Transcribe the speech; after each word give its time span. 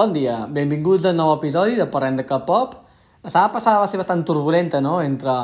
Bon 0.00 0.14
dia, 0.14 0.46
benvinguts 0.48 1.04
a 1.04 1.10
un 1.12 1.18
nou 1.20 1.30
episodi 1.34 1.74
de 1.76 1.84
Parlem 1.92 2.14
de 2.16 2.22
K-pop. 2.24 2.70
La 3.20 3.28
setmana 3.28 3.52
passada 3.52 3.82
va 3.82 3.88
ser 3.90 3.98
bastant 4.00 4.22
turbulenta, 4.24 4.78
no?, 4.80 4.94
entre 5.04 5.34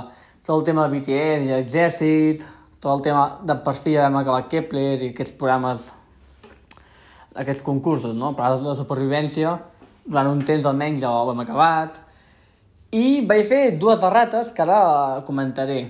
tot 0.40 0.52
el 0.54 0.64
tema 0.64 0.86
de 0.86 0.94
BTS 0.94 1.44
i 1.44 1.50
l'exèrcit, 1.50 2.46
tot 2.80 2.88
el 2.94 3.02
tema 3.04 3.24
de 3.50 3.56
per 3.66 3.74
fi 3.76 3.92
ja 3.98 4.06
vam 4.06 4.16
acabar 4.22 4.46
Kepler 4.48 4.94
i 4.94 5.10
aquests 5.10 5.36
programes, 5.36 5.84
aquests 7.44 7.60
concursos, 7.68 8.16
no?, 8.16 8.32
per 8.38 8.54
de 8.64 8.78
supervivència, 8.80 9.52
durant 10.06 10.32
un 10.32 10.40
temps 10.48 10.70
almenys 10.72 11.04
ja 11.04 11.12
ho 11.12 11.34
hem 11.34 11.44
acabat. 11.44 12.00
I 12.96 13.06
vaig 13.28 13.44
fer 13.52 13.62
dues 13.76 14.08
errates 14.08 14.56
que 14.56 14.64
ara 14.64 15.20
comentaré. 15.28 15.80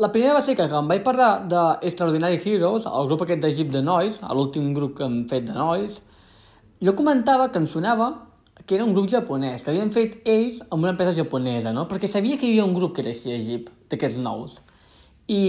La 0.00 0.14
primera 0.16 0.40
va 0.40 0.46
ser 0.48 0.56
que 0.56 0.72
quan 0.72 0.88
vaig 0.88 1.04
parlar 1.04 1.32
d'Extraordinary 1.52 2.40
Heroes, 2.40 2.88
el 2.88 3.12
grup 3.12 3.28
aquest 3.28 3.44
d'Egip 3.44 3.68
de 3.76 3.84
Nois, 3.84 4.22
l'últim 4.32 4.72
grup 4.72 4.96
que 4.96 5.10
hem 5.10 5.26
fet 5.28 5.50
de 5.52 5.60
Nois, 5.60 6.00
jo 6.82 6.94
comentava 6.94 7.48
que 7.48 7.58
em 7.58 7.66
sonava 7.66 8.26
que 8.66 8.74
era 8.74 8.84
un 8.84 8.94
grup 8.94 9.08
japonès, 9.08 9.62
que 9.62 9.70
havien 9.70 9.92
fet 9.94 10.16
ells 10.26 10.58
amb 10.64 10.82
una 10.82 10.94
empresa 10.94 11.14
japonesa, 11.14 11.72
no? 11.72 11.86
Perquè 11.90 12.08
sabia 12.10 12.38
que 12.38 12.48
hi 12.48 12.56
havia 12.56 12.64
un 12.66 12.74
grup 12.74 12.96
que 12.96 13.04
era 13.04 13.12
així 13.12 13.30
a 13.30 13.36
Egip, 13.36 13.68
d'aquests 13.92 14.18
nous. 14.24 14.56
I, 15.30 15.42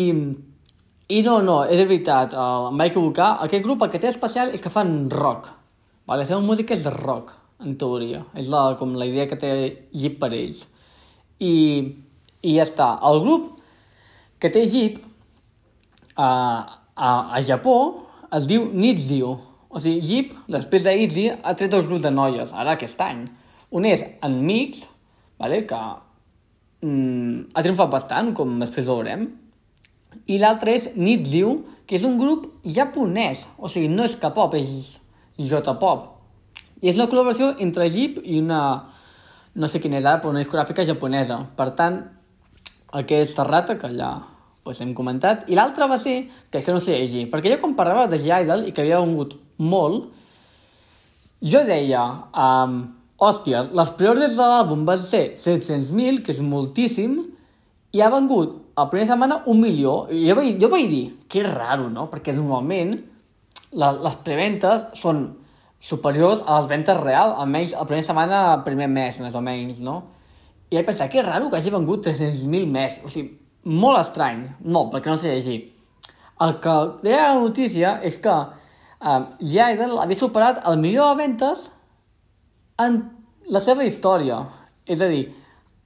I 1.09 1.21
no, 1.25 1.39
no, 1.41 1.57
és 1.65 1.81
veritat, 1.81 2.35
uh, 2.37 2.69
em 2.69 2.77
vaig 2.77 2.91
equivocar. 2.91 3.31
Aquest 3.45 3.65
grup 3.65 3.81
el 3.81 3.91
que 3.93 4.01
té 4.03 4.11
especial 4.11 4.53
és 4.53 4.61
que 4.61 4.73
fan 4.73 5.09
rock. 5.09 5.49
Vale? 6.05 6.21
La 6.21 6.29
seva 6.29 6.43
música 6.45 6.75
és 6.77 6.85
rock, 6.93 7.33
en 7.63 7.73
teoria. 7.81 8.21
És 8.37 8.51
la, 8.53 8.67
com 8.77 8.93
la 8.99 9.09
idea 9.09 9.25
que 9.29 9.39
té 9.39 9.53
Egip 9.57 10.19
per 10.21 10.29
ells. 10.37 10.65
I, 11.41 11.53
i 12.45 12.57
ja 12.59 12.67
està. 12.67 12.91
El 13.07 13.23
grup 13.25 13.49
que 14.37 14.53
té 14.53 14.61
Egip 14.67 15.01
a, 16.13 16.29
a, 16.93 17.09
a 17.39 17.41
Japó 17.47 17.77
es 18.37 18.45
diu 18.45 18.69
Nizio, 18.69 19.37
o 19.77 19.81
sigui, 19.83 20.01
Jeep, 20.01 20.33
després 20.49 20.87
d'Itzy, 20.87 21.27
ha 21.37 21.53
tret 21.53 21.69
dos 21.69 21.85
grups 21.85 22.01
de 22.07 22.09
noies, 22.09 22.53
ara 22.57 22.73
aquest 22.73 23.01
any. 23.05 23.27
Un 23.77 23.85
és 23.85 24.01
en 24.25 24.37
Mix, 24.41 24.87
vale, 25.37 25.59
que 25.69 25.81
mm, 26.81 27.51
ha 27.53 27.63
triomfat 27.65 27.91
bastant, 27.93 28.31
com 28.37 28.55
després 28.63 28.87
veurem. 28.87 29.27
I 30.25 30.39
l'altre 30.41 30.73
és 30.79 30.89
Nitziu, 30.97 31.59
que 31.85 31.99
és 31.99 32.05
un 32.07 32.17
grup 32.17 32.47
japonès. 32.65 33.45
O 33.61 33.69
sigui, 33.69 33.91
no 33.93 34.07
és 34.07 34.17
K-pop, 34.17 34.57
és 34.57 34.97
J-pop. 35.37 36.07
I 36.81 36.89
és 36.89 36.97
una 36.97 37.09
col·laboració 37.11 37.53
entre 37.63 37.89
Jeep 37.93 38.23
i 38.25 38.41
una... 38.41 38.61
No 39.57 39.69
sé 39.69 39.81
quina 39.81 39.97
és 39.97 40.05
ara, 40.05 40.19
però 40.21 40.33
una 40.33 40.41
discogràfica 40.41 40.85
japonesa. 40.85 41.39
Per 41.57 41.69
tant, 41.77 42.01
aquesta 42.97 43.45
rata 43.45 43.77
que 43.77 43.89
ja 43.93 44.11
pues, 44.67 44.83
hem 44.83 44.93
comentat. 44.97 45.47
I 45.47 45.57
l'altre 45.57 45.87
va 45.89 45.97
ser, 46.01 46.19
que 46.51 46.59
això 46.59 46.75
no 46.75 46.83
sé 46.83 46.99
llegir, 46.99 47.25
perquè 47.31 47.55
jo 47.55 47.61
quan 47.63 47.75
parlava 47.79 48.05
de 48.11 48.19
G-Idol 48.19 48.67
i 48.67 48.75
que 48.75 48.83
havia 48.83 48.99
vengut 49.01 49.37
molt, 49.57 50.11
jo 51.41 51.63
deia, 51.65 52.03
um, 52.33 52.77
hòstia, 53.17 53.63
les 53.77 53.89
prioritats 53.97 54.37
de 54.37 54.45
l'àlbum 54.51 54.85
van 54.87 55.01
ser 55.01 55.23
700.000, 55.39 56.21
que 56.25 56.33
és 56.35 56.43
moltíssim, 56.43 57.17
i 57.93 58.01
ha 58.03 58.09
vengut 58.13 58.55
a 58.75 58.83
la 58.83 58.89
primera 58.91 59.09
setmana 59.13 59.41
un 59.49 59.61
milió. 59.61 59.95
I 60.13 60.27
jo 60.27 60.37
vaig, 60.37 60.59
jo 60.61 60.69
vaig 60.69 60.89
dir, 60.91 61.03
que 61.29 61.41
és 61.41 61.49
raro, 61.49 61.87
no? 61.93 62.07
Perquè 62.11 62.35
normalment 62.35 62.97
la, 63.73 63.91
les 63.95 64.19
preventes 64.25 64.85
són 64.99 65.25
superiors 65.79 66.43
a 66.45 66.59
les 66.59 66.69
ventes 66.69 66.99
reals, 66.99 67.37
almenys 67.37 67.73
la 67.77 67.87
primera 67.89 68.05
setmana, 68.05 68.43
el 68.57 68.63
primer 68.65 68.89
mes, 68.91 69.19
més 69.23 69.35
o 69.37 69.41
menys, 69.45 69.81
no? 69.83 69.97
I 70.69 70.79
vaig 70.79 70.89
pensar, 70.89 71.07
que 71.09 71.23
raro 71.23 71.49
que 71.49 71.61
hagi 71.61 71.71
vengut 71.71 72.05
300.000 72.05 72.71
més. 72.71 72.99
O 73.05 73.11
sigui, 73.11 73.37
molt 73.63 74.01
estrany. 74.01 74.43
No, 74.65 74.87
perquè 74.91 75.11
no 75.11 75.17
sé 75.17 75.33
llegir. 75.33 75.59
El 76.43 76.59
que 76.61 76.75
deia 77.01 77.33
la 77.33 77.41
notícia 77.41 77.97
és 78.05 78.19
que 78.21 78.33
um, 78.33 79.25
Jaidel 79.41 79.97
havia 79.97 80.19
superat 80.19 80.61
el 80.69 80.77
millor 80.81 81.15
de 81.15 81.23
ventes 81.23 81.67
en 82.83 83.01
la 83.49 83.61
seva 83.63 83.85
història. 83.87 84.43
És 84.85 85.01
a 85.01 85.09
dir, 85.09 85.25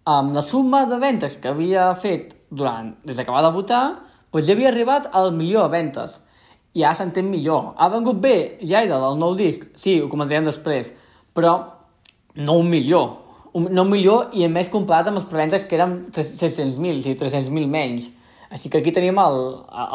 amb 0.06 0.36
la 0.36 0.44
suma 0.46 0.84
de 0.90 1.00
ventes 1.02 1.38
que 1.42 1.54
havia 1.54 1.92
fet 1.96 2.36
durant, 2.50 2.92
des 3.08 3.18
que 3.18 3.32
va 3.32 3.46
debutar, 3.46 3.84
doncs 4.32 4.48
ja 4.48 4.56
havia 4.56 4.70
arribat 4.72 5.10
al 5.16 5.32
milió 5.36 5.64
de 5.64 5.76
ventes. 5.78 6.20
I 6.76 6.86
ara 6.88 6.96
s'entén 6.96 7.28
millor. 7.28 7.74
Ha 7.78 7.90
vengut 7.92 8.20
bé 8.24 8.58
Jaidel, 8.62 9.04
el 9.04 9.20
nou 9.20 9.36
disc? 9.36 9.66
Sí, 9.76 10.00
ho 10.00 10.08
comentarem 10.12 10.46
després. 10.48 10.92
Però 11.36 11.56
no 12.36 12.60
un 12.60 12.70
milió. 12.72 13.02
Un, 13.58 13.68
no 13.76 13.84
milió 13.84 14.30
i 14.38 14.46
a 14.46 14.50
més 14.52 14.70
comparat 14.72 15.10
amb 15.10 15.20
les 15.20 15.28
preventes 15.28 15.66
que 15.68 15.76
eren 15.76 15.98
700.000, 16.16 17.02
o 17.02 17.04
sigui, 17.04 17.18
300.000 17.20 17.68
menys. 17.72 18.08
Així 18.52 18.72
que 18.72 18.80
aquí 18.80 18.94
tenim 18.96 19.20
el, 19.20 19.42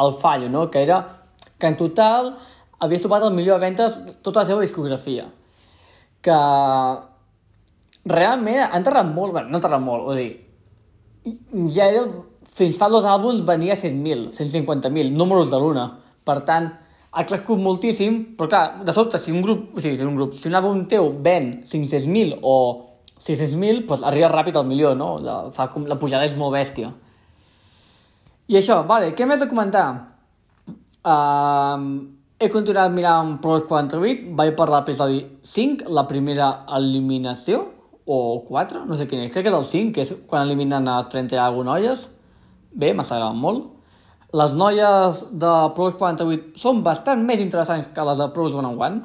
el 0.05 0.13
fallo, 0.21 0.51
no? 0.53 0.67
Que 0.73 0.85
era 0.85 1.01
que 1.59 1.69
en 1.69 1.77
total 1.77 2.35
havia 2.81 3.01
superat 3.01 3.27
el 3.29 3.37
milió 3.37 3.57
de 3.57 3.65
ventes 3.65 3.99
tota 4.25 4.43
la 4.43 4.49
seva 4.49 4.65
discografia. 4.65 5.27
Que 6.25 6.39
realment 8.07 8.63
ha 8.65 8.77
enterrat 8.79 9.09
molt, 9.09 9.33
bueno, 9.37 9.49
no 9.49 9.57
ha 9.57 9.63
enterrat 9.63 9.83
molt, 9.83 10.09
o 10.09 10.17
dir, 10.17 10.31
ja 11.75 11.89
era, 11.91 12.07
fins 12.57 12.79
fa 12.81 12.89
dos 12.93 13.05
àlbums 13.09 13.45
venia 13.47 13.77
100.000, 13.77 14.33
150.000, 14.37 15.13
números 15.17 15.51
de 15.53 15.61
l'una. 15.61 15.87
Per 16.27 16.41
tant, 16.49 16.69
ha 17.17 17.25
crescut 17.25 17.61
moltíssim, 17.61 18.19
però 18.37 18.49
clar, 18.53 18.65
de 18.85 18.93
sobte, 18.93 19.21
si 19.23 19.33
un 19.33 19.43
grup, 19.45 19.71
o 19.77 19.83
sigui, 19.83 19.97
si 19.99 20.05
un 20.05 20.17
grup, 20.19 20.37
si 20.37 20.49
un 20.51 20.59
àlbum 20.59 20.85
teu 20.91 21.11
ven 21.25 21.63
500.000 21.65 22.41
o 22.43 22.57
600.000, 23.21 23.87
doncs 23.89 24.05
arriba 24.05 24.29
ràpid 24.33 24.59
al 24.59 24.67
milió, 24.69 24.95
no? 24.95 25.17
La, 25.25 25.37
fa 25.57 25.69
com, 25.73 25.87
la 25.89 25.99
pujada 26.01 26.27
és 26.29 26.37
molt 26.37 26.53
bèstia. 26.57 26.93
I 28.47 28.59
això, 28.61 28.83
vale, 28.87 29.15
què 29.17 29.27
més 29.27 29.41
de 29.43 29.49
comentar? 29.51 29.87
Uh, 31.07 31.87
he 32.39 32.51
continuat 32.53 32.93
mirant 32.93 33.37
Pros 33.43 33.65
48, 33.67 34.35
vaig 34.39 34.53
per 34.59 34.69
l'episodi 34.71 35.23
5, 35.47 35.89
la 35.97 36.05
primera 36.11 36.51
eliminació, 36.77 37.65
o 38.07 38.19
4, 38.47 38.85
no 38.87 38.99
sé 38.99 39.09
quin 39.11 39.25
és, 39.25 39.33
crec 39.35 39.49
que 39.49 39.51
és 39.51 39.57
el 39.59 39.67
5, 39.67 39.95
que 39.95 40.05
és 40.05 40.13
quan 40.31 40.45
eliminen 40.47 40.87
a 40.87 41.01
30 41.11 41.35
i 41.35 41.41
alguna 41.43 41.75
noies. 41.75 42.07
Bé, 42.77 42.93
m'ha 42.95 43.03
agradat 43.03 43.41
molt. 43.41 43.73
Les 44.37 44.53
noies 44.55 45.23
de 45.33 45.53
Pros 45.75 45.97
48 45.99 46.61
són 46.61 46.85
bastant 46.87 47.23
més 47.27 47.41
interessants 47.43 47.89
que 47.95 48.07
les 48.07 48.19
de 48.21 48.29
Pros 48.35 48.53
101, 48.55 49.01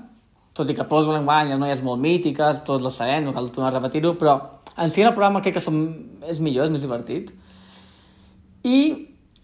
tot 0.53 0.69
i 0.69 0.75
que 0.75 0.85
Pros 0.87 1.05
101 1.07 1.49
hi 1.49 1.55
ha 1.55 1.59
noies 1.59 1.83
molt 1.85 2.01
mítiques, 2.01 2.63
tots 2.67 2.83
les 2.83 2.97
sabem, 2.97 3.23
no 3.25 3.33
cal 3.35 3.47
tornar 3.53 3.71
a 3.71 3.77
repetir-ho, 3.77 4.15
però 4.19 4.35
en 4.75 4.91
si 4.91 5.03
el 5.03 5.13
programa 5.13 5.41
crec 5.43 5.57
que 5.57 5.63
som, 5.63 5.77
és 6.27 6.41
millor, 6.43 6.67
és 6.67 6.73
més 6.73 6.83
divertit. 6.83 7.31
I 8.67 8.79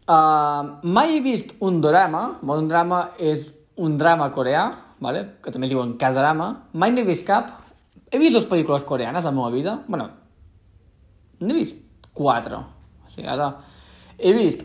uh, 0.08 0.62
mai 0.84 1.16
he 1.16 1.22
vist 1.24 1.56
un 1.64 1.80
drama, 1.84 2.26
un 2.44 2.68
drama 2.68 3.02
és 3.20 3.48
un 3.78 3.98
drama 3.98 4.30
coreà, 4.36 4.66
vale? 5.00 5.24
que 5.44 5.54
també 5.54 5.70
es 5.70 5.74
diuen 5.74 5.96
K-drama, 6.02 6.50
mai 6.74 6.92
n'he 6.92 7.06
vist 7.08 7.28
cap. 7.28 7.54
He 8.12 8.20
vist 8.20 8.36
dues 8.36 8.48
pel·lícules 8.50 8.86
coreanes 8.88 9.26
a 9.26 9.32
la 9.32 9.36
meva 9.36 9.52
vida. 9.54 9.80
bueno, 9.88 10.10
n'he 11.40 11.54
vist 11.54 11.78
quatre. 12.14 12.58
O 12.58 13.12
sigui, 13.14 13.28
ara... 13.30 13.54
He 14.18 14.32
vist 14.34 14.64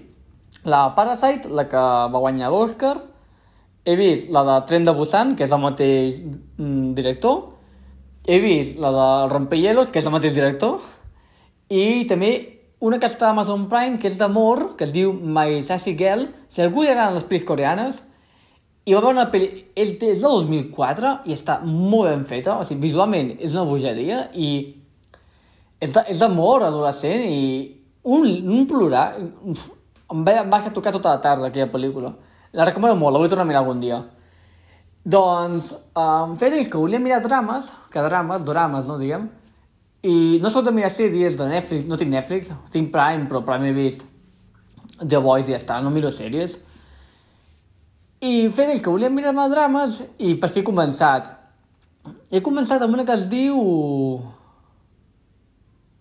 la 0.65 0.95
Parasite, 0.97 1.51
la 1.53 1.67
que 1.69 1.77
va 1.77 2.21
guanyar 2.23 2.49
l'Oscar, 2.51 2.95
he 3.85 3.97
vist 3.99 4.31
la 4.31 4.45
de 4.47 4.57
Tren 4.67 4.85
de 4.87 4.95
Busan, 4.95 5.35
que 5.37 5.47
és 5.47 5.53
el 5.53 5.63
mateix 5.63 6.21
mm, 6.23 6.93
director, 6.99 7.41
he 8.27 8.39
vist 8.43 8.79
la 8.79 8.93
de 8.95 9.07
Rompehielos, 9.33 9.91
que 9.91 9.99
és 9.99 10.07
el 10.07 10.15
mateix 10.15 10.37
director, 10.37 10.79
i 11.73 12.05
també 12.11 12.33
una 12.83 12.99
que 12.99 13.07
està 13.07 13.29
a 13.29 13.35
Amazon 13.35 13.69
Prime, 13.71 13.99
que 13.99 14.11
és 14.11 14.19
d'amor, 14.19 14.73
que 14.79 14.87
es 14.89 14.95
diu 14.95 15.13
My 15.15 15.63
Sassy 15.63 15.95
Girl. 15.99 16.27
Si 16.51 16.63
algú 16.63 16.83
li 16.83 16.91
agraden 16.91 17.15
les 17.15 17.27
pel·lis 17.29 17.45
coreanes, 17.47 18.01
i 18.83 18.95
va 18.95 19.03
veure 19.05 19.15
una 19.15 19.29
pel·li... 19.31 19.49
És 19.79 19.95
de 20.01 20.17
2004 20.19 21.13
i 21.31 21.37
està 21.37 21.61
molt 21.63 22.11
ben 22.11 22.25
feta. 22.27 22.57
O 22.59 22.67
sigui, 22.67 22.89
visualment 22.89 23.37
és 23.39 23.55
una 23.55 23.63
bogeria 23.69 24.25
i 24.35 24.49
és 25.83 25.95
d'amor 26.19 26.67
adolescent 26.67 27.23
i 27.29 27.47
un, 28.03 28.27
un 28.27 28.67
plorar... 28.71 29.07
Em 30.13 30.27
va, 30.27 30.35
em 30.43 30.51
va 30.51 30.61
tocar 30.75 30.93
tota 30.93 31.15
la 31.15 31.23
tarda 31.23 31.49
aquella 31.49 31.71
pel·lícula. 31.71 32.11
La 32.53 32.67
recomano 32.69 32.99
molt, 33.01 33.15
la 33.15 33.23
vull 33.23 33.31
tornar 33.33 33.47
a 33.47 33.49
mirar 33.49 33.63
algun 33.63 33.81
dia. 33.81 34.03
Doncs, 35.05 35.73
um, 35.97 36.35
temps 36.39 36.69
que 36.69 36.79
volia 36.79 37.01
mirar 37.01 37.23
drames, 37.25 37.71
que 37.91 38.03
drames, 38.05 38.45
drames, 38.45 38.87
no 38.87 38.99
diguem, 39.01 39.25
i 40.03 40.39
no 40.43 40.51
soc 40.51 40.67
de 40.67 40.75
mirar 40.75 40.91
sèries 40.91 41.39
de 41.39 41.47
Netflix, 41.49 41.87
no 41.87 41.97
tinc 41.99 42.13
Netflix, 42.13 42.51
tinc 42.75 42.93
Prime, 42.93 43.27
però 43.31 43.43
Prime 43.47 43.71
he 43.71 43.75
vist 43.77 44.05
The 45.01 45.19
Voice 45.23 45.51
i 45.51 45.57
ja 45.57 45.59
està, 45.63 45.81
no 45.83 45.91
miro 45.95 46.11
sèries. 46.11 46.59
I 48.23 48.47
feia 48.55 48.79
que 48.79 48.91
volia 48.91 49.11
mirar 49.11 49.33
més 49.35 49.51
drames 49.51 50.03
i 50.23 50.37
per 50.39 50.53
fi 50.53 50.63
he 50.63 50.67
començat. 50.67 51.33
He 52.31 52.43
començat 52.45 52.83
amb 52.83 52.95
una 52.95 53.07
que 53.09 53.17
es 53.17 53.27
diu... 53.31 53.59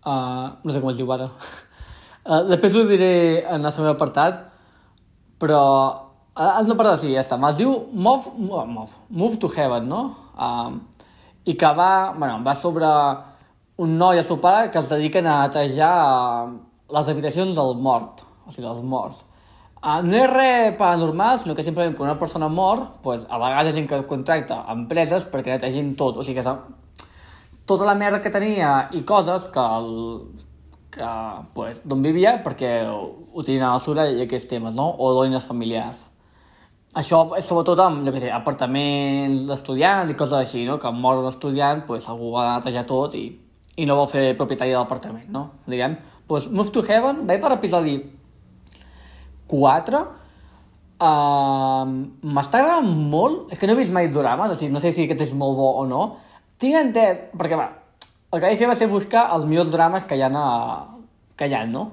Uh, 0.02 0.46
no 0.66 0.74
sé 0.74 0.82
com 0.82 0.90
es 0.92 0.98
diu 0.98 1.10
ara. 1.14 1.32
Uh, 2.26 2.44
després 2.52 2.78
ho 2.78 2.86
diré 2.90 3.12
en 3.48 3.66
el 3.66 3.82
meu 3.82 3.94
apartat, 3.96 4.44
però... 5.42 5.62
Uh, 6.34 6.64
no, 6.64 6.78
perdó, 6.80 6.96
sí, 6.96 7.10
ja 7.12 7.20
està. 7.26 7.36
Es 7.50 7.58
diu 7.60 7.74
Move, 7.92 8.32
Move, 8.40 8.86
Move 9.10 9.38
to 9.38 9.50
Heaven, 9.52 9.90
no? 9.92 10.02
Uh, 10.32 10.78
I 11.44 11.58
que 11.60 11.72
va, 11.76 12.14
bueno, 12.16 12.38
va 12.46 12.54
sobre 12.56 12.88
un 13.84 13.98
noi 14.00 14.16
i 14.16 14.22
el 14.22 14.28
seu 14.28 14.38
pare 14.40 14.70
que 14.72 14.80
es 14.80 14.88
dediquen 14.88 15.28
a 15.28 15.42
netejar 15.42 15.90
les 16.96 17.10
habitacions 17.12 17.58
del 17.58 17.74
mort, 17.84 18.22
o 18.46 18.54
sigui, 18.54 18.64
dels 18.68 18.80
morts. 18.94 19.26
Uh, 19.82 19.98
no 20.06 20.22
és 20.22 20.30
res 20.30 20.78
paranormal, 20.80 21.42
sinó 21.42 21.56
que 21.58 21.66
simplement 21.68 21.98
quan 21.98 22.12
una 22.12 22.20
persona 22.22 22.48
mort, 22.48 23.02
pues, 23.04 23.26
a 23.28 23.40
vegades 23.42 23.68
hi 23.68 23.74
ha 23.74 23.80
gent 23.82 23.90
que 23.90 24.00
contracta 24.08 24.62
empreses 24.72 25.26
perquè 25.28 25.58
netegin 25.58 25.96
tot. 26.00 26.22
O 26.22 26.24
sigui 26.24 26.40
que 26.40 26.56
tota 27.68 27.90
la 27.90 27.98
merda 27.98 28.22
que 28.22 28.32
tenia 28.32 28.88
i 28.96 29.02
coses 29.04 29.50
que, 29.52 29.66
el, 29.82 29.92
que 30.96 31.12
pues, 31.58 31.84
d'on 31.84 32.06
vivia 32.06 32.38
perquè 32.46 32.72
ho 32.88 33.44
tenien 33.44 33.66
a 33.66 33.74
la 33.74 33.82
basura 33.82 34.08
i 34.08 34.24
aquests 34.24 34.48
temes, 34.54 34.78
no? 34.78 34.88
O 34.96 35.12
d'oines 35.18 35.50
familiars. 35.50 36.08
Això 37.00 37.22
és 37.38 37.46
sobretot 37.48 37.80
amb, 37.80 38.02
jo 38.04 38.12
què 38.12 38.20
sé, 38.20 38.32
apartaments 38.36 39.46
d'estudiants 39.48 40.12
i 40.12 40.16
coses 40.20 40.42
així, 40.42 40.66
no? 40.68 40.76
Que 40.80 40.92
mor 40.92 41.22
un 41.22 41.30
estudiant, 41.30 41.86
pues, 41.88 42.08
algú 42.12 42.34
va 42.36 42.50
netejar 42.58 42.84
tot 42.90 43.16
i, 43.16 43.26
i 43.80 43.86
no 43.88 43.96
vol 43.96 44.10
fer 44.12 44.26
propietari 44.40 44.74
de 44.74 44.80
l'apartament, 44.80 45.30
no? 45.32 45.46
Diguem. 45.72 45.96
Pues, 46.28 46.50
Move 46.52 46.74
to 46.76 46.84
Heaven, 46.84 47.24
vaig 47.30 47.40
per 47.44 47.54
episodi 47.56 48.00
4, 49.52 50.04
Uh, 51.02 51.88
M'està 52.22 52.60
agradant 52.62 52.92
molt, 53.10 53.48
és 53.50 53.58
que 53.58 53.66
no 53.66 53.74
he 53.74 53.80
vist 53.80 53.94
mai 53.94 54.06
drames, 54.14 54.52
o 54.54 54.58
sigui, 54.58 54.70
no 54.70 54.78
sé 54.84 54.92
si 54.94 55.08
aquest 55.08 55.24
és 55.26 55.32
molt 55.34 55.56
bo 55.58 55.72
o 55.82 55.88
no. 55.90 56.02
Tinc 56.62 56.78
entès, 56.78 57.24
perquè 57.34 57.58
va, 57.58 57.72
el 58.30 58.38
que 58.38 58.46
vaig 58.46 58.60
fer 58.60 58.70
va 58.70 58.76
ser 58.78 58.88
buscar 58.92 59.24
els 59.34 59.48
millors 59.50 59.72
drames 59.74 60.06
que 60.06 60.20
hi 60.20 60.22
ha, 60.22 60.30
a, 60.30 61.26
que 61.36 61.50
hi 61.50 61.56
ha 61.58 61.64
no? 61.66 61.88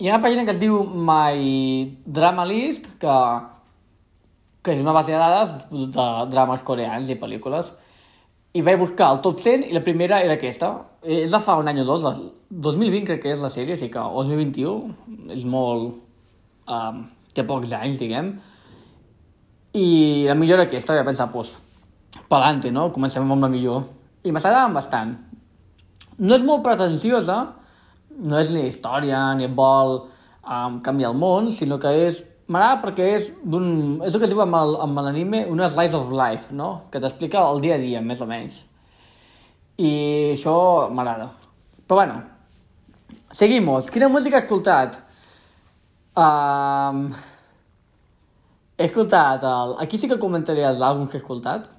Hi 0.00 0.08
ha 0.08 0.14
una 0.14 0.22
pàgina 0.24 0.46
que 0.48 0.54
es 0.56 0.62
diu 0.62 0.80
My 0.80 2.00
Drama 2.08 2.46
List, 2.48 2.88
que, 3.02 3.18
que 4.62 4.74
és 4.74 4.82
una 4.82 4.92
base 4.96 5.12
de 5.12 5.20
dades 5.20 5.54
de 5.70 6.08
drames 6.32 6.64
coreans 6.66 7.08
i 7.08 7.18
pel·lícules. 7.20 7.70
I 8.54 8.64
vaig 8.66 8.80
buscar 8.80 9.12
el 9.14 9.22
top 9.24 9.38
100 9.40 9.68
i 9.68 9.76
la 9.76 9.84
primera 9.86 10.20
era 10.24 10.34
aquesta. 10.36 10.72
És 11.02 11.30
de 11.30 11.40
fa 11.40 11.56
un 11.60 11.70
any 11.70 11.80
o 11.80 11.86
dos, 11.86 12.04
2020 12.50 13.06
crec 13.06 13.22
que 13.22 13.32
és 13.32 13.40
la 13.40 13.52
sèrie, 13.52 13.78
sigui 13.78 13.94
que 13.94 14.04
2021 14.18 15.32
és 15.38 15.46
molt... 15.48 15.96
Um, 16.70 17.08
té 17.34 17.44
pocs 17.46 17.72
anys, 17.76 17.98
diguem, 18.00 18.32
i 19.78 20.26
la 20.26 20.34
millor 20.38 20.64
aquesta, 20.64 20.96
vaig 20.96 21.06
pensar, 21.06 21.28
doncs, 21.30 21.52
pelante, 22.30 22.72
no? 22.74 22.88
Comencem 22.94 23.26
amb 23.26 23.44
la 23.44 23.50
millor. 23.52 23.84
I 24.26 24.32
m'agradaven 24.34 24.74
bastant. 24.74 25.12
No 26.18 26.36
és 26.36 26.44
molt 26.44 26.64
pretensiosa, 26.66 27.38
no 28.20 28.40
és 28.40 28.50
ni 28.52 28.66
història, 28.66 29.22
ni 29.38 29.46
vol 29.46 29.94
um, 30.00 30.80
canviar 30.84 31.12
el 31.14 31.20
món, 31.20 31.52
sinó 31.54 31.78
que 31.82 31.94
és... 32.08 32.24
M'agrada 32.50 32.80
perquè 32.82 33.06
és. 33.14 33.28
És 33.30 34.14
el 34.14 34.18
que 34.18 34.26
es 34.26 34.32
diu 34.32 34.42
amb 34.42 34.98
l'anime 34.98 35.44
una 35.52 35.68
slice 35.70 35.94
of 35.98 36.10
life, 36.10 36.50
no? 36.56 36.70
Que 36.90 37.02
t'explica 37.02 37.44
el 37.52 37.62
dia 37.62 37.76
a 37.76 37.82
dia, 37.82 38.02
més 38.02 38.20
o 38.20 38.26
menys. 38.26 38.64
I 39.78 39.92
això 40.34 40.54
m'agrada. 40.90 41.30
Però 41.86 42.00
bueno, 42.00 42.18
seguimos. 43.30 43.90
Quina 43.94 44.10
música 44.10 44.40
has 44.40 44.48
escoltat? 44.48 44.98
Um, 46.18 47.06
he 48.76 48.88
escoltat... 48.88 49.46
El... 49.46 49.76
Aquí 49.86 49.98
sí 49.98 50.10
que 50.10 50.18
comentaré 50.18 50.66
els 50.66 50.82
àlbums 50.82 51.12
que 51.12 51.20
he 51.20 51.22
escoltat. 51.22 51.70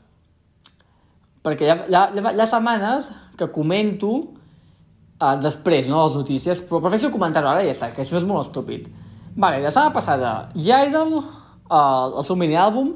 Perquè 1.44 1.68
hi 1.68 1.74
ha, 1.74 1.78
hi 1.84 2.00
ha, 2.00 2.08
hi 2.32 2.40
ha 2.40 2.48
setmanes 2.48 3.12
que 3.38 3.52
comento 3.52 4.12
uh, 4.16 5.36
després, 5.42 5.92
no, 5.92 6.06
les 6.06 6.20
notícies, 6.22 6.64
però 6.64 6.80
prefereixo 6.80 7.12
comentar-ho 7.12 7.50
ara 7.52 7.64
i 7.66 7.72
ja 7.72 7.76
està, 7.76 7.92
que 7.92 8.06
això 8.06 8.22
és 8.22 8.28
molt 8.30 8.48
estúpid. 8.48 8.88
Vale, 9.36 9.62
la 9.62 9.72
setmana 9.72 9.94
passada, 9.94 10.50
Jaidel, 10.56 11.14
uh, 11.16 12.18
el 12.18 12.24
seu 12.28 12.36
mini-àlbum, 12.36 12.92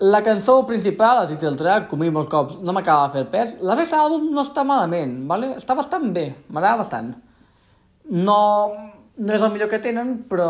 la 0.00 0.22
cançó 0.24 0.66
principal, 0.66 1.20
el 1.22 1.28
title 1.34 1.56
track, 1.56 1.90
com 1.90 2.00
molts 2.00 2.30
cops, 2.32 2.56
no 2.64 2.72
m'acaba 2.72 3.06
de 3.06 3.12
fer 3.12 3.20
el 3.22 3.28
pes. 3.30 3.52
La 3.60 3.76
resta 3.76 3.98
de 3.98 4.02
l'àlbum 4.02 4.32
no 4.34 4.42
està 4.42 4.64
malament, 4.64 5.20
vale? 5.28 5.52
està 5.60 5.76
bastant 5.76 6.08
bé, 6.14 6.30
m'agrada 6.48 6.80
bastant. 6.80 7.12
No, 8.10 8.40
no 9.16 9.32
és 9.32 9.42
el 9.42 9.52
millor 9.52 9.68
que 9.68 9.78
tenen, 9.84 10.16
però 10.28 10.48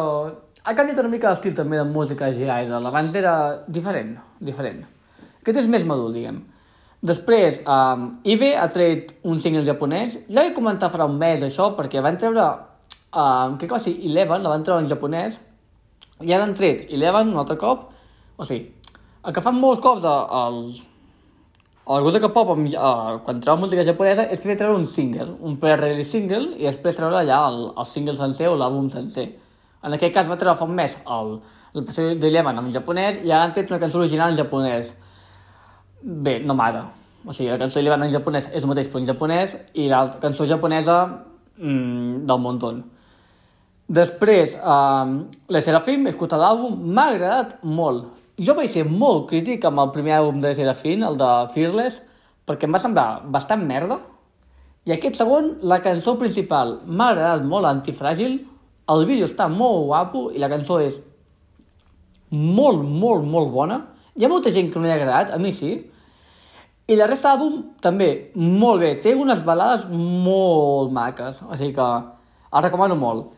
ha 0.64 0.74
canviat 0.74 1.02
una 1.02 1.12
mica 1.12 1.30
l'estil 1.30 1.54
també 1.54 1.76
de 1.76 1.84
música 1.84 2.30
G 2.32 2.46
Idol. 2.46 2.86
Abans 2.86 3.14
era 3.14 3.34
diferent, 3.66 4.14
diferent. 4.40 4.84
Aquest 5.42 5.60
és 5.60 5.68
més 5.68 5.84
madur, 5.84 6.12
diguem. 6.14 6.38
Després, 7.04 7.58
um, 7.68 8.14
Ibe 8.24 8.54
ha 8.56 8.68
tret 8.72 9.10
un 9.28 9.42
single 9.42 9.66
japonès. 9.66 10.16
Ja 10.30 10.40
vaig 10.40 10.54
comentar 10.56 10.88
fa 10.88 11.04
un 11.04 11.18
mes 11.20 11.42
això, 11.44 11.74
perquè 11.76 12.00
van 12.00 12.16
treure, 12.16 12.46
um, 13.14 13.58
crec 13.58 13.68
que 13.68 13.76
va 13.76 13.82
ser 13.82 13.94
Eleven, 14.08 14.42
la 14.42 14.52
van 14.52 14.64
treure 14.66 14.84
en 14.84 14.90
japonès, 14.90 15.38
i 16.22 16.32
ara 16.32 16.46
han 16.46 16.54
tret 16.58 16.88
Eleven 16.90 17.32
un 17.32 17.38
altre 17.42 17.56
cop. 17.60 17.88
O 18.36 18.46
sigui, 18.46 18.66
el 19.24 19.32
que 19.32 19.42
fan 19.44 19.56
molts 19.60 19.82
cops 19.84 20.04
els, 20.04 20.82
el 21.84 22.04
grup 22.04 22.14
de 22.16 22.20
K-pop, 22.24 22.52
uh, 22.56 23.18
quan 23.24 23.40
treu 23.44 23.56
música 23.60 23.84
japonesa, 23.86 24.26
és 24.32 24.40
que 24.40 24.56
treure 24.56 24.76
un 24.76 24.86
single, 24.88 25.34
un 25.44 25.58
pre-release 25.60 26.10
single, 26.10 26.54
i 26.58 26.68
després 26.68 26.96
treure 26.96 27.20
allà 27.20 27.42
el, 27.50 27.60
el 27.76 27.88
single 27.88 28.16
sencer 28.18 28.48
o 28.50 28.56
l'àlbum 28.58 28.90
sencer. 28.92 29.30
En 29.84 29.92
aquest 29.92 30.14
cas 30.14 30.28
va 30.30 30.38
treure 30.40 30.56
fa 30.56 30.64
un 30.64 30.74
mes 30.78 30.96
el, 31.12 31.34
el 31.74 31.84
passeig 31.84 32.20
de 32.20 32.30
Lleman 32.32 32.56
en 32.60 32.70
japonès 32.72 33.18
i 33.20 33.30
ara 33.30 33.44
han 33.44 33.52
tret 33.52 33.68
una 33.72 33.80
cançó 33.82 34.00
original 34.00 34.32
en 34.32 34.38
japonès. 34.38 34.94
Bé, 36.02 36.38
no 36.40 36.56
m'agrada. 36.56 36.86
O 37.24 37.32
sigui, 37.32 37.50
la 37.50 37.58
cançó 37.60 37.80
de 37.80 37.84
Lleman 37.84 38.06
en 38.06 38.12
japonès 38.14 38.48
és 38.52 38.62
el 38.62 38.70
mateix 38.70 38.88
però 38.88 39.02
en 39.02 39.08
japonès 39.10 39.56
i 39.74 39.88
la 39.92 40.06
cançó 40.22 40.48
japonesa 40.48 40.98
mmm, 41.58 42.24
del 42.28 42.40
muntó. 42.40 42.72
Després, 43.94 44.54
eh, 44.56 45.14
la 45.54 45.64
Serafim, 45.64 46.06
he 46.06 46.14
escoltat 46.14 46.40
l'àlbum, 46.40 46.76
m'ha 46.94 47.08
agradat 47.14 47.58
molt 47.62 48.12
jo 48.36 48.54
vaig 48.58 48.70
ser 48.70 48.82
molt 48.88 49.28
crític 49.30 49.62
amb 49.68 49.78
el 49.78 49.92
primer 49.94 50.16
àlbum 50.16 50.40
de 50.42 50.50
Serafín, 50.58 51.04
el 51.06 51.16
de 51.18 51.30
Fearless, 51.54 52.00
perquè 52.46 52.66
em 52.66 52.74
va 52.74 52.80
semblar 52.82 53.22
bastant 53.30 53.62
merda. 53.62 54.00
I 54.84 54.96
aquest 54.96 55.20
segon, 55.20 55.52
la 55.62 55.78
cançó 55.84 56.16
principal, 56.18 56.80
m'ha 56.84 57.12
agradat 57.12 57.44
molt, 57.46 57.68
Antifràgil. 57.70 58.40
El 58.90 59.06
vídeo 59.06 59.28
està 59.28 59.46
molt 59.48 59.86
guapo 59.86 60.26
i 60.34 60.42
la 60.42 60.50
cançó 60.50 60.80
és 60.82 60.98
molt, 62.30 62.82
molt, 62.82 63.22
molt 63.22 63.52
bona. 63.54 63.80
Hi 64.18 64.26
ha 64.26 64.32
molta 64.32 64.50
gent 64.50 64.72
que 64.72 64.82
no 64.82 64.84
li 64.84 64.92
ha 64.92 64.98
agradat, 64.98 65.30
a 65.30 65.38
mi 65.38 65.54
sí. 65.54 65.72
I 66.90 66.98
la 66.98 67.06
resta 67.06 67.32
d'àlbum 67.32 67.78
també 67.80 68.32
molt 68.34 68.82
bé. 68.82 68.96
Té 69.00 69.14
unes 69.14 69.46
balades 69.46 69.86
molt 69.94 70.92
maques, 70.92 71.40
o 71.46 71.54
sigui 71.54 71.72
que 71.78 71.86
el 71.86 72.66
recomano 72.66 72.98
molt. 72.98 73.30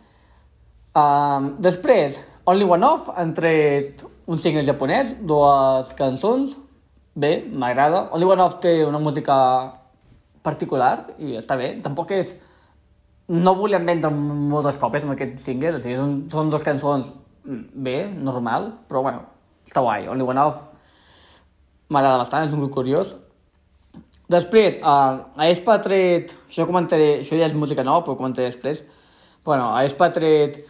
Uh, 0.97 1.53
després, 1.61 2.23
Only 2.49 2.65
One 2.65 2.87
Off 2.89 3.11
han 3.13 3.35
tret 3.37 4.01
un 4.27 4.39
single 4.41 4.63
japonès, 4.65 5.13
dues 5.29 5.91
cançons, 5.99 6.55
bé, 7.13 7.43
m'agrada. 7.53 8.07
Only 8.17 8.29
One 8.33 8.45
Off 8.47 8.61
té 8.65 8.79
una 8.87 9.01
música 9.03 9.37
particular 10.47 11.11
i 11.19 11.37
està 11.37 11.59
bé. 11.61 11.75
Tampoc 11.85 12.15
és... 12.17 12.35
No 13.27 13.57
volien 13.59 13.83
vendre 13.83 14.13
moltes 14.15 14.77
còpies 14.79 15.03
amb 15.03 15.17
aquest 15.17 15.41
single, 15.43 15.75
o 15.77 15.83
sigui, 15.83 15.97
són, 15.99 16.13
són 16.31 16.51
dues 16.53 16.63
cançons 16.63 17.09
mm, 17.43 17.63
bé, 17.83 17.97
normal, 18.15 18.69
però 18.87 19.03
bueno, 19.03 19.25
està 19.67 19.83
guai. 19.83 20.07
Only 20.13 20.29
One 20.31 20.45
Off 20.45 20.61
m'agrada 21.91 22.21
bastant, 22.23 22.47
és 22.47 22.55
un 22.55 22.63
grup 22.63 22.77
curiós. 22.79 23.17
Després, 24.31 24.79
uh, 24.79 25.27
a 25.37 25.51
Espa 25.51 25.75
ha 25.75 25.83
tret... 25.83 26.37
Això 26.47 26.65
comentaré... 26.71 27.19
Això 27.25 27.37
ja 27.39 27.51
és 27.51 27.59
música 27.59 27.85
nova, 27.87 28.07
però 28.07 28.17
comentaré 28.19 28.49
després. 28.49 28.85
Bueno, 29.47 29.73
a 29.75 29.83
Espa 29.87 30.09
ha 30.09 30.15
tret 30.15 30.63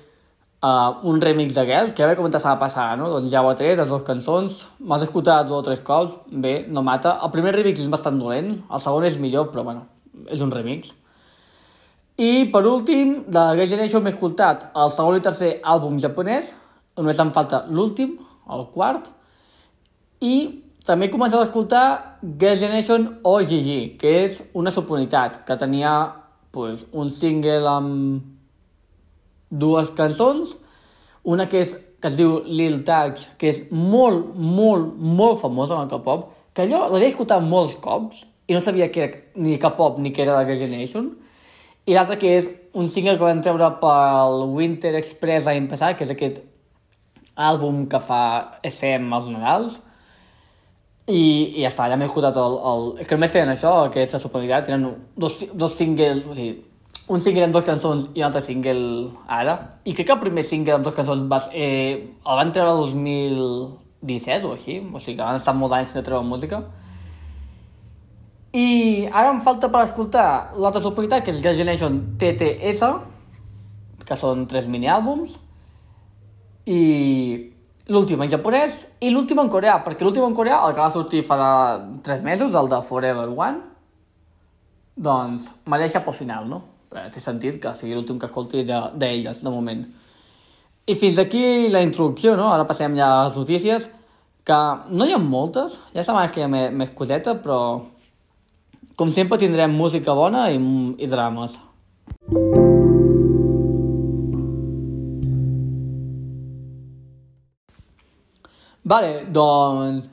uh, 0.66 1.08
un 1.11 1.20
remix 1.20 1.54
de 1.54 1.64
Girls, 1.68 1.94
que 1.94 2.02
ja 2.02 2.11
vaig 2.11 2.18
comentar 2.18 2.42
la 2.44 2.58
passada, 2.58 2.96
no? 2.99 3.08
Doncs 3.12 3.30
ja 3.32 3.42
ho 3.42 3.50
ha 3.50 3.56
tret, 3.58 3.78
les 3.78 3.88
dues 3.88 4.04
cançons, 4.06 4.58
m'has 4.80 5.06
escoltat 5.06 5.49
dos 5.49 5.61
o 5.61 5.66
tres 5.66 5.82
cops, 5.87 6.18
bé, 6.30 6.58
no 6.68 6.82
mata. 6.82 7.16
El 7.23 7.32
primer 7.35 7.54
remix 7.54 7.82
és 7.82 7.90
bastant 7.92 8.18
dolent, 8.18 8.52
el 8.66 8.82
segon 8.82 9.06
és 9.08 9.18
millor, 9.23 9.50
però 9.52 9.66
bueno, 9.68 9.87
és 10.32 10.42
un 10.42 10.52
remix. 10.54 10.92
I 12.16 12.46
per 12.52 12.64
últim, 12.64 13.16
de 13.28 13.42
Girls' 13.58 13.73
Generation 13.75 14.04
m'he 14.04 14.14
escoltat 14.14 14.70
el 14.75 14.92
segon 14.94 15.18
i 15.18 15.25
tercer 15.25 15.56
àlbum 15.62 15.99
japonès, 16.02 16.52
només 16.96 17.18
em 17.20 17.32
falta 17.35 17.66
l'últim, 17.68 18.16
el 18.52 18.70
quart, 18.73 19.11
i 20.25 20.37
també 20.87 21.08
he 21.08 21.12
començat 21.12 21.42
a 21.42 21.49
escoltar 21.49 21.87
Girls' 22.23 22.62
Generation 22.62 23.11
OGG, 23.26 23.99
que 24.00 24.14
és 24.23 24.40
una 24.56 24.73
subunitat 24.73 25.42
que 25.44 25.58
tenia 25.61 25.99
pues, 26.54 26.87
un 26.92 27.11
single 27.12 27.68
amb 27.68 28.36
dues 29.50 29.91
cançons, 29.97 30.55
una 31.26 31.49
que, 31.50 31.62
és, 31.65 31.75
que 32.00 32.11
es 32.11 32.17
diu 32.19 32.41
Lil 32.47 32.83
Touch, 32.87 33.26
que 33.41 33.50
és 33.50 33.62
molt, 33.71 34.35
molt, 34.37 34.95
molt 34.97 35.41
famosa 35.43 35.76
en 35.76 35.87
el 35.87 35.93
K-pop, 35.93 36.29
que 36.57 36.67
jo 36.71 36.83
l'havia 36.87 37.12
escoltat 37.12 37.45
molts 37.45 37.76
cops 37.83 38.25
i 38.47 38.55
no 38.55 38.62
sabia 38.62 38.88
que 38.95 39.03
era 39.03 39.23
ni 39.43 39.59
K-pop 39.59 39.99
ni 39.99 40.12
que 40.15 40.23
era 40.23 40.38
de 40.38 40.47
Girl 40.49 40.62
Generation, 40.67 41.09
i 41.87 41.95
l'altra 41.95 42.19
que 42.19 42.37
és 42.38 42.47
un 42.79 42.88
single 42.91 43.17
que 43.17 43.26
van 43.26 43.43
treure 43.43 43.71
pel 43.81 44.45
Winter 44.55 44.95
Express 44.99 45.49
l'any 45.49 45.67
passat, 45.71 45.97
que 45.99 46.07
és 46.07 46.12
aquest 46.15 46.41
àlbum 47.37 47.85
que 47.91 48.00
fa 48.03 48.23
SM 48.67 49.12
als 49.15 49.29
Nadals, 49.33 49.81
i, 51.07 51.21
i 51.55 51.62
ja 51.62 51.71
està, 51.71 51.87
ja 51.91 51.99
m'he 51.99 52.09
escoltat 52.09 52.38
el, 52.43 52.57
el... 52.71 52.88
És 53.03 53.07
que 53.07 53.15
només 53.15 53.35
tenen 53.35 53.53
això, 53.53 53.73
aquesta 53.87 54.19
superioritat, 54.23 54.67
tenen 54.67 54.88
dos, 55.15 55.45
dos 55.55 55.76
singles, 55.79 56.25
o 56.26 56.35
sigui, 56.35 56.57
un 57.08 57.20
single 57.22 57.46
amb 57.46 57.54
dues 57.54 57.66
cançons 57.66 58.08
i 58.14 58.22
un 58.22 58.26
altre 58.26 58.42
single 58.42 59.12
ara. 59.30 59.54
I 59.86 59.94
crec 59.94 60.08
que 60.08 60.14
el 60.16 60.22
primer 60.22 60.42
single 60.46 60.75
amb 60.75 60.86
dues 60.86 60.96
cançons 60.96 61.28
va, 61.30 61.38
eh, 61.52 62.10
el 62.18 62.40
van 62.40 62.50
treure 62.52 62.72
el 62.75 62.82
2017 62.82 64.48
o 64.48 64.54
així, 64.56 64.80
o 64.82 64.98
sigui 64.98 65.16
que 65.20 65.22
han 65.22 65.38
estat 65.38 65.54
molts 65.54 65.76
anys 65.76 65.94
de 65.94 66.02
treure 66.02 66.26
música. 66.26 66.64
I 68.56 69.06
ara 69.12 69.30
em 69.30 69.40
falta 69.44 69.70
per 69.70 69.84
escoltar 69.84 70.52
l'altra 70.56 70.82
subunitat, 70.82 71.22
que 71.22 71.30
és 71.30 71.42
Girls' 71.42 71.58
Generation 71.60 72.00
TTS, 72.18 72.90
que 74.06 74.16
són 74.18 74.46
tres 74.50 74.66
mini-àlbums, 74.66 75.38
i 76.66 76.80
l'últim 77.86 78.22
en 78.22 78.30
japonès 78.30 78.86
i 78.98 79.12
l'últim 79.14 79.38
en 79.38 79.50
coreà, 79.50 79.78
perquè 79.84 80.02
l'últim 80.02 80.25
en 80.26 80.34
coreà, 80.34 80.62
el 80.66 80.75
que 80.75 80.82
va 80.82 80.90
sortir 80.90 81.22
farà 81.26 81.50
tres 82.02 82.22
mesos, 82.26 82.54
el 82.54 82.70
de 82.70 82.80
Forever 82.82 83.28
One, 83.30 83.60
doncs 84.96 85.52
deixat 85.70 86.02
pel 86.02 86.16
final, 86.16 86.48
no? 86.50 86.64
Però 86.97 87.11
té 87.12 87.21
sentit 87.21 87.59
que 87.61 87.75
sigui 87.76 87.93
l'últim 87.93 88.17
que 88.17 88.25
escolti 88.25 88.62
d'elles, 88.65 89.43
de, 89.45 89.50
moment. 89.53 89.83
I 90.88 90.95
fins 90.97 91.19
aquí 91.21 91.69
la 91.69 91.83
introducció, 91.85 92.33
no? 92.41 92.47
Ara 92.49 92.65
passem 92.65 92.95
ja 92.97 93.09
a 93.11 93.26
les 93.26 93.37
notícies, 93.37 93.91
que 94.49 94.61
no 94.97 95.05
hi 95.05 95.12
ha 95.12 95.19
moltes, 95.21 95.76
ja 95.93 96.05
setmanes 96.07 96.33
que 96.33 96.41
hi 96.41 96.47
ha 96.47 96.49
més, 96.49 96.71
més 96.73 96.95
coseta, 96.97 97.35
però 97.43 97.59
com 98.97 99.12
sempre 99.12 99.37
tindrem 99.43 99.76
música 99.76 100.15
bona 100.17 100.47
i, 100.55 100.57
i 100.97 101.11
drames. 101.12 101.59
Vale, 108.88 109.12
doncs 109.37 110.09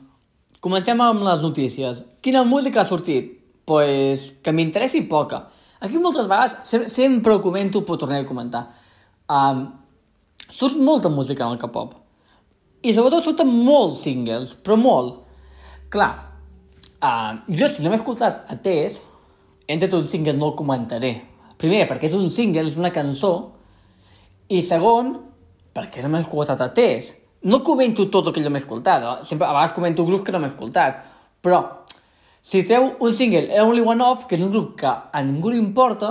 comencem 0.60 1.00
amb 1.00 1.24
les 1.24 1.40
notícies. 1.48 2.04
Quina 2.20 2.44
música 2.44 2.84
ha 2.84 2.88
sortit? 2.92 3.38
Pues 3.64 4.34
que 4.44 4.52
m'interessi 4.52 5.06
poca. 5.08 5.46
Aquí 5.80 5.98
moltes 5.98 6.28
vegades 6.28 6.56
sempre, 6.68 6.88
sempre 6.88 7.34
ho 7.34 7.40
comento, 7.42 7.82
però 7.82 7.98
tornaré 7.98 8.24
a 8.24 8.28
comentar. 8.28 8.64
Um, 9.28 9.66
surt 10.48 10.76
molta 10.76 11.08
música 11.08 11.44
en 11.44 11.56
el 11.56 11.58
K-pop. 11.58 11.94
I 12.84 12.92
sobretot 12.92 13.24
surten 13.24 13.48
molts 13.48 14.04
singles, 14.04 14.54
però 14.60 14.76
molt. 14.76 15.22
Clar, 15.92 16.12
uh, 17.00 17.32
jo 17.48 17.68
si 17.68 17.82
no 17.82 17.90
m'he 17.90 18.00
escoltat 18.00 18.50
a 18.52 18.58
Tess, 18.60 19.00
entre 19.66 19.90
un 19.96 20.08
single 20.08 20.36
no 20.36 20.52
el 20.52 20.58
comentaré. 20.58 21.14
Primer, 21.60 21.84
perquè 21.88 22.10
és 22.10 22.16
un 22.18 22.28
single, 22.30 22.66
és 22.68 22.78
una 22.80 22.92
cançó, 22.92 23.34
i 24.52 24.60
segon, 24.62 25.14
perquè 25.74 26.04
no 26.04 26.12
m'he 26.12 26.24
escoltat 26.24 26.60
a 26.60 26.70
Tess. 26.76 27.14
No 27.48 27.62
comento 27.64 28.06
tot 28.12 28.28
el 28.28 28.36
que 28.36 28.44
jo 28.44 28.52
m'he 28.52 28.62
escoltat, 28.62 29.04
sempre, 29.28 29.48
a 29.48 29.52
vegades 29.52 29.76
comento 29.76 30.04
grups 30.08 30.24
que 30.24 30.32
no 30.32 30.40
m'he 30.40 30.52
escoltat, 30.52 31.02
però 31.44 31.83
si 32.44 32.60
treu 32.68 32.90
un 33.00 33.14
single 33.16 33.48
Only 33.62 33.80
One 33.80 34.04
Off, 34.04 34.26
que 34.28 34.36
és 34.36 34.42
un 34.44 34.50
grup 34.52 34.74
que 34.76 34.90
a 34.90 35.20
ningú 35.24 35.48
li 35.48 35.56
importa, 35.56 36.10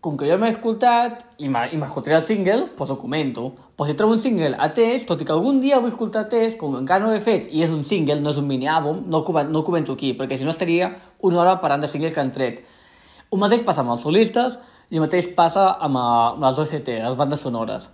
com 0.00 0.16
que 0.16 0.24
jo 0.24 0.38
m'he 0.40 0.48
escoltat 0.48 1.26
i 1.44 1.50
m'escoltaré 1.52 2.16
el 2.16 2.24
single, 2.24 2.70
doncs 2.78 2.94
ho 2.94 2.96
comento. 2.96 3.44
Però 3.76 3.84
si 3.84 3.92
trobo 3.98 4.16
un 4.16 4.22
single 4.22 4.56
a 4.56 4.70
test, 4.72 5.04
tot 5.10 5.20
i 5.20 5.28
que 5.28 5.34
algun 5.36 5.60
dia 5.60 5.76
vull 5.78 5.92
escoltar 5.92 6.24
test, 6.32 6.56
com 6.56 6.80
encara 6.80 7.04
no 7.04 7.12
ho 7.12 7.18
he 7.18 7.20
fet, 7.20 7.50
i 7.52 7.60
és 7.66 7.70
un 7.70 7.84
single, 7.84 8.16
no 8.24 8.32
és 8.32 8.40
un 8.40 8.48
mini-àlbum, 8.48 9.04
no, 9.12 9.22
no 9.52 9.60
ho 9.60 9.66
comento 9.68 9.92
aquí, 9.92 10.14
perquè 10.16 10.40
si 10.40 10.48
no 10.48 10.56
estaria 10.56 10.88
una 11.20 11.44
hora 11.44 11.58
parlant 11.60 11.84
de 11.84 11.92
singles 11.92 12.16
que 12.16 12.24
han 12.24 12.32
tret. 12.32 12.64
El 13.28 13.44
mateix 13.44 13.60
passa 13.68 13.84
amb 13.84 13.92
els 13.92 14.08
solistes 14.08 14.56
i 14.88 14.96
el 14.96 15.04
mateix 15.04 15.28
passa 15.36 15.68
amb, 15.76 16.00
amb 16.00 16.48
les 16.48 16.64
OST, 16.64 16.96
les 16.96 17.20
bandes 17.20 17.44
sonores. 17.44 17.92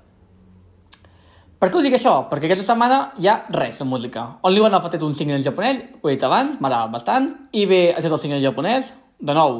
Per 1.58 1.66
què 1.72 1.80
us 1.80 1.86
dic 1.88 1.96
això? 1.96 2.12
Perquè 2.30 2.46
aquesta 2.46 2.68
setmana 2.68 2.98
hi 3.18 3.26
ha 3.26 3.40
res 3.50 3.80
de 3.80 3.86
música. 3.88 4.22
Only 4.46 4.62
One 4.62 4.78
ha 4.78 4.82
fet 4.84 5.02
un 5.02 5.14
single 5.18 5.40
en 5.40 5.42
japonès, 5.42 5.80
ho 5.98 6.08
he 6.08 6.14
dit 6.14 6.26
abans, 6.26 6.60
m'agrada 6.62 6.86
bastant, 6.92 7.32
i 7.50 7.64
bé, 7.66 7.80
ha 7.90 8.02
fet 8.04 8.14
el 8.14 8.20
single 8.22 8.38
en 8.38 8.44
japonès, 8.44 8.92
de 9.18 9.34
nou, 9.34 9.58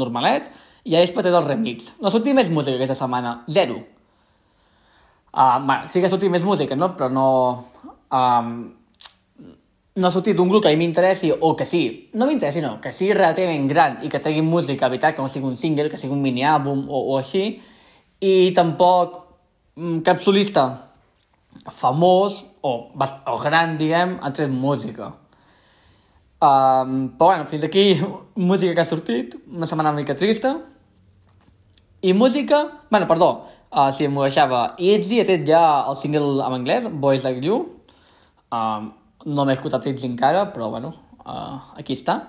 normalet, 0.00 0.48
i 0.86 0.94
ja 0.94 1.02
és 1.04 1.12
paté 1.12 1.34
del 1.34 1.44
remix. 1.44 1.92
No 2.00 2.08
ha 2.08 2.14
sortit 2.14 2.32
més 2.36 2.48
música 2.48 2.80
aquesta 2.80 2.96
setmana, 2.96 3.34
zero. 3.52 3.82
Uh, 5.36 5.58
bé, 5.68 5.76
sí 5.92 6.00
que 6.00 6.08
ha 6.08 6.14
sortit 6.14 6.32
més 6.32 6.46
música, 6.46 6.78
no? 6.78 6.94
Però 6.96 7.10
no... 7.12 7.28
Um, 8.08 8.56
no 9.96 10.08
ha 10.08 10.12
sortit 10.12 10.40
un 10.40 10.48
grup 10.48 10.64
que 10.64 10.72
a 10.72 10.76
mi 10.76 10.84
m'interessi 10.84 11.30
o 11.32 11.54
que 11.56 11.64
sí, 11.68 11.82
no 12.20 12.26
m'interessi, 12.28 12.60
no, 12.60 12.74
que 12.80 12.92
sigui 12.92 13.14
relativament 13.16 13.68
gran 13.68 14.00
i 14.04 14.10
que 14.12 14.20
tregui 14.20 14.42
música, 14.44 14.88
evitar 14.88 15.14
que 15.16 15.24
no 15.24 15.28
sigui 15.32 15.48
un 15.48 15.56
single, 15.56 15.88
que 15.88 15.96
sigui 16.00 16.12
un 16.12 16.20
mini-àlbum 16.20 16.82
o, 16.88 17.00
o 17.12 17.16
així, 17.16 17.46
i 18.20 18.34
tampoc 18.56 19.16
mm, 19.76 20.02
cap 20.04 20.20
solista 20.20 20.66
famós 21.72 22.44
o, 22.62 22.90
o 22.92 23.38
gran, 23.42 23.76
diguem, 23.80 24.18
ha 24.20 24.32
tret 24.32 24.50
música. 24.50 25.12
Um, 26.36 27.08
però 27.16 27.32
bueno, 27.32 27.46
fins 27.48 27.64
aquí 27.64 27.96
música 28.36 28.74
que 28.74 28.80
ha 28.80 28.88
sortit, 28.88 29.36
una 29.48 29.66
setmana 29.66 29.90
una 29.90 30.00
mica 30.00 30.14
trista, 30.14 30.58
i 32.02 32.12
música... 32.12 32.82
bueno, 32.90 33.06
perdó, 33.06 33.46
uh, 33.72 33.90
si 33.92 34.08
m'ho 34.08 34.22
deixava. 34.26 34.74
Itzy 34.78 35.20
ha 35.20 35.26
tret 35.26 35.46
ja 35.48 35.62
el 35.88 35.96
single 35.96 36.44
en 36.44 36.60
anglès, 36.60 36.86
Boys 36.92 37.24
Like 37.24 37.44
You. 37.44 37.62
Uh, 38.52 38.92
no 39.26 39.44
m'he 39.44 39.56
escoltat 39.56 39.88
Itzy 39.90 40.06
encara, 40.06 40.46
però 40.52 40.70
bueno, 40.70 40.92
uh, 41.24 41.72
aquí 41.80 41.96
està. 41.96 42.20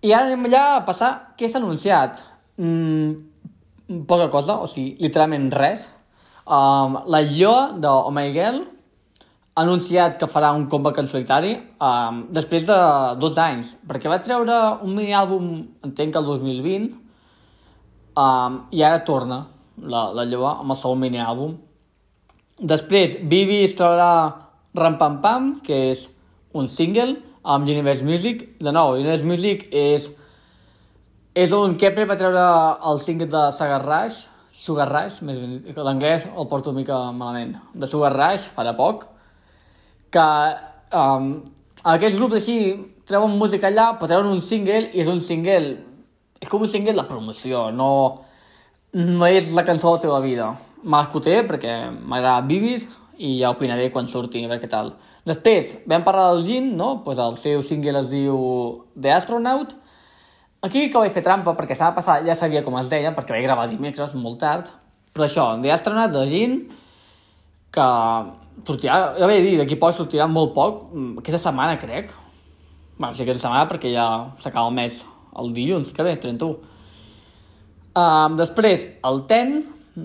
I 0.00 0.14
ara 0.16 0.30
anem 0.30 0.46
allà 0.48 0.62
a 0.78 0.84
passar 0.86 1.10
què 1.36 1.48
s'ha 1.50 1.60
anunciat. 1.60 2.22
Mm, 2.56 4.04
poca 4.08 4.30
cosa, 4.32 4.56
o 4.62 4.68
sigui, 4.70 4.94
literalment 5.02 5.50
res. 5.52 5.90
Um, 6.50 6.96
la 7.06 7.22
Lloa 7.22 7.70
de 7.78 7.90
Oh 7.90 8.10
My 8.10 8.32
Girl 8.34 8.64
ha 9.54 9.62
anunciat 9.62 10.16
que 10.18 10.26
farà 10.30 10.50
un 10.56 10.66
comeback 10.70 10.98
en 11.02 11.10
solitari 11.10 11.52
um, 11.78 12.24
després 12.34 12.64
de 12.66 12.78
dos 13.22 13.38
anys, 13.38 13.76
perquè 13.86 14.10
va 14.10 14.18
treure 14.24 14.56
un 14.82 14.96
mini-àlbum, 14.96 15.52
entenc 15.86 16.14
que 16.14 16.22
el 16.22 16.26
2020, 16.26 16.90
Um, 18.20 18.66
I 18.74 18.82
ara 18.82 19.04
torna 19.06 19.44
la, 19.78 20.10
la 20.12 20.24
lleva 20.26 20.56
amb 20.58 20.74
el 20.74 20.78
segon 20.78 20.98
mini-àlbum. 21.00 21.54
Després, 22.72 23.16
Bibi 23.22 23.62
es 23.64 23.76
trobarà 23.78 24.10
Ram 24.76 24.98
Pam 24.98 25.20
Pam, 25.22 25.46
que 25.64 25.78
és 25.92 26.02
un 26.52 26.66
single 26.68 27.14
amb 27.42 27.68
Universe 27.68 28.04
Music. 28.04 28.42
De 28.60 28.74
nou, 28.74 28.96
Universe 28.98 29.24
Music 29.24 29.68
és, 29.70 30.10
és 31.38 31.54
un 31.56 31.78
Kepler 31.80 32.08
va 32.10 32.18
treure 32.20 32.44
el 32.90 33.00
single 33.04 33.30
de 33.30 33.46
Sagar 33.56 33.80
Rush, 33.86 34.26
Sugar 34.60 34.88
Rush, 34.90 35.22
més 35.24 35.38
ben 35.40 35.54
dit, 35.56 35.76
l'anglès 35.80 36.26
el 36.30 36.48
porto 36.50 36.74
una 36.74 36.82
mica 36.82 36.98
malament, 37.16 37.54
de 37.72 37.88
Sugar 37.88 38.12
Rush, 38.12 38.50
farà 38.56 38.74
poc, 38.76 39.06
que 40.12 40.26
um, 40.96 41.30
aquests 41.94 42.18
grups 42.18 42.40
així 42.40 42.58
treuen 43.08 43.38
música 43.40 43.70
allà, 43.70 43.94
però 43.96 44.10
treuen 44.10 44.28
un 44.34 44.42
single 44.44 44.90
i 44.90 45.00
és 45.00 45.08
un 45.08 45.22
single 45.24 45.78
és 46.40 46.48
com 46.48 46.62
un 46.64 46.70
single 46.72 46.96
de 46.96 47.04
promoció, 47.04 47.68
no, 47.70 47.90
no 48.96 49.26
és 49.28 49.50
la 49.52 49.64
cançó 49.68 49.90
de 49.90 49.98
la 49.98 50.04
teva 50.06 50.20
vida. 50.24 50.46
M'escoltaré 50.80 51.42
perquè 51.48 51.74
m'agrada 51.92 52.46
Bibis 52.48 52.86
i 53.20 53.34
ja 53.42 53.50
opinaré 53.52 53.90
quan 53.92 54.08
surti, 54.08 54.40
a 54.40 54.48
veure 54.48 54.62
què 54.62 54.70
tal. 54.72 54.94
Després, 55.28 55.74
vam 55.88 56.04
parlar 56.06 56.30
del 56.30 56.46
Jin, 56.46 56.70
no? 56.78 57.02
Pues 57.04 57.20
el 57.20 57.36
seu 57.36 57.60
single 57.66 58.00
es 58.00 58.08
diu 58.14 58.38
The 58.96 59.12
Astronaut. 59.12 59.76
Aquí 60.60 60.90
que 60.92 61.00
vaig 61.00 61.12
fer 61.14 61.22
trampa 61.24 61.54
perquè 61.56 61.72
s'ha 61.76 61.94
passat, 61.96 62.26
ja 62.26 62.36
sabia 62.36 62.60
com 62.64 62.74
es 62.76 62.90
deia, 62.92 63.14
perquè 63.16 63.32
vaig 63.32 63.46
gravar 63.46 63.68
dimecres 63.70 64.12
molt 64.12 64.42
tard. 64.42 64.68
Però 65.14 65.24
això, 65.24 65.46
The 65.62 65.72
Astronaut 65.72 66.12
de 66.12 66.24
Jin, 66.28 66.58
que 67.72 67.86
sortirà, 68.68 68.98
ja 69.16 69.28
vaig 69.30 69.40
dir, 69.46 69.54
d'aquí 69.60 69.78
poc 69.80 69.96
sortirà 69.96 70.26
molt 70.28 70.52
poc, 70.54 70.82
aquesta 71.22 71.40
setmana 71.46 71.78
crec. 71.80 72.12
Bueno, 72.98 73.14
sí, 73.14 73.24
aquesta 73.24 73.46
setmana 73.46 73.70
perquè 73.70 73.94
ja 73.94 74.04
s'acaba 74.42 74.68
el 74.68 74.76
mes 74.76 75.00
el 75.40 75.54
dilluns 75.56 75.94
que 75.96 76.04
ve, 76.04 76.18
31. 76.20 76.58
Um, 77.96 78.36
després, 78.36 78.84
el 79.06 79.22
TEN, 79.30 79.56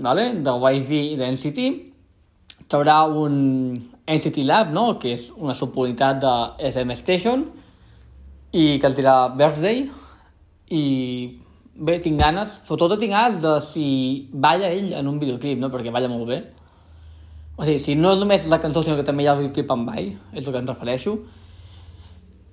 vale, 0.07 0.29
de 0.45 0.55
YV 0.55 1.01
i 1.01 1.19
de 1.19 1.27
NCT, 1.33 1.67
traurà 2.71 3.01
un 3.11 3.35
NCT 4.07 4.47
Lab, 4.47 4.71
no? 4.73 4.87
que 5.01 5.11
és 5.17 5.27
una 5.35 5.57
subunitat 5.57 6.23
de 6.23 6.33
SM 6.71 6.95
Station, 7.01 7.45
i 8.55 8.79
que 8.79 8.87
el 8.87 8.95
dirà 8.97 9.17
Birthday, 9.35 9.83
i 10.71 10.83
bé, 11.75 11.99
tinc 12.01 12.19
ganes, 12.19 12.59
sobretot 12.65 12.99
tinc 13.01 13.13
ganes 13.13 13.41
de 13.43 13.55
si 13.65 13.87
balla 14.31 14.71
ell 14.71 14.93
en 14.97 15.07
un 15.11 15.19
videoclip, 15.21 15.59
no? 15.59 15.71
perquè 15.73 15.93
balla 15.93 16.11
molt 16.11 16.27
bé. 16.29 16.41
O 17.55 17.63
sigui, 17.63 17.79
si 17.79 17.95
no 17.95 18.15
és 18.15 18.19
només 18.19 18.47
la 18.51 18.59
cançó, 18.63 18.83
sinó 18.83 18.97
que 18.97 19.07
també 19.07 19.23
hi 19.23 19.29
ha 19.29 19.35
el 19.35 19.45
videoclip 19.45 19.71
amb 19.71 19.91
ball, 19.91 20.11
és 20.33 20.43
el 20.43 20.51
que 20.51 20.61
em 20.61 20.67
refereixo. 20.67 21.15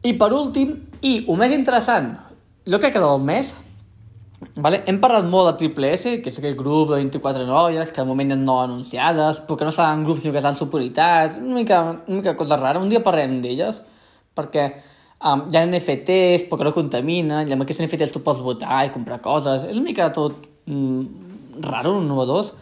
I 0.06 0.14
per 0.18 0.32
últim, 0.34 0.76
i 1.02 1.18
el 1.22 1.38
més 1.38 1.54
interessant, 1.54 2.12
jo 2.66 2.78
crec 2.82 2.96
que 2.96 3.02
del 3.02 3.22
mes 3.22 3.54
Vale? 4.58 4.82
Hem 4.90 4.98
parlat 5.00 5.26
molt 5.30 5.46
de 5.48 5.52
Triple 5.60 5.92
S, 5.94 6.16
que 6.22 6.30
és 6.32 6.38
aquest 6.40 6.56
grup 6.58 6.90
de 6.90 6.96
24 6.98 7.44
noies, 7.46 7.92
que 7.94 8.00
al 8.02 8.08
moment 8.08 8.34
no 8.40 8.58
anunciades, 8.60 9.38
però 9.46 9.58
que 9.58 9.68
no 9.68 9.74
seran 9.74 10.02
grups 10.04 10.24
sinó 10.24 10.32
que 10.34 10.40
estan 10.42 10.58
superioritats, 10.58 11.36
una 11.38 11.60
mica, 11.60 11.80
una 12.08 12.16
mica 12.16 12.34
cosa 12.36 12.58
rara. 12.58 12.82
Un 12.82 12.90
dia 12.90 13.02
parlem 13.04 13.38
d'elles, 13.44 13.78
perquè 14.34 14.66
um, 15.24 15.46
hi 15.48 15.58
ha 15.58 15.64
NFTs, 15.66 16.46
però 16.48 16.60
que 16.60 16.68
no 16.68 16.74
contaminen, 16.76 17.48
i 17.48 17.54
amb 17.54 17.64
aquests 17.64 17.84
NFTs 17.84 18.14
tu 18.14 18.22
pots 18.24 18.42
votar 18.42 18.82
i 18.86 18.92
comprar 18.94 19.20
coses. 19.22 19.66
És 19.68 19.78
una 19.78 19.88
mica 19.88 20.10
tot 20.14 20.36
mm, 20.66 21.62
raro, 21.66 21.96
innovadors. 22.02 22.52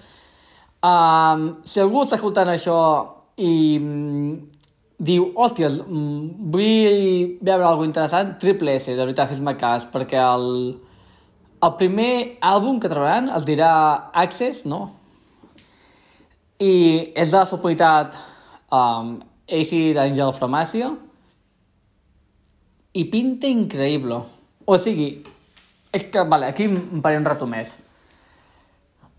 Um, 0.80 1.60
si 1.68 1.80
algú 1.82 2.04
està 2.04 2.16
escoltant 2.16 2.48
això 2.52 2.78
i 3.40 3.52
mm, 3.80 4.30
diu, 5.00 5.30
hòstia, 5.36 5.72
mm, 5.72 6.46
vull 6.52 7.34
veure 7.40 7.66
alguna 7.66 7.90
interessant, 7.90 8.36
Triple 8.40 8.76
S, 8.78 8.92
de 8.92 9.02
veritat, 9.02 9.28
fes-me 9.32 9.56
cas, 9.60 9.88
perquè 9.92 10.20
el, 10.20 10.48
el 11.64 11.76
primer 11.80 12.12
àlbum 12.44 12.80
que 12.80 12.92
trobaran 12.92 13.28
es 13.36 13.48
dirà 13.48 13.72
Access, 14.24 14.64
no? 14.68 14.86
I 16.60 16.72
és 17.16 17.30
de 17.32 17.38
la 17.38 17.46
subunitat 17.48 18.18
um, 18.68 19.14
Acid 19.48 19.96
Angel 19.96 20.34
Asia 20.60 20.90
i 22.92 23.04
pinta 23.10 23.46
increïble. 23.50 24.18
O 24.66 24.78
sigui, 24.78 25.12
és 25.92 26.04
que, 26.10 26.24
vale, 26.26 26.50
aquí 26.50 26.66
em 26.70 27.00
paré 27.02 27.18
un 27.18 27.26
rato 27.26 27.46
més. 27.50 27.74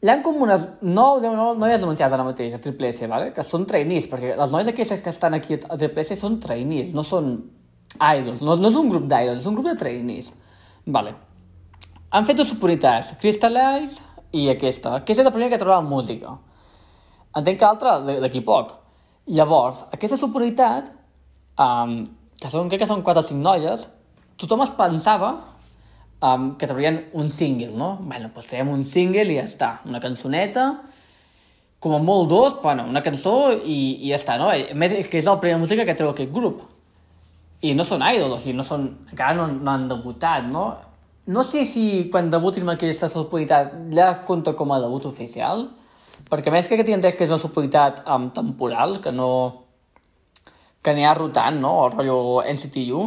Hi 0.02 0.10
ha 0.10 0.18
com 0.26 0.40
unes 0.42 0.64
9 0.82 1.22
10 1.22 1.36
no, 1.38 1.48
noies 1.62 1.84
anunciades 1.84 2.14
ara 2.16 2.26
mateix 2.26 2.56
a 2.58 2.60
Triple 2.62 2.90
S, 2.90 3.08
vale? 3.08 3.30
que 3.36 3.44
són 3.46 3.68
trainees, 3.70 4.08
perquè 4.10 4.34
les 4.38 4.54
noies 4.54 4.70
aquestes 4.72 5.04
que 5.04 5.12
estan 5.14 5.38
aquí 5.38 5.60
a 5.60 5.78
Triple 5.78 6.02
S 6.02 6.18
són 6.18 6.40
trainees, 6.42 6.90
no 6.98 7.04
són 7.06 7.36
idols, 8.00 8.42
no, 8.42 8.56
no 8.58 8.72
és 8.72 8.80
un 8.80 8.90
grup 8.90 9.06
d'idols, 9.06 9.44
és 9.44 9.50
un 9.52 9.60
grup 9.60 9.68
de 9.70 9.76
trainees. 9.78 10.32
Vale. 10.86 11.14
han 12.12 12.26
fet 12.26 12.36
dues 12.36 12.50
oportunitats, 12.52 13.14
Crystallize 13.22 14.02
i 14.34 14.48
aquesta. 14.50 14.96
Aquesta 14.98 15.22
és 15.22 15.28
la 15.28 15.32
primera 15.32 15.52
que 15.54 15.60
trobava 15.62 15.86
música. 15.86 16.34
Entenc 17.38 17.60
que 17.60 17.68
l'altra 17.68 17.94
d'aquí 18.24 18.42
poc. 18.42 18.74
Llavors, 19.32 19.86
aquesta 19.94 20.18
oportunitat, 20.26 20.90
um, 21.62 22.02
que 22.42 22.50
són, 22.50 22.70
crec 22.72 22.84
que 22.84 22.90
són 22.90 23.04
4 23.06 23.22
o 23.22 23.28
5 23.28 23.42
noies, 23.46 23.86
tothom 24.42 24.64
es 24.66 24.74
pensava 24.74 25.32
um, 26.22 26.56
que 26.58 26.68
traurien 26.70 27.04
un 27.14 27.30
single, 27.30 27.72
no? 27.78 27.94
Bueno, 28.02 28.32
doncs 28.34 28.50
traiem 28.50 28.72
un 28.74 28.84
single 28.88 29.28
i 29.30 29.38
ja 29.38 29.46
està. 29.46 29.72
Una 29.90 30.02
cançoneta, 30.02 30.66
com 31.82 31.96
a 31.98 32.02
molt 32.02 32.30
dos, 32.30 32.58
bueno, 32.62 32.86
una 32.90 33.02
cançó 33.06 33.52
i, 33.54 33.98
i 34.06 34.12
ja 34.12 34.20
està, 34.20 34.38
no? 34.42 34.52
A 34.54 34.78
més, 34.78 34.94
és 34.94 35.10
que 35.10 35.22
és 35.22 35.30
la 35.30 35.40
primera 35.42 35.62
música 35.62 35.86
que 35.86 35.98
treu 35.98 36.12
aquest 36.14 36.32
grup. 36.34 36.64
I 37.62 37.76
no 37.78 37.86
són 37.86 38.02
idols, 38.06 38.38
o 38.38 38.42
sigui, 38.42 38.58
no 38.58 38.66
són, 38.66 38.88
encara 39.12 39.38
no, 39.38 39.48
no 39.54 39.74
han 39.74 39.88
debutat, 39.90 40.46
no? 40.50 40.66
No 41.32 41.44
sé 41.46 41.66
si 41.70 42.08
quan 42.14 42.32
debutin 42.34 42.66
amb 42.66 42.74
aquesta 42.74 43.10
subpolitat 43.10 43.76
ja 43.94 44.12
es 44.16 44.22
compta 44.26 44.56
com 44.58 44.74
a 44.74 44.80
debut 44.82 45.06
oficial, 45.10 45.68
perquè 46.30 46.54
més 46.54 46.70
que 46.70 46.80
tinc 46.82 46.98
entès 46.98 47.18
que 47.18 47.26
és 47.28 47.34
una 47.34 47.42
subpolitat 47.42 48.02
um, 48.10 48.32
temporal, 48.34 48.98
que 49.04 49.14
no... 49.14 49.30
que 50.82 50.94
ha 51.06 51.14
rotant, 51.14 51.60
no?, 51.62 51.74
el 51.86 51.94
rotllo 51.94 52.44
NCTU. 52.48 53.02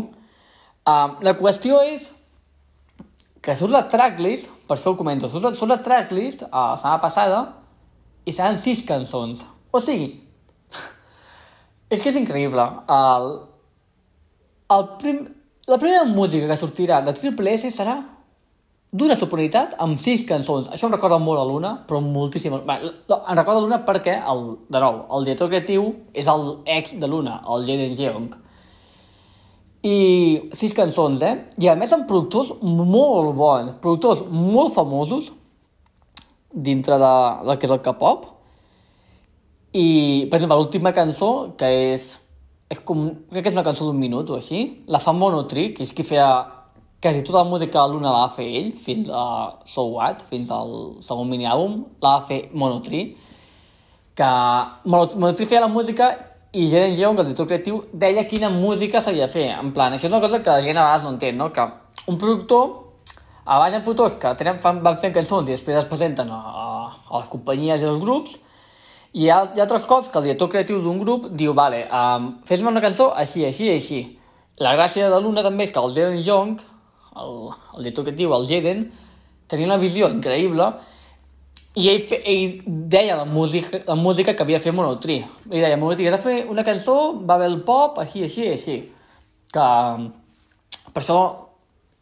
Um, 0.84 1.16
la 1.24 1.34
qüestió 1.38 1.80
és 1.82 2.10
que 3.44 3.56
surt 3.56 3.72
la 3.72 3.84
tracklist, 3.90 4.50
per 4.68 4.76
això 4.76 4.92
ho 4.92 4.98
comento, 4.98 5.28
surt, 5.28 5.56
surt 5.58 5.72
la 5.72 5.80
tracklist 5.84 6.44
uh, 6.46 6.50
la 6.52 6.78
setmana 6.80 7.02
passada 7.02 7.40
i 8.24 8.32
seran 8.32 8.60
sis 8.60 8.84
cançons. 8.86 9.42
O 9.74 9.80
sigui, 9.82 10.12
és 11.92 12.00
que 12.00 12.12
és 12.12 12.20
increïble. 12.20 12.64
El, 12.94 13.30
el 14.76 14.88
prim, 15.00 15.24
la 15.68 15.80
primera 15.80 16.04
música 16.08 16.48
que 16.50 16.60
sortirà 16.60 17.02
de 17.04 17.16
Triple 17.16 17.56
S 17.58 17.72
serà 17.74 17.98
d'una 18.94 19.16
subunitat 19.18 19.74
amb 19.82 19.98
sis 19.98 20.22
cançons. 20.28 20.68
Això 20.70 20.86
em 20.86 20.94
recorda 20.94 21.18
molt 21.18 21.42
a 21.42 21.44
l'una, 21.48 21.72
però 21.88 21.98
moltíssim. 22.04 22.54
Bé, 22.68 22.76
em 22.86 23.38
recorda 23.40 23.62
l'una 23.64 23.80
perquè, 23.86 24.20
el, 24.30 24.44
de 24.70 24.82
nou, 24.82 25.00
el 25.16 25.26
director 25.26 25.50
creatiu 25.50 25.88
és 26.14 26.30
el 26.30 26.46
ex 26.76 26.94
de 27.02 27.10
l'una, 27.10 27.40
el 27.50 27.66
Jaden 27.66 27.96
Jeong. 27.98 28.28
I 29.84 29.96
sis 30.56 30.72
cançons, 30.72 31.20
eh? 31.26 31.34
I 31.60 31.68
a 31.68 31.76
més 31.76 31.92
amb 31.92 32.06
productors 32.08 32.54
molt 32.62 33.34
bons, 33.36 33.74
productors 33.82 34.22
molt 34.30 34.72
famosos 34.76 35.32
dintre 36.54 36.96
de, 37.02 37.14
del 37.48 37.58
que 37.58 37.68
és 37.68 37.74
el 37.74 37.82
K-pop. 37.84 38.30
I, 39.74 39.86
per 40.30 40.38
exemple, 40.38 40.56
l'última 40.56 40.94
cançó, 40.94 41.32
que 41.58 41.68
és 41.90 42.12
és 42.72 42.80
com, 42.82 43.06
crec 43.30 43.44
que 43.44 43.50
és 43.52 43.56
una 43.56 43.64
cançó 43.66 43.86
d'un 43.86 43.98
minut 43.98 44.30
o 44.32 44.38
així, 44.38 44.60
la 44.90 45.00
fa 45.02 45.12
Monotri, 45.14 45.68
que 45.76 45.84
és 45.84 45.92
qui 45.94 46.06
feia 46.06 46.28
quasi 47.04 47.20
tota 47.22 47.42
la 47.42 47.44
música 47.44 47.82
de 47.82 47.92
l'una 47.92 48.08
la 48.08 48.24
va 48.24 48.28
fer 48.32 48.46
ell, 48.58 48.70
fins 48.72 49.10
a 49.12 49.24
So 49.68 49.82
What, 49.92 50.22
fins 50.30 50.48
al 50.48 50.70
segon 51.04 51.28
mini-àlbum, 51.28 51.74
la 52.00 52.14
va 52.14 52.22
fer 52.24 52.38
Monotri, 52.56 53.02
que 54.16 54.30
Monotri 54.88 55.44
feia 55.44 55.60
la 55.66 55.68
música 55.68 56.08
i 56.54 56.64
Jaden 56.70 56.96
Jeong, 56.96 57.18
el 57.18 57.28
director 57.28 57.50
creatiu, 57.50 57.82
deia 57.92 58.24
quina 58.30 58.48
música 58.48 59.02
s'havia 59.04 59.28
de 59.28 59.36
fer. 59.36 59.46
En 59.52 59.74
plan, 59.76 59.92
això 59.92 60.08
és 60.08 60.14
una 60.14 60.22
cosa 60.24 60.40
que 60.40 60.48
la 60.48 60.64
gent 60.64 60.80
a 60.80 60.86
vegades 60.86 61.04
no 61.04 61.12
entén, 61.12 61.36
no? 61.36 61.50
Que 61.52 61.68
un 62.08 62.16
productor, 62.16 62.72
abans 63.44 63.76
de 63.76 63.84
productors 63.84 64.16
que 64.22 64.34
tenen, 64.40 64.64
fan, 64.64 64.80
van 64.80 64.96
fent 65.04 65.12
cançons 65.12 65.50
i 65.50 65.58
després 65.58 65.82
es 65.82 65.88
presenten 65.90 66.32
a, 66.32 66.40
a, 66.40 66.98
les 67.18 67.32
companyies 67.36 67.84
i 67.84 67.90
als 67.90 68.00
grups, 68.00 68.38
i 69.12 69.26
hi 69.26 69.28
ha, 69.28 69.42
hi 69.52 69.60
ha 69.60 69.66
altres 69.68 69.84
cops 69.90 70.08
que 70.08 70.22
el 70.22 70.30
director 70.30 70.48
creatiu 70.56 70.80
d'un 70.80 71.04
grup 71.04 71.28
diu, 71.36 71.52
vale, 71.52 71.84
um, 71.84 72.36
fes-me 72.48 72.72
una 72.72 72.82
cançó 72.82 73.12
així, 73.12 73.44
així, 73.44 73.68
així. 73.74 74.04
La 74.62 74.72
gràcia 74.78 75.10
de 75.10 75.20
l'una 75.20 75.44
també 75.44 75.68
és 75.68 75.74
que 75.74 75.82
el 75.82 75.92
Jaden 75.92 76.22
Jong, 76.22 76.62
el, 77.22 77.38
el 77.76 77.86
director 77.86 78.08
creatiu, 78.08 78.34
el 78.34 78.48
Jaden, 78.50 78.82
tenia 79.50 79.68
una 79.68 79.78
visió 79.80 80.08
increïble 80.10 80.72
i 81.74 81.88
ell, 81.90 82.04
fe, 82.06 82.20
ell 82.30 82.60
deia 82.90 83.16
la 83.18 83.24
música, 83.26 83.80
la 83.86 83.96
música 83.98 84.34
que 84.34 84.44
havia 84.44 84.60
fet 84.62 84.74
Monotri. 84.74 85.16
Ell 85.50 85.58
deia, 85.58 85.78
Monotri, 85.80 86.06
has 86.06 86.14
de 86.14 86.22
fer 86.22 86.36
una 86.50 86.62
cançó, 86.66 86.96
va 87.26 87.38
bé 87.40 87.48
el 87.50 87.60
pop, 87.66 87.98
així, 88.02 88.22
així, 88.28 88.46
així. 88.52 88.76
Que 89.54 89.66
per 90.94 91.02
això, 91.02 91.18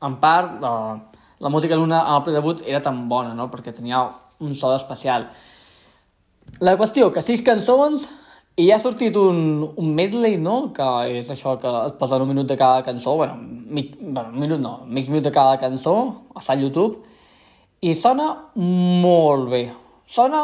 en 0.04 0.18
part, 0.20 0.58
la, 0.60 0.74
la 1.40 1.52
música 1.52 1.78
l'una 1.78 2.02
al 2.12 2.28
debut 2.28 2.60
era 2.68 2.82
tan 2.84 3.06
bona, 3.08 3.32
no? 3.38 3.48
perquè 3.52 3.72
tenia 3.72 4.04
un 4.44 4.52
so 4.58 4.74
especial. 4.76 5.30
La 6.60 6.76
qüestió, 6.76 7.08
que 7.14 7.24
sis 7.24 7.40
cançons 7.46 8.08
i 8.56 8.68
ha 8.70 8.78
sortit 8.78 9.16
un, 9.16 9.62
un 9.76 9.94
medley, 9.96 10.36
no?, 10.36 10.72
que 10.76 10.88
és 11.18 11.30
això 11.32 11.54
que 11.60 11.70
es 11.86 11.94
posa 12.00 12.18
un 12.20 12.28
minut 12.28 12.48
de 12.48 12.56
cada 12.60 12.82
cançó, 12.84 13.16
bueno, 13.16 13.38
mig, 13.38 13.94
bueno, 14.00 14.28
minut 14.32 14.60
no, 14.60 14.74
mig 14.86 15.08
minut 15.08 15.24
de 15.24 15.32
cada 15.32 15.56
cançó, 15.58 15.94
a 16.34 16.56
YouTube, 16.56 17.00
i 17.80 17.94
sona 17.94 18.28
molt 18.54 19.48
bé. 19.50 19.62
Sona 20.06 20.42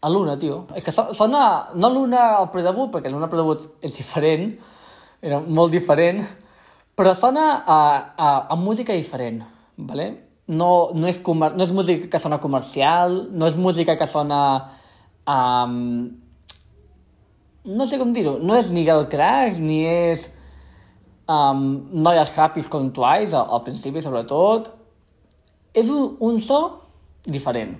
a 0.00 0.10
l'una, 0.12 0.36
tio. 0.38 0.66
És 0.76 0.84
que 0.84 0.92
sona, 0.94 1.42
no 1.74 1.90
l'una 1.90 2.22
al 2.38 2.50
predebut, 2.54 2.92
perquè 2.94 3.10
l'una 3.10 3.26
al 3.26 3.32
predebut 3.32 3.66
és 3.82 3.98
diferent, 3.98 4.52
era 5.24 5.40
molt 5.40 5.74
diferent, 5.74 6.22
però 6.94 7.16
sona 7.18 7.64
a, 7.66 7.80
a, 8.14 8.30
a 8.54 8.56
música 8.56 8.94
diferent, 8.94 9.42
¿vale? 9.76 10.08
No, 10.46 10.92
no, 10.94 11.08
és 11.08 11.18
comer, 11.24 11.54
no 11.56 11.64
és 11.64 11.74
música 11.74 12.06
que 12.12 12.22
sona 12.22 12.38
comercial, 12.38 13.24
no 13.32 13.48
és 13.50 13.58
música 13.58 13.98
que 13.98 14.06
sona 14.06 14.40
Um, 15.24 16.23
no 17.64 17.86
sé 17.88 17.98
com 18.00 18.12
dir-ho, 18.12 18.36
no 18.40 18.56
és 18.58 18.70
ni 18.72 18.84
el 18.88 19.06
Crash, 19.12 19.60
ni 19.62 19.82
és 19.88 20.28
um, 21.28 21.64
noies 22.04 22.32
happy 22.36 22.64
com 22.68 22.90
Twice, 22.92 23.32
al, 23.32 23.48
al 23.56 23.64
principi 23.64 24.02
sobretot. 24.04 24.70
És 25.74 25.90
un, 25.90 26.16
un 26.22 26.38
so 26.38 26.60
diferent. 27.24 27.74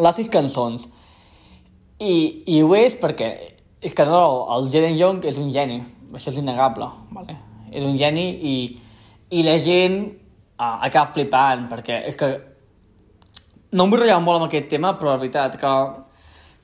Les 0.00 0.16
sis 0.16 0.30
cançons. 0.32 0.86
I, 2.00 2.14
I 2.48 2.62
ho 2.64 2.74
és 2.78 2.94
perquè 2.96 3.30
és 3.80 3.96
que 3.96 4.04
no, 4.08 4.22
el 4.54 4.68
Jaden 4.72 4.96
Young 4.96 5.26
és 5.28 5.38
un 5.40 5.50
geni, 5.52 5.80
això 6.12 6.30
és 6.32 6.38
innegable, 6.40 6.88
vale? 7.16 7.36
és 7.70 7.84
un 7.86 7.96
geni 7.96 8.26
i, 8.44 8.54
i 9.36 9.42
la 9.46 9.56
gent 9.62 10.02
uh, 10.04 10.80
acaba 10.84 11.12
flipant, 11.14 11.66
perquè 11.70 12.00
és 12.08 12.18
que 12.18 12.28
no 13.72 13.86
em 13.86 13.92
vull 13.92 14.02
ratllar 14.02 14.18
molt 14.24 14.40
amb 14.40 14.48
aquest 14.48 14.68
tema, 14.72 14.92
però 14.98 15.14
la 15.14 15.20
veritat 15.22 15.56
que, 15.60 15.74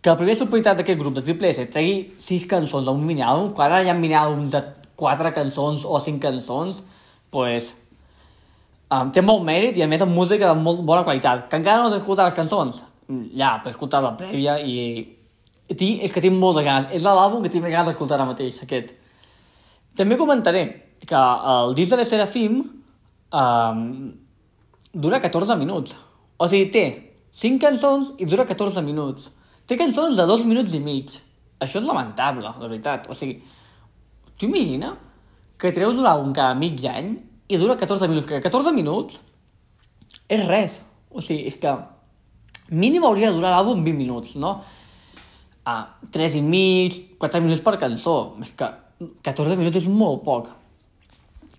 que 0.07 0.13
la 0.13 0.19
primera 0.21 0.39
subunitat 0.39 0.79
d'aquest 0.79 1.01
grup 1.01 1.17
de 1.17 1.23
Triple 1.27 1.49
S 1.51 1.65
tregui 1.75 1.95
sis 2.23 2.45
cançons 2.47 2.87
a 2.87 2.93
un 2.95 3.01
mini-àlbum, 3.03 3.49
quan 3.57 3.73
ara 3.73 3.83
hi 3.83 3.89
ha 3.91 3.95
mini-àlbums 3.99 4.53
de 4.53 4.61
quatre 4.95 5.33
cançons 5.35 5.83
o 5.83 5.99
cinc 5.99 6.21
cançons, 6.23 6.79
pues, 7.35 7.73
um, 8.87 9.11
té 9.11 9.25
molt 9.27 9.43
mèrit 9.49 9.75
i 9.75 9.83
a 9.83 9.89
més 9.91 10.05
amb 10.07 10.15
música 10.15 10.47
de 10.47 10.61
molt 10.61 10.85
bona 10.87 11.03
qualitat. 11.03 11.49
Que 11.51 11.59
encara 11.59 11.83
no 11.83 11.89
has 11.89 11.97
escoltat 11.99 12.31
les 12.31 12.39
cançons? 12.39 12.79
Ja, 13.35 13.57
però 13.59 13.73
he 13.73 13.75
escoltat 13.75 14.07
la 14.07 14.13
prèvia 14.21 14.55
i, 14.63 14.77
tinc, 15.75 16.05
és 16.07 16.15
que 16.15 16.23
tinc 16.23 16.39
moltes 16.39 16.63
ganes. 16.69 16.95
És 16.95 17.03
l'àlbum 17.03 17.43
que 17.43 17.51
tinc 17.51 17.67
més 17.67 17.75
ganes 17.75 17.91
d'escoltar 17.91 18.21
ara 18.21 18.29
mateix, 18.31 18.63
aquest. 18.63 18.93
També 19.99 20.15
comentaré 20.21 20.63
que 21.03 21.25
el 21.57 21.75
disc 21.75 21.91
de 21.91 21.99
la 21.99 22.07
Serafim 22.07 22.61
um, 22.63 23.83
dura 24.95 25.19
14 25.19 25.59
minuts. 25.59 25.99
O 26.39 26.47
sigui, 26.47 26.71
té 26.71 26.87
5 27.35 27.59
cançons 27.67 28.15
i 28.23 28.31
dura 28.31 28.47
14 28.47 28.87
minuts. 28.87 29.33
Té 29.67 29.77
cançons 29.79 30.15
de 30.15 30.27
2 30.27 30.45
minuts 30.47 30.75
i 30.77 30.81
mig. 30.83 31.17
Això 31.63 31.81
és 31.81 31.89
lamentable, 31.89 32.53
de 32.61 32.69
veritat. 32.69 33.09
O 33.11 33.15
sigui, 33.17 33.41
tu 34.39 34.47
imagina 34.47 34.93
que 35.59 35.73
treus 35.75 35.99
un 35.99 36.07
àlbum 36.07 36.35
cada 36.37 36.55
mig 36.55 36.85
any 36.87 37.17
i 37.49 37.59
dura 37.59 37.79
14 37.81 38.09
minuts, 38.11 38.29
que 38.29 38.41
14 38.45 38.73
minuts 38.77 39.21
és 40.29 40.47
res. 40.47 40.81
O 41.11 41.23
sigui, 41.25 41.47
és 41.51 41.59
que 41.59 41.73
mínim 42.71 43.05
hauria 43.07 43.31
de 43.31 43.39
durar 43.39 43.57
l'àlbum 43.57 43.83
20 43.83 43.99
minuts, 43.99 44.37
no? 44.39 44.57
Ah, 45.67 45.97
3 46.15 46.39
i 46.39 46.45
mig, 46.47 47.01
4 47.19 47.43
minuts 47.43 47.65
per 47.65 47.75
cançó. 47.81 48.37
És 48.43 48.55
que 48.55 48.71
14 49.27 49.59
minuts 49.59 49.83
és 49.83 49.89
molt 49.91 50.23
poc. 50.25 50.51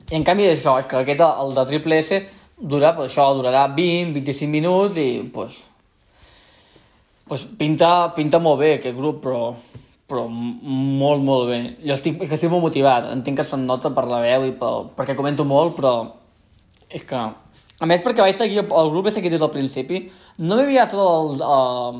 I 0.07 0.15
en 0.15 0.23
canvi 0.23 0.47
això, 0.47 0.77
és 0.79 0.87
que 0.87 1.01
aquest, 1.01 1.19
el 1.19 1.55
de 1.55 1.65
Triple 1.67 1.99
S, 1.99 2.21
dura, 2.57 2.93
pues, 2.95 3.11
això 3.11 3.27
durarà 3.35 3.67
20, 3.75 4.13
25 4.15 4.51
minuts 4.51 4.95
i 5.01 5.09
pues, 5.33 5.57
pues, 7.29 7.45
pinta, 7.59 8.13
pinta 8.15 8.39
molt 8.43 8.61
bé 8.61 8.73
aquest 8.75 8.97
grup, 8.97 9.19
però, 9.23 9.53
però 10.09 10.25
molt, 10.29 11.23
molt 11.23 11.49
bé. 11.51 11.59
Jo 11.85 11.95
estic, 11.97 12.21
és 12.21 12.29
que 12.29 12.37
estic 12.37 12.51
molt 12.51 12.65
motivat, 12.67 13.09
entenc 13.13 13.41
que 13.41 13.47
se'n 13.47 13.65
nota 13.67 13.91
per 13.95 14.05
la 14.09 14.21
veu 14.23 14.47
i 14.49 14.53
pel, 14.59 14.91
perquè 14.97 15.17
comento 15.17 15.47
molt, 15.47 15.75
però 15.79 15.93
és 16.89 17.03
que... 17.07 17.23
A 17.77 17.85
més, 17.85 18.01
perquè 18.01 18.23
vaig 18.25 18.33
seguir, 18.33 18.63
el 18.65 18.87
grup 18.89 19.07
he 19.07 19.13
seguit 19.13 19.33
des 19.35 19.41
del 19.41 19.53
principi, 19.53 20.07
no 20.41 20.57
m'he 20.57 20.65
mirat 20.65 20.89
tots 20.89 21.03
els 21.05 21.43
uh, 21.45 21.99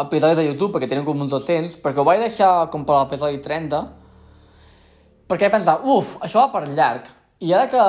episodis 0.00 0.38
de 0.38 0.46
YouTube, 0.46 0.72
perquè 0.72 0.88
tenen 0.88 1.04
com 1.04 1.20
uns 1.20 1.34
200, 1.34 1.76
perquè 1.84 2.00
ho 2.00 2.06
vaig 2.08 2.22
deixar 2.22 2.52
com 2.72 2.86
per 2.88 2.96
l'episodi 2.96 3.42
30, 3.44 3.82
perquè 5.28 5.50
he 5.50 5.52
pensat, 5.52 5.84
uf, 5.84 6.16
això 6.24 6.46
va 6.46 6.52
per 6.54 6.70
llarg. 6.72 7.10
I 7.44 7.52
ara 7.52 7.68
que 7.68 7.82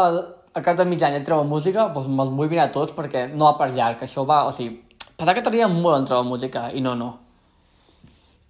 a 0.53 0.61
cap 0.61 0.77
de 0.77 0.85
mig 0.85 1.01
et 1.01 1.23
treuen 1.25 1.47
música, 1.47 1.87
doncs 1.93 2.09
me'ls 2.09 2.33
vull 2.35 2.49
mirar 2.49 2.69
tots 2.71 2.93
perquè 2.93 3.25
no 3.33 3.47
va 3.47 3.55
per 3.57 3.71
llarg, 3.73 4.03
això 4.05 4.25
va, 4.27 4.43
o 4.49 4.51
sigui, 4.51 4.81
pensava 5.17 5.35
que 5.37 5.43
tardaria 5.45 5.69
molt 5.71 6.01
en 6.01 6.09
treure 6.09 6.27
música 6.27 6.69
i 6.73 6.81
no, 6.81 6.95
no. 6.95 7.11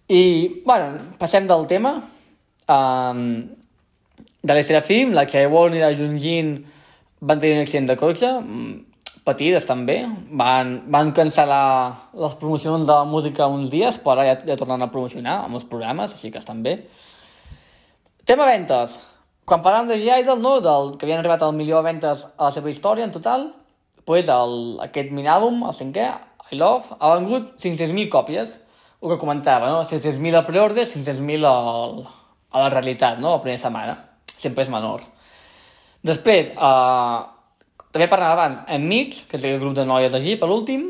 I, 0.09 0.63
bueno, 0.65 1.15
passem 1.19 1.47
del 1.47 1.67
tema. 1.67 1.95
Um, 2.67 3.49
de 4.43 4.55
la 4.55 4.63
Serafim, 4.63 5.13
la 5.15 5.25
Chaewon 5.25 5.77
i 5.77 5.83
la 5.83 5.93
Junjin 5.95 6.57
van 7.23 7.39
tenir 7.39 7.55
un 7.55 7.63
accident 7.63 7.87
de 7.87 7.95
cotxe, 7.99 8.31
mm, 8.39 8.73
petit, 9.23 9.55
estan 9.55 9.85
bé. 9.87 10.01
Van, 10.31 10.75
van 10.91 11.13
cancel·lar 11.15 12.11
les 12.25 12.35
promocions 12.35 12.85
de 12.85 12.91
la 12.91 13.07
música 13.07 13.47
uns 13.47 13.71
dies, 13.71 13.97
però 14.03 14.17
ara 14.17 14.27
ja, 14.27 14.35
ja 14.51 14.59
tornen 14.59 14.83
a 14.83 14.91
promocionar 14.91 15.39
amb 15.45 15.55
els 15.55 15.65
programes, 15.69 16.11
així 16.11 16.31
que 16.31 16.43
estan 16.43 16.61
bé. 16.63 16.81
Tema 18.25 18.45
ventes. 18.45 18.99
Quan 19.45 19.63
parlàvem 19.63 19.89
de 19.91 19.99
G-Idol, 20.03 20.39
no, 20.39 20.59
del, 20.63 20.93
que 20.97 21.05
havien 21.05 21.19
arribat 21.19 21.41
al 21.43 21.55
milió 21.55 21.79
de 21.79 21.87
ventes 21.87 22.27
a 22.37 22.49
la 22.49 22.51
seva 22.55 22.71
història 22.71 23.07
en 23.07 23.11
total, 23.11 23.49
pues 24.05 24.27
el, 24.27 24.53
aquest 24.83 25.11
mini-àlbum, 25.11 25.63
el 25.67 25.75
cinquè, 25.75 26.05
I 26.53 26.57
Love, 26.59 26.97
ha 26.99 27.13
vengut 27.17 27.55
500.000 27.63 28.09
còpies, 28.13 28.57
el 29.01 29.11
que 29.11 29.19
comentava, 29.19 29.71
no? 29.73 29.83
500.000 29.89 30.39
a 30.39 30.43
preordre, 30.47 30.85
500.000 30.87 31.49
a 31.49 32.63
la 32.63 32.69
realitat, 32.71 33.17
no? 33.19 33.33
La 33.35 33.41
primera 33.43 33.61
setmana. 33.61 33.97
Sempre 34.37 34.63
és 34.63 34.71
menor. 34.71 35.03
Després, 36.03 36.51
eh, 36.51 37.17
també 37.93 38.09
parlàvem 38.11 38.37
abans, 38.37 38.61
en 38.67 38.87
Mix, 38.87 39.23
que 39.29 39.37
és 39.37 39.49
el 39.49 39.59
grup 39.59 39.75
de 39.77 39.85
noies 39.85 40.11
de 40.11 40.21
Jeep, 40.21 40.45
l'últim, 40.49 40.85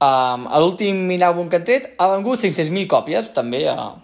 um, 0.00 0.48
l'últim 0.62 0.98
mini-àlbum 1.08 1.48
que 1.48 1.60
han 1.60 1.64
tret 1.64 1.86
ha 1.98 2.08
vengut 2.12 2.42
500.000 2.42 2.88
còpies, 2.90 3.30
també, 3.36 3.62
uh, 3.70 3.94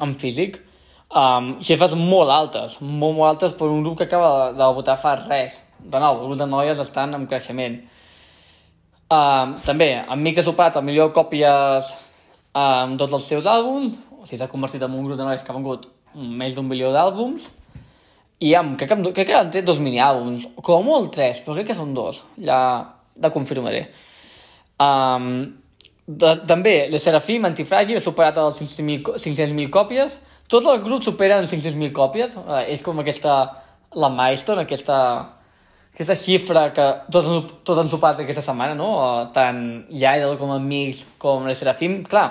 en 0.00 0.14
físic 0.20 0.60
um, 1.14 1.54
xifres 1.62 1.94
molt 1.98 2.32
altes, 2.32 2.78
molt, 2.80 3.16
molt 3.16 3.28
altes 3.34 3.54
per 3.58 3.68
un 3.70 3.82
grup 3.84 3.98
que 3.98 4.08
acaba 4.08 4.30
de, 4.32 4.58
de 4.58 4.70
votar 4.78 4.96
fa 5.00 5.14
res. 5.20 5.60
De 5.78 6.00
nou, 6.00 6.20
el 6.20 6.30
grup 6.30 6.40
de 6.40 6.48
noies 6.48 6.80
estan 6.80 7.14
en 7.14 7.26
creixement. 7.30 7.82
Um, 9.12 9.54
també, 9.66 9.90
en 10.00 10.22
Mick 10.22 10.40
ha 10.40 10.44
superat 10.46 10.78
el 10.80 10.86
de 10.86 11.08
còpies 11.12 11.90
amb 12.54 12.94
um, 12.94 12.96
tots 12.98 13.12
els 13.12 13.26
seus 13.28 13.44
àlbums, 13.44 13.96
o 14.10 14.24
sigui, 14.24 14.38
s'ha 14.38 14.48
convertit 14.48 14.82
en 14.82 14.94
un 14.94 15.04
grup 15.04 15.18
de 15.18 15.24
noies 15.24 15.42
que 15.42 15.52
ha 15.52 15.56
vengut 15.56 15.88
més 16.14 16.54
d'un 16.54 16.66
milió 16.66 16.92
d'àlbums, 16.94 17.48
i 18.40 18.54
amb, 18.54 18.78
crec, 18.78 18.90
que, 18.90 19.12
crec 19.12 19.28
que 19.28 19.36
han 19.36 19.50
tret 19.50 19.66
dos 19.66 19.80
mini-àlbums, 19.82 20.46
com 20.62 20.86
molt 20.86 21.12
tres, 21.14 21.42
però 21.44 21.58
crec 21.58 21.72
que 21.72 21.78
són 21.78 21.94
dos, 21.94 22.22
ja 22.38 22.58
la 23.20 23.30
confirmaré. 23.34 23.88
Um, 24.80 25.28
de, 26.06 26.36
també, 26.48 26.76
la 26.92 27.00
Serafim 27.00 27.44
Antifràgil 27.48 27.98
ha 27.98 28.04
superat 28.04 28.38
els 28.40 28.60
500.000 28.62 29.18
500 29.24 29.70
còpies, 29.74 30.16
tots 30.48 30.68
els 30.68 30.82
grups 30.84 31.08
superen 31.08 31.46
500.000 31.48 31.92
còpies. 31.96 32.34
Eh, 32.44 32.64
és 32.76 32.82
com 32.84 33.00
aquesta... 33.02 33.60
La 33.94 34.08
milestone, 34.10 34.64
aquesta, 34.64 34.94
aquesta 35.94 36.16
xifra 36.18 36.66
que 36.74 36.84
tots, 37.14 37.28
tots 37.62 37.78
han 37.78 37.90
superat 37.90 38.24
aquesta 38.24 38.42
setmana, 38.42 38.74
no? 38.74 38.90
Eh, 38.98 39.26
tant 39.34 39.60
Idol 39.94 40.34
com 40.40 40.50
Amics 40.50 41.04
com 41.22 41.46
la 41.46 41.54
Serafim. 41.54 42.00
Clar, 42.10 42.26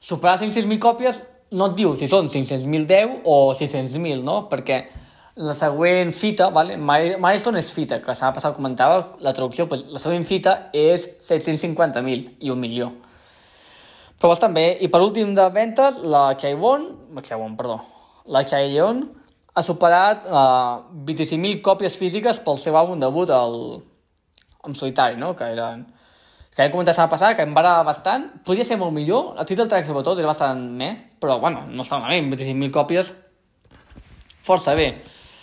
superar 0.00 0.38
500.000 0.40 0.80
còpies 0.80 1.20
no 1.54 1.68
et 1.68 1.74
diu 1.76 1.92
si 2.00 2.08
són 2.08 2.30
500.010 2.32 3.18
o 3.28 3.36
600.000, 3.58 4.22
no? 4.24 4.46
Perquè 4.48 4.78
la 5.44 5.52
següent 5.58 6.14
fita, 6.16 6.48
vale? 6.54 6.78
milestone 6.78 7.60
és 7.60 7.72
fita, 7.74 7.98
que 8.00 8.14
s'ha 8.16 8.30
passat 8.32 8.56
comentava, 8.56 9.00
la 9.20 9.34
traducció, 9.36 9.66
pues, 9.68 9.84
la 9.90 10.00
següent 10.00 10.24
fita 10.24 10.54
és 10.72 11.04
750.000 11.26 12.38
i 12.46 12.54
un 12.54 12.62
milió. 12.62 12.92
Però 14.22 14.38
també, 14.40 14.70
i 14.80 14.88
per 14.88 15.02
últim 15.04 15.34
de 15.36 15.44
ventes, 15.52 15.98
la 16.00 16.30
Chaiwon, 16.40 16.86
Chaiwon, 17.20 17.58
perdó, 17.58 17.80
la 18.30 18.44
Chaiwon 18.48 19.04
ha 19.54 19.62
superat 19.62 20.26
uh, 20.26 20.82
25.000 21.06 21.62
còpies 21.62 21.98
físiques 22.00 22.40
pel 22.42 22.58
seu 22.58 22.74
àlbum 22.78 22.98
debut 23.02 23.30
el, 23.30 23.58
en 24.66 24.74
solitari, 24.74 25.18
no? 25.20 25.34
que 25.38 25.46
eren 25.54 25.84
que 26.54 26.62
hem 26.62 26.70
comentat 26.70 26.98
la 26.98 27.08
passada, 27.10 27.34
que 27.34 27.42
em 27.42 27.54
va 27.54 27.82
bastant, 27.82 28.28
podia 28.46 28.64
ser 28.66 28.76
molt 28.78 28.94
millor, 28.94 29.32
el 29.38 29.46
títol 29.46 29.66
track 29.66 29.88
sobretot 29.88 30.20
era 30.22 30.30
bastant 30.30 30.60
meh, 30.78 30.92
però 31.18 31.40
bueno, 31.42 31.64
no 31.66 31.82
està 31.82 31.98
malament, 31.98 32.28
25.000 32.30 32.70
còpies, 32.74 33.10
força 34.46 34.76
bé. 34.78 34.92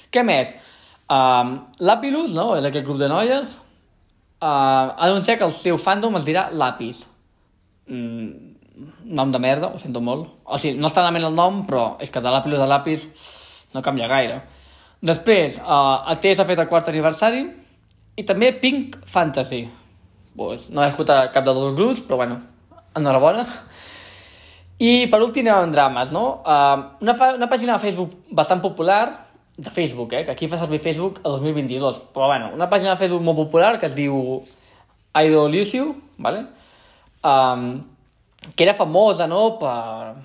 Què 0.08 0.24
més? 0.24 0.54
Um, 1.12 1.58
Lapilus, 1.84 2.32
no?, 2.32 2.54
és 2.56 2.68
aquest 2.68 2.88
grup 2.88 3.02
de 3.02 3.12
noies, 3.12 3.52
uh, 3.52 4.48
ha 4.48 5.10
anunciat 5.10 5.42
que 5.42 5.50
el 5.50 5.56
seu 5.56 5.76
fandom 5.76 6.16
es 6.22 6.28
dirà 6.28 6.48
Lapis. 6.56 7.04
Mm, 7.92 8.56
nom 9.12 9.36
de 9.36 9.44
merda, 9.44 9.68
ho 9.68 9.84
sento 9.84 10.00
molt. 10.00 10.32
O 10.48 10.56
sigui, 10.56 10.80
no 10.80 10.88
està 10.88 11.04
malament 11.04 11.28
el 11.28 11.36
nom, 11.36 11.66
però 11.68 11.98
és 12.00 12.12
que 12.14 12.24
de 12.24 12.32
l'àpis 12.32 12.56
a 12.56 12.72
l'àpis 12.72 13.08
no 13.76 13.84
canvia 13.86 14.10
gaire. 14.12 14.42
Després, 15.02 15.58
uh, 15.64 16.06
AT 16.14 16.28
s'ha 16.36 16.46
fet 16.46 16.60
el 16.62 16.70
quart 16.70 16.90
aniversari 16.92 17.42
i 18.18 18.26
també 18.28 18.52
Pink 18.62 19.00
Fantasy. 19.10 19.64
Pues, 20.38 20.70
no 20.72 20.84
he 20.84 20.92
escoltat 20.92 21.34
cap 21.34 21.46
dels 21.48 21.60
dos 21.60 21.76
grups, 21.76 22.04
però 22.06 22.22
bueno, 22.22 22.38
enhorabona. 22.96 23.46
I 24.82 25.08
per 25.12 25.20
últim 25.22 25.46
anem 25.46 25.68
amb 25.68 25.76
drames, 25.76 26.14
no? 26.14 26.24
Uh, 26.42 27.02
una, 27.04 27.18
una 27.38 27.50
pàgina 27.50 27.76
de 27.76 27.84
Facebook 27.84 28.16
bastant 28.32 28.64
popular, 28.64 29.28
de 29.58 29.70
Facebook, 29.70 30.14
eh, 30.14 30.24
que 30.26 30.32
aquí 30.32 30.48
fa 30.48 30.58
servir 30.58 30.80
Facebook 30.80 31.20
el 31.24 31.32
2022, 31.38 32.00
però 32.16 32.28
bueno, 32.32 32.50
una 32.56 32.70
pàgina 32.70 32.96
de 32.96 32.98
Facebook 32.98 33.22
molt 33.22 33.38
popular 33.38 33.78
que 33.80 33.86
es 33.86 33.96
diu 33.96 34.42
Idolusiu, 35.14 35.96
¿vale? 36.18 36.46
Um, 37.22 37.84
que 38.56 38.64
era 38.64 38.74
famosa, 38.74 39.28
no?, 39.28 39.60
per... 39.60 40.16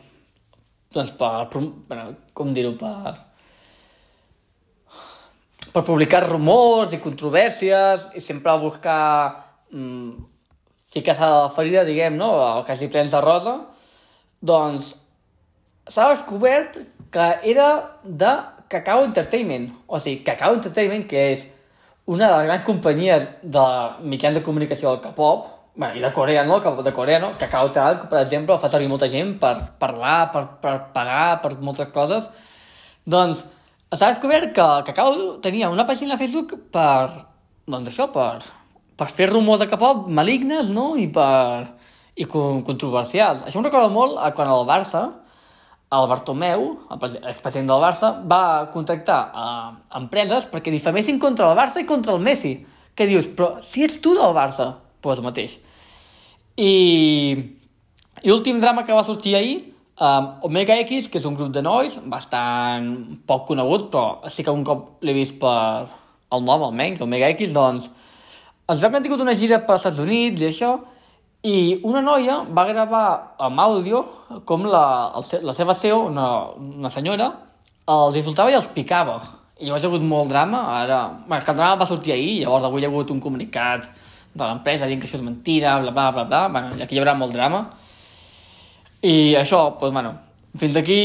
doncs 0.95 1.13
per... 1.19 1.49
Bueno, 1.53 2.15
com 2.33 2.55
dir-ho, 2.55 2.77
per... 2.81 3.26
per 5.77 5.83
publicar 5.85 6.23
rumors 6.25 6.95
i 6.97 7.01
controvèrsies 7.05 8.07
i 8.17 8.23
sempre 8.25 8.55
buscar 8.63 9.01
mm, 9.69 10.13
ficar-se 10.95 11.25
a 11.27 11.33
la 11.35 11.51
ferida, 11.53 11.83
diguem, 11.85 12.15
no?, 12.17 12.31
o 12.33 12.63
quasi 12.65 12.89
plens 12.89 13.13
de 13.13 13.21
rosa, 13.21 13.59
doncs 14.41 14.95
s'ha 15.93 16.07
descobert 16.15 16.79
que 17.13 17.27
era 17.53 17.67
de 18.05 18.31
Cacao 18.73 19.05
Entertainment. 19.05 19.69
O 19.87 20.01
sigui, 20.01 20.23
Cacao 20.25 20.57
Entertainment, 20.57 21.05
que 21.11 21.27
és 21.35 21.43
una 22.09 22.31
de 22.31 22.39
les 22.39 22.49
grans 22.49 22.65
companyies 22.65 23.27
de 23.43 23.67
mitjans 24.09 24.39
de 24.39 24.43
comunicació 24.47 24.95
del 24.95 25.05
K-pop, 25.05 25.53
Bé, 25.77 25.91
i 25.99 26.01
de 26.01 26.09
Corea, 26.09 26.41
no? 26.49 26.57
De 26.81 26.93
Corea, 26.97 27.19
no? 27.21 27.35
Cacao 27.37 27.69
Talk, 27.69 28.07
per 28.09 28.23
exemple, 28.23 28.57
fa 28.57 28.71
servir 28.73 28.89
molta 28.89 29.11
gent 29.13 29.35
per 29.43 29.53
parlar, 29.77 30.31
per, 30.33 30.47
per 30.63 30.73
pagar, 30.95 31.35
per 31.43 31.51
moltes 31.61 31.91
coses. 31.93 32.31
Doncs 33.05 33.43
s'ha 33.93 34.11
descobert 34.11 34.53
que 34.55 34.67
Cacao 34.89 35.37
tenia 35.43 35.71
una 35.71 35.87
pàgina 35.87 36.15
a 36.15 36.21
Facebook 36.21 36.57
per, 36.75 37.27
doncs 37.67 37.93
això, 37.93 38.09
per, 38.13 38.43
per 38.99 39.09
fer 39.13 39.29
rumors 39.31 39.63
de 39.63 39.69
K-pop 39.71 40.09
malignes, 40.09 40.73
no? 40.75 40.95
I 40.97 41.07
per... 41.13 41.77
i 42.17 42.25
controversials. 42.27 43.45
Això 43.45 43.61
em 43.61 43.67
recorda 43.67 43.93
molt 43.93 44.17
a 44.19 44.33
quan 44.35 44.49
el 44.49 44.65
Barça, 44.69 45.03
el 45.93 46.07
Bartomeu, 46.11 46.65
expresident 46.97 47.69
del 47.71 47.85
Barça, 47.85 48.11
va 48.27 48.67
contactar 48.73 49.19
a 49.31 49.51
empreses 50.01 50.49
perquè 50.51 50.73
difamessin 50.73 51.21
contra 51.23 51.51
el 51.51 51.59
Barça 51.59 51.83
i 51.83 51.87
contra 51.87 52.17
el 52.17 52.25
Messi. 52.25 52.57
Què 52.97 53.07
dius? 53.07 53.29
Però 53.29 53.59
si 53.63 53.85
ets 53.85 54.01
tu 54.01 54.17
del 54.17 54.35
Barça, 54.35 54.73
pues 55.05 55.21
mateix. 55.23 55.59
I, 56.57 56.73
i 58.25 58.33
l'últim 58.33 58.59
drama 58.59 58.87
que 58.89 58.97
va 58.97 59.05
sortir 59.05 59.37
ahir, 59.37 59.59
um, 60.01 60.27
Omega 60.49 60.77
X, 60.85 61.09
que 61.09 61.21
és 61.21 61.29
un 61.29 61.37
grup 61.39 61.53
de 61.55 61.63
nois 61.65 61.99
bastant 62.07 62.91
poc 63.29 63.47
conegut, 63.51 63.89
però 63.93 64.31
sí 64.33 64.45
que 64.45 64.55
un 64.55 64.65
cop 64.67 65.05
l'he 65.05 65.15
vist 65.17 65.39
per 65.41 65.87
el 66.33 66.45
nom, 66.45 66.67
almenys, 66.69 67.03
Omega 67.05 67.31
X, 67.35 67.55
doncs 67.55 67.91
que 68.67 68.87
han 68.91 69.03
tingut 69.03 69.23
una 69.23 69.37
gira 69.39 69.61
per 69.63 69.77
Estats 69.79 70.03
Units 70.03 70.43
i 70.43 70.49
això, 70.51 70.75
i 71.47 71.81
una 71.87 72.01
noia 72.03 72.41
va 72.51 72.65
gravar 72.67 73.07
amb 73.47 73.61
àudio 73.63 74.03
com 74.45 74.65
la, 74.67 75.13
el, 75.15 75.47
la 75.47 75.55
seva 75.55 75.77
CEO, 75.79 76.07
una, 76.11 76.27
una 76.57 76.91
senyora, 76.91 77.31
els 77.87 78.19
insultava 78.19 78.51
i 78.51 78.57
els 78.59 78.67
picava. 78.75 79.21
I 79.57 79.69
llavors 79.69 79.85
hi 79.85 79.87
ha 79.87 79.91
hagut 79.93 80.05
molt 80.05 80.33
drama, 80.33 80.65
ara... 80.81 80.99
Bé, 81.29 81.39
és 81.39 81.47
que 81.47 81.55
el 81.55 81.61
drama 81.61 81.79
va 81.81 81.89
sortir 81.89 82.17
ahir, 82.17 82.41
llavors 82.43 82.67
avui 82.67 82.83
hi 82.83 82.89
ha 82.89 82.91
hagut 82.91 83.13
un 83.15 83.23
comunicat 83.23 83.87
de 84.37 84.43
l'empresa 84.43 84.89
dient 84.91 85.01
que 85.01 85.07
això 85.09 85.21
és 85.21 85.25
mentira, 85.25 85.79
bla, 85.81 85.93
bla, 85.95 86.27
bla, 86.27 86.43
bla. 86.51 86.65
I 86.77 86.83
aquí 86.85 86.99
hi 86.99 87.01
haurà 87.01 87.15
molt 87.17 87.33
drama. 87.37 87.63
I 89.03 89.37
això, 89.37 89.77
doncs, 89.81 89.93
bueno, 89.93 90.15
fins 90.59 90.77
aquí... 90.77 91.01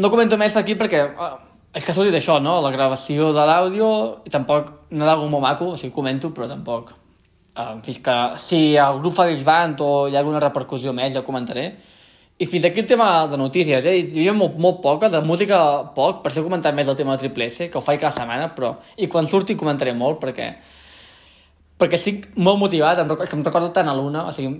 No 0.00 0.08
comento 0.08 0.38
més 0.40 0.54
aquí 0.56 0.76
perquè 0.80 1.00
eh, 1.04 1.34
és 1.76 1.84
que 1.84 1.92
ha 1.92 1.94
sortit 1.94 2.16
això, 2.16 2.38
no? 2.40 2.60
La 2.64 2.72
gravació 2.72 3.30
de 3.36 3.44
l'àudio 3.46 3.90
i 4.24 4.32
tampoc 4.32 4.72
no 4.96 5.06
és 5.06 5.24
molt 5.28 5.44
maco, 5.44 5.72
o 5.74 5.76
sigui, 5.76 5.92
comento, 5.92 6.32
però 6.34 6.48
tampoc. 6.48 6.94
Eh, 7.54 7.74
fins 7.84 8.00
que 8.02 8.16
si 8.40 8.60
el 8.80 9.00
grup 9.02 9.18
fa 9.18 9.28
disband 9.28 9.82
o 9.84 9.90
hi 10.08 10.16
ha 10.16 10.22
alguna 10.22 10.40
repercussió 10.40 10.94
més, 10.96 11.12
ja 11.14 11.26
comentaré. 11.26 11.74
I 12.40 12.46
fins 12.48 12.64
aquí 12.64 12.80
el 12.80 12.88
tema 12.88 13.26
de 13.28 13.36
notícies, 13.36 13.84
eh? 13.84 13.98
Hi 14.00 14.06
havia 14.08 14.32
molt, 14.32 14.56
molt 14.56 14.80
poca, 14.80 15.10
de 15.12 15.20
música 15.20 15.60
poc, 15.94 16.22
per 16.24 16.32
això 16.32 16.40
he 16.40 16.46
comentat 16.46 16.74
més 16.74 16.88
el 16.88 16.96
tema 16.96 17.12
de 17.12 17.26
Triple 17.26 17.50
S, 17.50 17.68
que 17.68 17.76
ho 17.76 17.84
faig 17.84 18.00
cada 18.00 18.14
setmana, 18.16 18.54
però... 18.56 18.78
I 18.96 19.10
quan 19.12 19.28
surti 19.28 19.58
comentaré 19.60 19.92
molt, 19.92 20.16
perquè 20.22 20.54
perquè 21.80 21.96
estic 21.96 22.28
molt 22.36 22.60
motivat, 22.60 23.00
em, 23.00 23.08
recordo, 23.08 23.36
em 23.36 23.44
recordo 23.44 23.70
tant 23.76 23.88
a 23.88 23.96
l'una, 23.96 24.26
o 24.28 24.32
sigui, 24.36 24.58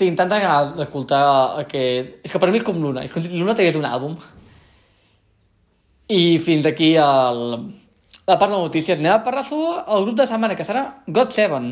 tinc 0.00 0.16
tanta 0.18 0.40
ganes 0.42 0.72
d'escoltar 0.78 1.22
aquest... 1.62 2.16
És 2.24 2.32
que 2.32 2.40
per 2.42 2.48
mi 2.50 2.60
és 2.60 2.66
com 2.66 2.80
l'una, 2.80 3.04
és 3.04 3.12
com 3.12 3.22
si 3.24 3.36
l'una 3.36 3.54
tragués 3.58 3.78
un 3.78 3.86
àlbum. 3.88 4.16
I 6.10 6.40
fins 6.42 6.66
aquí 6.66 6.94
el... 6.98 7.44
la 8.26 8.38
part 8.40 8.50
de 8.50 8.56
notícies. 8.56 8.98
Anem 8.98 9.14
a 9.14 9.22
parlar 9.26 9.44
sobre 9.46 9.84
el 9.84 10.08
grup 10.08 10.18
de 10.18 10.26
setmana, 10.30 10.58
que 10.58 10.66
serà 10.66 10.88
God 11.06 11.36
Seven. 11.36 11.70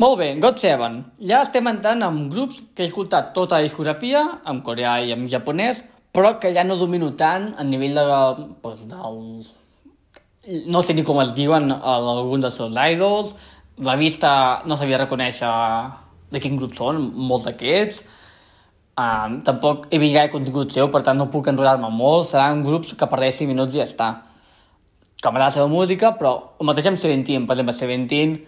Molt 0.00 0.16
bé, 0.16 0.32
God 0.40 0.56
Seven. 0.56 1.00
Ja 1.28 1.42
estem 1.44 1.66
entrant 1.68 2.00
amb 2.06 2.30
grups 2.32 2.62
que 2.72 2.86
he 2.86 2.88
escoltat 2.88 3.34
tota 3.36 3.58
la 3.58 3.66
discografia, 3.66 4.22
en 4.48 4.62
coreà 4.64 4.94
i 5.04 5.12
en 5.12 5.26
japonès, 5.28 5.82
però 6.16 6.38
que 6.40 6.54
ja 6.56 6.64
no 6.64 6.78
domino 6.80 7.12
tant 7.20 7.50
a 7.60 7.66
nivell 7.68 8.00
de, 8.00 8.46
pues, 8.62 8.86
dels... 8.88 9.56
No 10.48 10.80
sé 10.82 10.94
ni 10.96 11.04
com 11.04 11.18
es 11.20 11.34
diuen 11.36 11.68
alguns 11.72 12.46
dels 12.46 12.54
seus 12.56 12.72
idols, 12.72 13.34
la 13.84 13.96
vista 14.00 14.30
no 14.64 14.76
sabia 14.76 15.00
reconèixer 15.02 15.50
de 16.32 16.40
quin 16.40 16.56
grup 16.56 16.72
són, 16.78 17.00
molts 17.28 17.44
d'aquests, 17.48 18.00
um, 18.96 19.40
tampoc 19.44 19.88
he 19.90 20.00
vist 20.00 20.16
gaire 20.16 20.32
contingut 20.32 20.72
seu, 20.72 20.88
per 20.88 21.02
tant 21.04 21.20
no 21.20 21.28
puc 21.32 21.50
enrotllar-me 21.52 21.90
molt, 21.92 22.30
seran 22.30 22.64
grups 22.64 22.94
que 22.96 23.08
per 23.10 23.20
5 23.20 23.48
minuts 23.50 23.76
i 23.76 23.82
ja 23.82 23.88
està. 23.88 24.08
Que 25.20 25.28
m'agrada 25.28 25.50
la 25.50 25.56
seva 25.58 25.68
música, 25.68 26.14
però 26.16 26.32
el 26.60 26.68
mateix 26.70 26.88
amb 26.88 27.00
Seventeen, 27.00 27.44
per 27.44 27.58
exemple, 27.58 27.76
Seventeen 27.76 28.38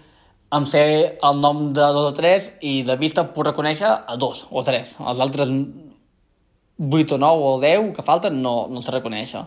em 0.52 0.64
sé 0.68 0.84
el 1.28 1.40
nom 1.40 1.72
de 1.76 1.90
dos 1.96 2.10
o 2.10 2.16
tres 2.16 2.50
i 2.60 2.82
de 2.88 2.96
vista 3.00 3.24
puc 3.34 3.46
reconèixer 3.50 3.88
a 3.88 4.16
dos 4.20 4.46
o 4.50 4.64
tres. 4.64 4.96
Els 5.00 5.20
altres 5.20 5.52
8 5.52 7.14
o 7.16 7.18
9 7.18 7.46
o 7.52 7.60
10 7.60 7.92
que 7.96 8.04
falten 8.04 8.40
no, 8.44 8.66
no 8.68 8.80
els 8.80 8.90
reconèixer. 8.92 9.44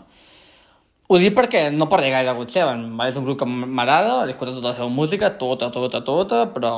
Ho 1.08 1.18
dic 1.22 1.36
perquè 1.38 1.68
no 1.70 1.86
parlé 1.90 2.10
gaire 2.10 2.32
de 2.32 2.38
God 2.40 2.50
Seven, 2.50 2.86
vale? 2.98 3.12
és 3.12 3.18
un 3.20 3.26
grup 3.28 3.38
que 3.38 3.46
m'agrada, 3.46 4.24
he 4.26 4.34
escoltat 4.34 4.56
tota 4.58 4.72
la 4.72 4.78
seva 4.78 4.90
música, 4.90 5.30
tota, 5.38 5.70
tota, 5.74 6.02
tota, 6.02 6.46
però 6.54 6.72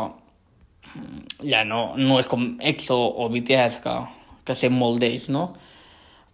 ja 1.47 1.63
no, 1.63 1.93
no 1.95 2.17
és 2.19 2.27
com 2.27 2.49
EXO 2.59 2.97
o 2.97 3.29
BTS 3.31 3.79
que, 3.83 3.93
que 4.43 4.55
sé 4.57 4.69
molt 4.73 4.99
d'ells, 4.99 5.29
no? 5.31 5.45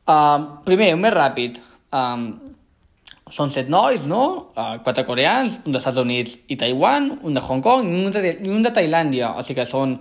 Uh, 0.03 0.63
primer, 0.65 0.93
un 0.95 1.03
més 1.03 1.13
ràpid. 1.13 1.60
Um, 1.93 2.25
són 3.34 3.53
set 3.53 3.69
nois, 3.71 4.03
no? 4.10 4.23
Uh, 4.58 4.79
quatre 4.84 5.06
coreans, 5.08 5.60
un 5.63 5.71
dels 5.71 5.84
Estats 5.84 6.01
Units 6.01 6.36
i 6.51 6.58
Taiwan, 6.60 7.12
un 7.23 7.38
de 7.38 7.43
Hong 7.43 7.63
Kong 7.63 7.88
i 7.88 7.93
un 8.01 8.12
de, 8.13 8.34
i 8.34 8.51
un 8.51 8.65
de 8.65 8.73
Tailàndia. 8.73 9.32
O 9.38 9.45
sigui 9.45 9.62
que 9.62 9.67
són 9.69 9.95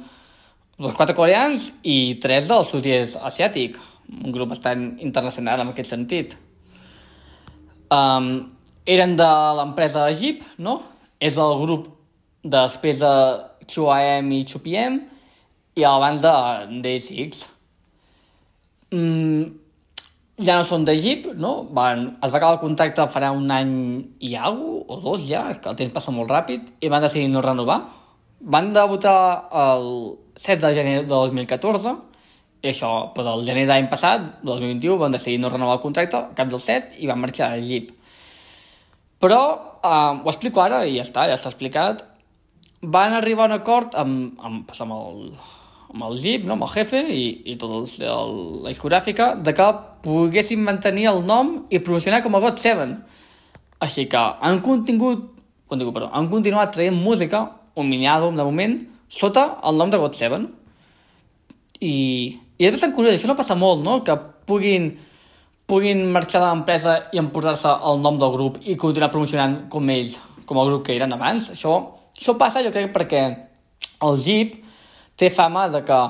els 0.81 0.97
quatre 0.97 1.15
coreans 1.17 1.69
i 1.87 2.17
tres 2.23 2.49
del 2.51 2.65
sud-est 2.69 3.21
asiàtic. 3.21 3.77
Un 4.13 4.35
grup 4.35 4.51
bastant 4.57 4.89
internacional 5.05 5.63
en 5.63 5.71
aquest 5.73 5.95
sentit. 5.95 6.35
Um, 7.93 8.29
eren 8.89 9.17
de 9.19 9.31
l'empresa 9.59 10.09
Jeep, 10.17 10.45
no? 10.59 10.81
És 11.21 11.37
el 11.39 11.57
grup 11.61 11.89
després 12.43 13.01
de 13.03 13.15
2AM 13.69 14.31
i 14.35 14.45
2PM 14.49 15.01
i 15.79 15.85
abans 15.89 16.23
de 16.25 16.33
D6. 16.85 17.43
Mm, 18.93 19.45
ja 20.43 20.59
no 20.59 20.67
són 20.69 20.85
d'Egip, 20.89 21.31
no? 21.39 21.53
Van, 21.77 22.05
es 22.19 22.33
va 22.33 22.39
acabar 22.39 22.57
el 22.57 22.63
contracte 22.63 23.07
farà 23.13 23.33
un 23.37 23.51
any 23.55 23.75
i 24.21 24.35
alguna 24.37 24.85
o 24.93 24.99
dos 25.01 25.27
ja, 25.29 25.47
és 25.53 25.61
que 25.63 25.71
el 25.71 25.79
temps 25.79 25.95
passa 25.95 26.15
molt 26.15 26.31
ràpid, 26.33 26.73
i 26.81 26.91
van 26.93 27.05
decidir 27.05 27.31
no 27.33 27.45
renovar. 27.45 27.81
Van 28.53 28.73
debutar 28.75 29.17
el 29.55 29.87
7 30.37 30.59
de 30.67 30.73
gener 30.75 30.97
de 31.05 31.13
2014, 31.13 31.95
i 32.63 32.71
això, 32.71 32.93
però 33.17 33.35
el 33.39 33.45
gener 33.47 33.67
d'any 33.67 33.89
passat, 33.91 34.29
2021, 34.47 34.97
van 35.01 35.15
decidir 35.15 35.41
no 35.43 35.51
renovar 35.51 35.81
el 35.81 35.83
contracte, 35.83 36.21
cap 36.39 36.51
del 36.51 36.63
7, 36.63 37.01
i 37.03 37.11
van 37.11 37.19
marxar 37.19 37.51
a 37.51 37.59
Egip. 37.59 37.91
Però, 39.23 39.43
eh, 39.83 40.23
ho 40.23 40.31
explico 40.31 40.63
ara 40.63 40.85
i 40.87 40.95
ja 40.97 41.03
està, 41.03 41.27
ja 41.31 41.35
està 41.39 41.51
explicat, 41.51 42.05
van 42.83 43.15
arribar 43.15 43.45
a 43.45 43.51
un 43.51 43.57
acord 43.59 43.95
amb, 43.95 44.39
amb, 44.43 44.71
amb 44.79 44.95
el, 44.95 45.19
amb 45.95 46.05
el 46.09 46.19
GIP, 46.19 46.47
no? 46.47 46.57
amb 46.57 46.67
el 46.67 46.73
jefe 46.75 47.03
i, 47.15 47.25
i 47.53 47.57
el, 47.59 48.33
la 48.65 48.73
discogràfica, 48.73 49.35
de 49.37 49.55
que 49.55 49.69
poguessin 50.03 50.63
mantenir 50.67 51.09
el 51.13 51.23
nom 51.27 51.55
i 51.71 51.79
promocionar 51.79 52.23
com 52.23 52.35
a 52.35 52.41
God 52.43 52.59
Seven. 52.59 52.97
Així 53.83 54.07
que 54.11 54.19
han 54.19 54.61
contingut, 54.63 55.29
contingut 55.71 55.95
perdó, 55.95 56.11
han 56.13 56.31
continuat 56.31 56.75
traient 56.75 56.97
música, 56.97 57.45
un 57.75 57.89
mini 57.89 58.11
àlbum 58.11 58.37
de 58.37 58.47
moment, 58.47 58.77
sota 59.09 59.47
el 59.69 59.79
nom 59.79 59.91
de 59.91 60.01
God 60.03 60.19
Seven. 60.19 60.49
I, 61.83 61.95
i 62.59 62.67
és 62.69 62.75
bastant 62.75 62.93
curiós, 62.97 63.17
això 63.17 63.31
no 63.31 63.39
passa 63.39 63.57
molt, 63.59 63.81
no? 63.85 64.01
Que 64.05 64.17
puguin, 64.49 64.91
puguin 65.67 66.05
marxar 66.13 66.43
de 66.43 66.51
l'empresa 66.51 66.99
i 67.13 67.21
emportar-se 67.23 67.73
el 67.91 68.03
nom 68.05 68.21
del 68.21 68.35
grup 68.35 68.61
i 68.63 68.77
continuar 68.77 69.11
promocionant 69.15 69.65
com 69.73 69.91
ells, 69.91 70.19
com 70.47 70.61
el 70.61 70.71
grup 70.71 70.87
que 70.87 70.97
eren 70.97 71.15
abans. 71.17 71.51
Això 71.57 71.79
això 72.17 72.37
passa, 72.39 72.63
jo 72.63 72.71
crec, 72.71 72.93
perquè 72.95 73.23
el 74.07 74.19
Jeep 74.21 74.59
té 75.19 75.31
fama 75.33 75.69
de 75.73 75.81
que 75.87 76.01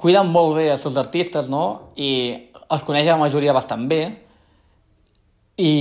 cuiden 0.00 0.30
molt 0.32 0.56
bé 0.58 0.70
els 0.72 0.82
seus 0.84 0.98
artistes, 1.00 1.48
no? 1.52 1.92
I 1.96 2.10
els 2.70 2.84
coneix 2.86 3.08
la 3.08 3.18
majoria 3.20 3.54
bastant 3.56 3.86
bé. 3.88 4.02
I, 5.60 5.72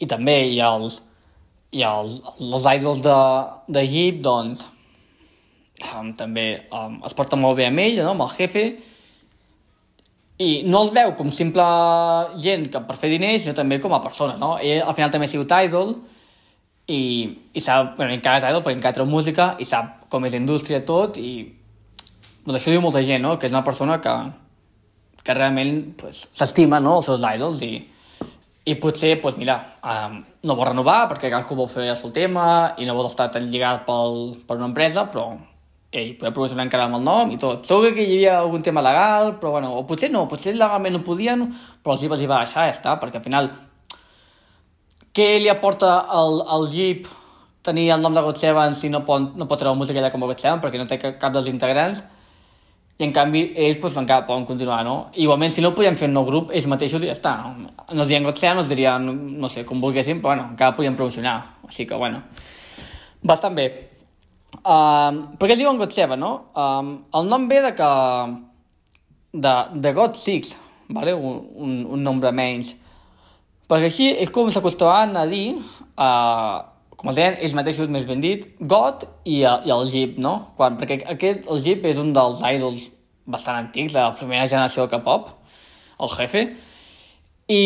i 0.00 0.08
també 0.08 0.36
hi 0.50 0.60
ha 0.60 0.72
els, 0.78 1.00
ha 1.76 1.92
els, 2.00 2.20
els 2.40 2.68
idols 2.76 3.02
de, 3.04 3.16
de 3.72 3.84
Jeep, 3.88 4.22
doncs, 4.24 4.64
um, 5.92 6.12
també 6.18 6.46
um, 6.72 7.00
es 7.06 7.16
porta 7.16 7.38
molt 7.40 7.58
bé 7.58 7.68
amb 7.68 7.82
ell, 7.84 8.00
no? 8.02 8.12
amb 8.14 8.26
el 8.26 8.34
jefe, 8.36 8.66
i 10.42 10.50
no 10.68 10.82
els 10.84 10.92
veu 10.92 11.14
com 11.16 11.30
simple 11.32 11.64
gent 12.42 12.68
que 12.72 12.82
per 12.84 12.98
fer 13.00 13.08
diners, 13.12 13.42
sinó 13.44 13.56
també 13.56 13.80
com 13.80 13.94
a 13.96 14.02
persones, 14.04 14.36
no? 14.40 14.58
Ell 14.60 14.82
al 14.84 14.96
final 14.96 15.12
també 15.12 15.28
ha 15.28 15.32
sigut 15.32 15.54
idol, 15.64 15.94
i, 16.86 16.98
i 17.52 17.60
sap, 17.60 17.96
bueno, 17.96 18.14
encara 18.14 18.38
és 18.38 18.46
idol 18.46 18.62
perquè 18.62 18.78
encara 18.78 19.00
treu 19.00 19.08
música 19.10 19.54
i 19.58 19.66
sap 19.66 20.06
com 20.12 20.26
és 20.26 20.36
la 20.36 20.42
indústria 20.42 20.84
tot 20.86 21.18
i 21.18 21.30
doncs 22.46 22.60
això 22.60 22.70
diu 22.70 22.82
molta 22.82 23.02
gent, 23.02 23.24
no? 23.24 23.34
que 23.40 23.48
és 23.48 23.54
una 23.54 23.64
persona 23.66 23.98
que, 24.02 24.14
que 25.26 25.34
realment 25.34 25.80
pues, 25.98 26.26
s'estima 26.38 26.78
no? 26.78 27.00
els 27.00 27.08
seus 27.10 27.26
idols 27.26 27.64
i, 27.66 27.72
i 28.70 28.76
potser, 28.78 29.16
pues, 29.22 29.34
mira, 29.40 29.58
um, 29.82 30.20
no 30.46 30.54
vol 30.54 30.70
renovar 30.70 31.08
perquè 31.10 31.26
cadascú 31.26 31.58
vol 31.58 31.70
fer 31.72 31.88
el 31.90 31.98
seu 31.98 32.14
tema 32.14 32.76
i 32.78 32.86
no 32.86 32.94
vol 32.94 33.10
estar 33.10 33.32
tan 33.34 33.50
lligat 33.50 33.82
pel, 33.88 34.36
per 34.46 34.60
una 34.60 34.70
empresa, 34.70 35.08
però 35.10 35.32
ell 36.00 36.14
poder 36.20 36.32
promocionar 36.36 36.66
encara 36.66 36.86
amb 36.88 36.98
el 36.98 37.06
nom 37.06 37.30
i 37.32 37.38
tot. 37.40 37.66
Segur 37.68 37.92
que 37.94 38.04
hi 38.04 38.18
havia 38.18 38.38
algun 38.40 38.64
tema 38.64 38.84
legal, 38.84 39.34
però 39.40 39.56
bueno, 39.56 39.74
o 39.78 39.84
potser 39.88 40.10
no, 40.12 40.26
potser 40.28 40.54
legalment 40.56 40.98
no 40.98 41.04
podien, 41.06 41.46
però 41.82 41.96
els 41.96 42.04
hi 42.04 42.10
va 42.10 42.20
deixar, 42.20 42.66
ja 42.68 42.74
està, 42.74 42.96
perquè 43.00 43.20
al 43.20 43.26
final 43.26 43.50
què 45.16 45.30
li 45.40 45.48
aporta 45.48 46.02
al, 46.12 46.42
al 46.44 46.66
Jeep 46.68 47.06
tenir 47.64 47.88
el 47.94 48.02
nom 48.04 48.14
de 48.14 48.22
God 48.22 48.36
Seven 48.36 48.76
si 48.76 48.90
no 48.92 49.00
pot, 49.06 49.32
no 49.34 49.46
pot 49.48 49.58
treure 49.58 49.78
música 49.78 49.98
allà 50.02 50.12
com 50.12 50.22
a 50.22 50.28
God 50.30 50.42
Seven 50.42 50.60
perquè 50.62 50.78
no 50.78 50.86
té 50.90 50.98
cap 51.00 51.32
dels 51.32 51.48
integrants 51.50 52.02
i 52.96 53.04
en 53.04 53.12
canvi 53.12 53.42
ells 53.60 53.80
pues, 53.80 53.96
encara 54.00 54.24
poden 54.28 54.46
continuar, 54.48 54.82
no? 54.84 55.10
Igualment, 55.20 55.52
si 55.52 55.60
no 55.64 55.74
podien 55.76 55.98
fer 56.00 56.08
un 56.08 56.14
nou 56.16 56.24
grup, 56.24 56.52
ells 56.56 56.68
mateixos 56.70 57.02
ja 57.04 57.12
està. 57.12 57.34
No 57.52 58.04
es 58.04 58.08
dirien 58.08 58.24
God 58.24 58.40
Seven, 58.40 58.56
no 58.56 58.64
es 58.64 58.70
dirien, 58.72 59.10
no 59.40 59.50
sé, 59.52 59.66
com 59.68 59.82
volguessin, 59.84 60.22
però 60.22 60.32
bueno, 60.32 60.46
encara 60.54 60.72
podien 60.78 60.96
promocionar. 60.96 61.34
Així 61.68 61.84
que, 61.84 61.98
bueno, 62.00 62.22
bastant 63.20 63.58
bé. 63.58 63.66
Um, 64.66 65.18
per 65.38 65.48
què 65.48 65.54
es 65.54 65.60
diuen 65.60 65.78
God 65.78 65.94
Seven, 65.94 66.20
no? 66.22 66.32
Um, 66.58 66.92
el 67.14 67.28
nom 67.30 67.48
ve 67.50 67.62
de 67.64 67.72
que... 67.78 67.90
de, 69.36 69.54
de 69.84 69.92
God 69.92 70.16
Six, 70.16 70.56
vale? 70.88 71.14
un, 71.14 71.40
un, 71.54 71.76
un 71.96 72.02
nombre 72.02 72.32
menys. 72.32 72.72
Perquè 73.66 73.90
així 73.90 74.08
és 74.22 74.30
com 74.30 74.48
s'acostumaven 74.54 75.18
a 75.18 75.26
dir, 75.26 75.58
uh, 75.98 76.62
com 76.96 77.10
els 77.10 77.18
deien 77.18 77.36
ells 77.42 77.56
mateixos 77.58 77.90
més 77.92 78.06
ben 78.08 78.22
dit, 78.22 78.46
God 78.60 79.04
i, 79.24 79.42
i 79.42 79.74
el 79.74 79.90
Jeep, 79.92 80.16
no? 80.22 80.36
Quan, 80.56 80.78
perquè 80.80 81.02
aquest, 81.16 81.50
el 81.52 81.60
Jeep 81.64 81.84
és 81.90 82.00
un 82.00 82.14
dels 82.16 82.40
idols 82.46 82.88
bastant 83.26 83.58
antics, 83.58 83.98
la 83.98 84.12
primera 84.16 84.46
generació 84.46 84.86
de 84.86 84.94
K-pop, 84.94 85.32
el 86.00 86.12
jefe, 86.14 86.44
i, 87.50 87.62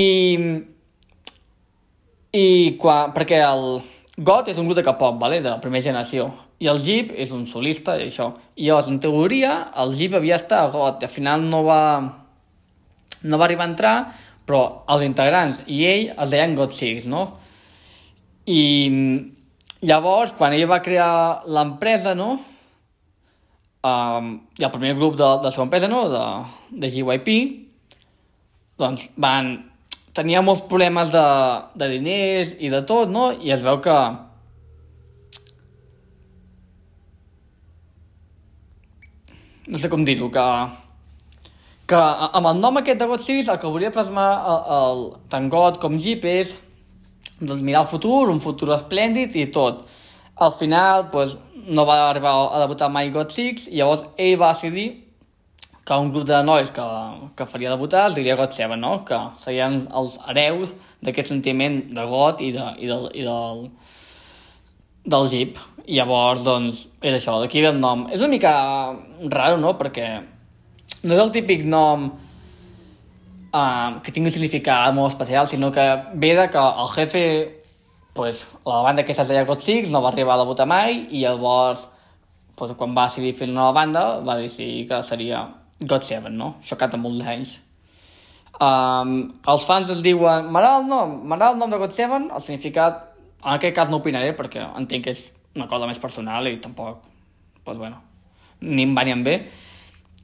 i 2.36 2.46
quan, 2.80 3.12
perquè 3.16 3.42
el 3.44 3.82
God 4.16 4.50
és 4.52 4.58
un 4.60 4.68
grup 4.68 4.80
de 4.80 4.86
K-pop, 4.88 5.20
vale? 5.20 5.42
de 5.44 5.52
la 5.52 5.60
primera 5.60 5.84
generació, 5.84 6.30
i 6.60 6.68
el 6.68 6.80
Jeep 6.84 7.14
és 7.16 7.30
un 7.32 7.46
solista 7.48 7.96
i 7.96 8.06
això. 8.08 8.30
I 8.56 8.68
llavors, 8.68 8.90
en 8.92 9.00
teoria, 9.00 9.54
el 9.80 9.94
Jeep 9.96 10.16
havia 10.18 10.36
estat 10.36 10.68
a 10.68 10.72
God, 10.74 11.00
i 11.00 11.08
al 11.08 11.12
final 11.12 11.46
no 11.48 11.62
va, 11.64 11.84
no 13.24 13.40
va 13.40 13.48
arribar 13.48 13.64
a 13.64 13.72
entrar 13.72 13.94
però 14.50 14.62
els 14.90 15.06
integrants 15.06 15.60
i 15.70 15.84
ell 15.86 16.08
es 16.10 16.32
deien 16.32 16.56
God 16.58 16.74
Six, 16.74 17.06
no? 17.06 17.22
I 18.50 18.62
llavors, 19.86 20.34
quan 20.38 20.56
ell 20.56 20.66
va 20.70 20.80
crear 20.82 21.46
l'empresa, 21.46 22.16
no? 22.18 22.32
Um, 23.86 24.32
I 24.58 24.66
el 24.66 24.72
primer 24.74 24.96
grup 24.98 25.14
de, 25.16 25.24
de 25.24 25.46
la 25.46 25.52
seva 25.54 25.68
empresa, 25.68 25.88
no? 25.88 26.02
De, 26.10 26.24
de 26.82 26.90
GYP, 26.96 27.36
doncs 28.80 29.10
van... 29.16 29.58
Tenia 30.10 30.40
molts 30.42 30.64
problemes 30.66 31.12
de, 31.14 31.22
de 31.78 31.86
diners 31.92 32.56
i 32.58 32.68
de 32.72 32.80
tot, 32.82 33.12
no? 33.14 33.30
I 33.30 33.54
es 33.54 33.62
veu 33.62 33.78
que... 33.84 33.96
No 39.70 39.78
sé 39.78 39.88
com 39.88 40.02
dir-ho, 40.04 40.28
que 40.34 40.46
que 41.90 41.98
amb 42.38 42.46
el 42.46 42.58
nom 42.62 42.78
aquest 42.78 43.00
de 43.00 43.06
God 43.10 43.22
Series 43.24 43.48
el 43.50 43.58
que 43.58 43.70
volia 43.70 43.90
plasmar 43.94 44.28
el, 44.52 44.58
el, 44.76 45.00
tant 45.32 45.48
God 45.50 45.80
com 45.82 45.98
Jeep 45.98 46.26
és 46.30 46.54
doncs, 47.40 47.64
mirar 47.66 47.82
el 47.82 47.90
futur, 47.90 48.30
un 48.30 48.38
futur 48.42 48.70
esplèndid 48.76 49.34
i 49.40 49.48
tot. 49.50 49.82
Al 50.40 50.54
final 50.56 51.08
pues, 51.10 51.34
no 51.66 51.84
va 51.88 52.04
arribar 52.08 52.34
a 52.54 52.60
debutar 52.62 52.90
mai 52.94 53.10
God 53.14 53.34
Six 53.34 53.66
i 53.72 53.80
llavors 53.80 54.06
ell 54.16 54.38
va 54.40 54.52
decidir 54.54 54.88
que 55.84 55.98
un 55.98 56.12
grup 56.14 56.28
de 56.28 56.38
nois 56.46 56.70
que, 56.70 56.86
que 57.36 57.48
faria 57.50 57.74
debutar 57.74 58.06
es 58.10 58.14
diria 58.14 58.38
God 58.38 58.54
Seven, 58.54 58.80
no? 58.86 59.00
que 59.08 59.18
serien 59.42 59.82
els 59.90 60.18
hereus 60.30 60.76
d'aquest 61.02 61.34
sentiment 61.34 61.82
de 61.90 62.06
God 62.06 62.44
i, 62.46 62.52
de, 62.54 62.68
i, 62.78 62.90
del, 62.92 63.08
i 63.18 63.26
del, 63.26 63.64
del 65.04 65.28
Jeep. 65.28 65.60
I 65.90 65.96
llavors, 65.98 66.44
doncs, 66.46 66.84
és 67.02 67.16
això, 67.16 67.38
d'aquí 67.42 67.62
ve 67.64 67.72
el 67.72 67.80
nom. 67.80 68.06
És 68.12 68.20
una 68.20 68.34
mica 68.34 68.52
raro, 69.32 69.56
no?, 69.58 69.74
perquè 69.78 70.10
no 71.02 71.14
és 71.14 71.22
el 71.22 71.32
típic 71.34 71.64
nom 71.64 72.10
uh, 73.50 74.00
que 74.04 74.12
tingui 74.12 74.30
un 74.30 74.34
significat 74.34 74.94
molt 74.94 75.12
especial, 75.12 75.48
sinó 75.48 75.70
que 75.72 75.86
ve 76.14 76.34
de 76.36 76.48
que 76.52 76.58
el 76.58 76.90
jefe, 76.94 77.22
pues, 78.14 78.46
la 78.66 78.82
banda 78.82 79.04
que 79.04 79.12
es 79.12 79.28
deia 79.28 79.46
God 79.48 79.64
Six 79.64 79.90
no 79.90 80.02
va 80.02 80.12
arribar 80.12 80.36
a 80.36 80.44
debutar 80.44 80.66
mai 80.68 81.06
i 81.10 81.24
llavors, 81.24 81.88
pues, 82.56 82.76
quan 82.76 82.94
va 82.96 83.08
decidir 83.08 83.34
fer 83.34 83.48
una 83.48 83.62
nova 83.62 83.72
banda, 83.80 84.04
va 84.20 84.36
decidir 84.36 84.86
que 84.88 85.02
seria 85.02 85.46
God 85.80 86.02
Seven, 86.04 86.36
no? 86.36 86.54
Això 86.60 86.76
cata 86.76 87.00
molts 87.00 87.24
anys. 87.24 87.58
Um, 88.60 89.30
els 89.48 89.64
fans 89.64 89.88
es 89.88 90.02
diuen 90.04 90.50
m'agrada 90.52 90.82
el 90.82 90.88
nom, 90.90 91.14
m'agrada 91.24 91.54
el 91.54 91.62
nom 91.62 91.70
de 91.72 91.78
God 91.80 91.96
Seven, 91.96 92.28
el 92.34 92.44
significat, 92.44 93.06
en 93.40 93.52
aquest 93.54 93.74
cas 93.76 93.90
no 93.90 94.00
opinaré 94.00 94.32
perquè 94.36 94.62
entenc 94.76 95.06
que 95.06 95.14
és 95.14 95.24
una 95.56 95.66
cosa 95.70 95.88
més 95.88 95.98
personal 95.98 96.46
i 96.48 96.58
tampoc, 96.62 97.02
pues 97.64 97.78
bueno, 97.78 98.00
ni 98.60 98.84
em 98.84 98.96
va 98.96 99.04
ni 99.04 99.14
em 99.14 99.24
ve. 99.24 99.36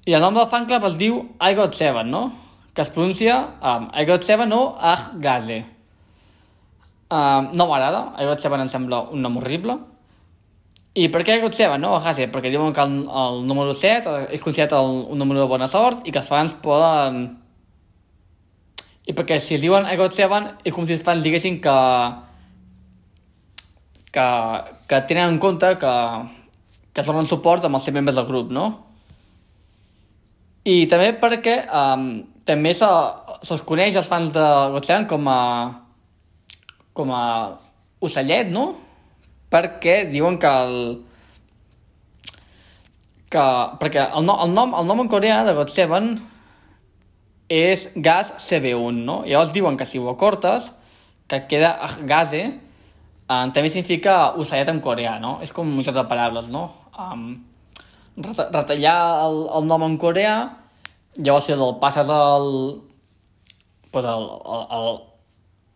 I 0.07 0.15
el 0.15 0.23
nom 0.23 0.37
del 0.37 0.47
fan 0.51 0.69
club 0.69 0.85
es 0.87 0.99
diu 1.01 1.19
I 1.43 1.57
Got 1.59 1.75
Seven, 1.75 2.11
no? 2.11 2.29
Que 2.75 2.85
es 2.85 2.93
pronuncia 2.95 3.39
um, 3.59 3.89
I 3.91 4.05
Got 4.07 4.23
Seven 4.23 4.53
o 4.53 4.77
Ah 4.79 5.13
Gaze. 5.15 5.65
Um, 7.11 7.51
no 7.57 7.67
m'agrada, 7.67 8.13
I 8.21 8.27
Got 8.29 8.43
Seven 8.45 8.63
em 8.63 8.71
sembla 8.71 9.07
un 9.11 9.25
nom 9.25 9.41
horrible. 9.41 9.79
I 10.97 11.09
per 11.13 11.25
què 11.27 11.37
I 11.37 11.43
Got 11.43 11.57
Seven, 11.59 11.83
no? 11.83 11.97
Gaze, 12.05 12.29
perquè 12.31 12.53
diuen 12.53 12.77
que 12.77 12.85
el, 12.85 13.01
el 13.09 13.43
número 13.49 13.75
7 13.75 14.29
és 14.31 14.45
considerat 14.45 14.77
el, 14.79 15.03
un 15.11 15.19
número 15.19 15.43
de 15.43 15.51
bona 15.51 15.67
sort 15.73 16.07
i 16.07 16.15
que 16.15 16.23
els 16.23 16.31
fans 16.31 16.55
poden 16.63 17.27
i 19.07 19.15
perquè 19.15 19.39
si 19.39 19.55
es 19.55 19.63
diuen 19.63 19.87
I 19.87 19.95
got 19.99 20.15
seven 20.17 20.49
és 20.67 20.75
com 20.75 20.87
si 20.87 20.97
els 20.97 21.05
fans 21.07 21.23
diguessin 21.23 21.61
que 21.63 21.75
que, 24.17 24.29
que 24.89 25.01
tenen 25.09 25.35
en 25.35 25.39
compte 25.43 25.75
que, 25.81 25.95
que 26.97 27.05
donen 27.05 27.29
suport 27.29 27.67
amb 27.69 27.77
els 27.77 27.85
set 27.85 27.97
membres 27.97 28.17
del 28.17 28.29
grup, 28.29 28.53
no? 28.55 28.67
I 30.67 30.87
també 30.91 31.13
perquè 31.21 31.61
um, 31.69 32.09
també 32.49 32.73
se'ls 32.75 33.45
se 33.47 33.59
coneix 33.69 33.99
els 34.01 34.09
fans 34.11 34.33
de 34.35 34.47
Seven 34.87 35.07
com 35.11 35.29
a 35.31 35.43
com 36.97 37.13
a 37.13 37.25
ocellet, 38.01 38.49
no? 38.51 38.71
Perquè 39.53 40.07
diuen 40.11 40.41
que 40.41 40.49
el 40.65 40.79
que, 43.31 43.45
perquè 43.83 44.09
el, 44.09 44.25
no, 44.25 44.39
el, 44.43 44.55
nom, 44.57 44.73
el 44.79 44.89
nom 44.89 45.05
en 45.05 45.13
coreà 45.13 45.43
de 45.47 45.55
God 45.59 45.71
Seven 45.75 46.15
és 47.53 47.87
gas 47.95 48.33
CB1, 48.43 49.05
no? 49.07 49.21
Llavors 49.29 49.53
diuen 49.55 49.77
que 49.79 49.87
si 49.87 50.01
ho 50.01 50.09
acortes, 50.11 50.73
que 51.29 51.45
queda 51.51 51.77
gase, 52.09 52.47
um, 53.29 53.53
també 53.55 53.71
significa 53.71 54.35
ocellet 54.39 54.71
en 54.73 54.81
coreà, 54.85 55.17
no? 55.23 55.37
És 55.45 55.53
com 55.57 55.69
un 55.69 55.85
joc 55.87 55.97
de 55.97 56.07
paraules, 56.11 56.51
no? 56.53 56.69
Um, 56.97 57.29
retallar 58.17 58.97
el, 59.27 59.43
el 59.59 59.69
nom 59.69 59.87
en 59.87 59.97
coreà, 60.01 60.37
llavors 61.19 61.49
si 61.49 61.57
el 61.57 61.67
passes 61.83 62.11
al... 62.13 62.51
Pues 63.93 64.05
el, 64.05 64.27
el, 64.29 64.63
el, 64.77 64.89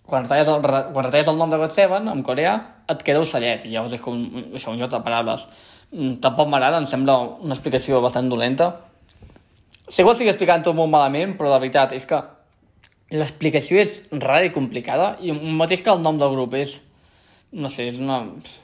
quan, 0.05 0.25
retalles 0.27 0.49
el, 0.53 0.61
quan 0.93 1.07
retalles 1.07 1.31
el 1.31 1.39
nom 1.39 1.53
de 1.53 1.61
God 1.61 1.73
Seven 1.73 2.11
en 2.13 2.23
coreà, 2.27 2.55
et 2.91 3.03
queda 3.07 3.23
ocellet, 3.23 3.65
llavors 3.71 3.95
és 3.97 4.03
com 4.05 4.19
això, 4.51 4.75
un 4.75 4.81
joc 4.83 4.93
de 4.93 5.03
paraules. 5.05 5.47
Mm, 5.95 6.19
tampoc 6.25 6.51
m'agrada, 6.51 6.83
em 6.83 6.89
sembla 6.91 7.21
una 7.41 7.57
explicació 7.57 8.03
bastant 8.05 8.29
dolenta 8.31 8.73
Sé 9.91 10.05
que 10.05 10.07
ho 10.07 10.13
estic 10.15 10.29
explicant 10.31 10.63
tot 10.63 10.77
molt 10.79 10.91
malament, 10.93 11.33
però 11.35 11.49
la 11.51 11.59
veritat 11.59 11.91
és 11.97 12.05
que 12.07 12.21
l'explicació 13.11 13.81
és 13.83 13.97
rara 14.13 14.45
i 14.47 14.53
complicada 14.55 15.17
i 15.19 15.33
el 15.35 15.57
mateix 15.59 15.83
que 15.83 15.91
el 15.91 16.05
nom 16.05 16.21
del 16.21 16.31
grup 16.37 16.55
és... 16.55 16.77
No 17.53 17.71
sé, 17.73 17.89
és 17.91 17.99
una... 18.01 18.21
Doncs 18.25 18.59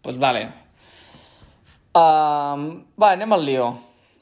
pues 0.00 0.16
vale. 0.16 0.46
Uh, 1.92 2.80
va, 2.96 3.10
anem 3.10 3.34
al 3.36 3.42
lío. 3.44 3.66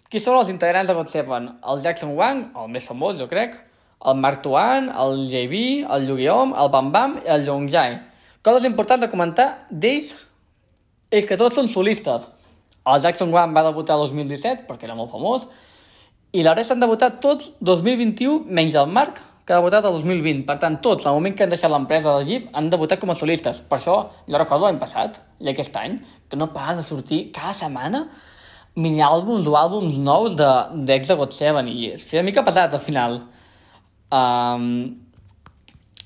Qui 0.09 0.19
són 0.23 0.39
els 0.41 0.49
integrants 0.51 0.89
de 0.89 0.97
God 0.97 1.11
Seven? 1.13 1.51
El 1.69 1.83
Jackson 1.85 2.15
Wang, 2.17 2.47
el 2.59 2.73
més 2.73 2.89
famós, 2.89 3.19
jo 3.21 3.29
crec, 3.31 3.55
el 4.09 4.19
Mark 4.19 4.41
Tuan, 4.43 4.89
el 4.89 5.23
JB, 5.31 5.61
el 5.95 6.09
Yu-Gi-Oh, 6.09 6.49
el 6.65 6.73
Bam 6.73 6.91
Bam 6.95 7.19
i 7.21 7.31
el 7.35 7.47
Yongjai. 7.47 7.99
Coses 8.43 8.67
importants 8.67 9.05
de 9.05 9.11
comentar 9.13 9.49
d'ells 9.71 10.15
és 11.15 11.29
que 11.29 11.39
tots 11.39 11.61
són 11.61 11.69
solistes. 11.71 12.27
El 12.89 13.03
Jackson 13.05 13.31
Wang 13.35 13.55
va 13.55 13.67
debutar 13.69 13.99
el 13.99 14.07
2017 14.09 14.65
perquè 14.67 14.89
era 14.89 14.97
molt 14.99 15.13
famós 15.13 15.47
i 16.33 16.43
la 16.45 16.53
resta 16.53 16.75
han 16.77 16.83
debutat 16.83 17.23
tots 17.25 17.55
2021, 17.65 18.43
menys 18.53 18.75
el 18.77 18.91
Marc, 18.93 19.23
que 19.49 19.55
ha 19.57 19.63
debutat 19.63 19.87
el 19.89 19.95
2020. 19.97 20.43
Per 20.45 20.59
tant, 20.61 20.75
tots, 20.85 21.07
al 21.09 21.15
moment 21.17 21.33
que 21.33 21.47
han 21.47 21.53
deixat 21.53 21.73
l'empresa 21.73 22.13
de 22.19 22.25
Jeep, 22.29 22.51
han 22.53 22.67
debutat 22.69 23.01
com 23.01 23.09
a 23.09 23.15
solistes. 23.17 23.63
Per 23.65 23.79
això, 23.79 23.95
jo 24.29 24.37
recordo 24.37 24.67
l'any 24.67 24.77
passat, 24.83 25.23
i 25.41 25.49
aquest 25.49 25.79
any, 25.81 25.95
que 26.29 26.37
no 26.37 26.51
paren 26.53 26.83
de 26.83 26.85
sortir 26.85 27.23
cada 27.33 27.55
setmana 27.57 28.03
mini-àlbums 28.77 29.49
o 29.49 29.55
àlbums 29.57 29.97
nous 30.05 30.37
d'ex 30.37 31.09
de, 31.09 31.15
de 31.15 31.17
God 31.17 31.33
Seven, 31.33 31.73
i 31.73 31.95
és 31.95 32.05
una 32.13 32.27
mica 32.29 32.45
pesat 32.45 32.77
al 32.77 32.85
final. 32.85 33.17
Um, 34.13 34.69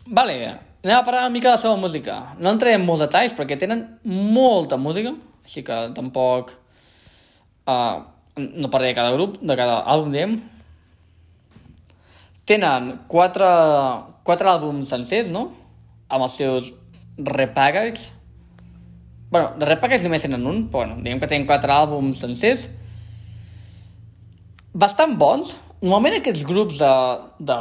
vale, 0.07 0.39
anem 0.85 0.97
a 1.01 1.03
parlar 1.03 1.27
una 1.27 1.35
mica 1.35 1.51
de 1.51 1.57
la 1.57 1.65
seva 1.65 1.75
música. 1.83 2.21
No 2.39 2.55
entraré 2.55 2.79
en 2.79 2.87
molts 2.87 3.03
detalls 3.09 3.35
perquè 3.35 3.59
tenen 3.59 3.83
molta 4.07 4.79
música, 4.79 5.17
així 5.43 5.67
que 5.67 5.83
tampoc... 5.99 6.55
Uh, 7.67 8.07
no 8.39 8.71
parlaré 8.71 8.95
de 8.95 8.97
cada 8.97 9.13
grup, 9.13 9.35
de 9.43 9.55
cada 9.59 9.83
àlbum, 9.83 10.15
diguem. 10.15 10.39
Tenen 12.49 12.93
quatre, 13.11 13.49
quatre 14.27 14.51
àlbums 14.51 14.91
sencers, 14.91 15.31
no? 15.35 15.49
Amb 16.13 16.27
els 16.27 16.37
seus 16.41 16.73
repackage. 17.19 18.11
bueno, 19.31 19.53
de 19.57 19.65
repackage 19.65 20.05
només 20.05 20.23
tenen 20.23 20.45
un, 20.47 20.67
però 20.69 20.83
bueno, 20.83 20.99
diguem 21.03 21.21
que 21.21 21.29
tenen 21.31 21.47
quatre 21.47 21.73
àlbums 21.73 22.21
sencers. 22.21 22.67
Bastant 24.75 25.17
bons. 25.19 25.57
Normalment 25.83 26.19
aquests 26.19 26.45
grups 26.47 26.79
de, 26.79 26.93
de, 27.39 27.57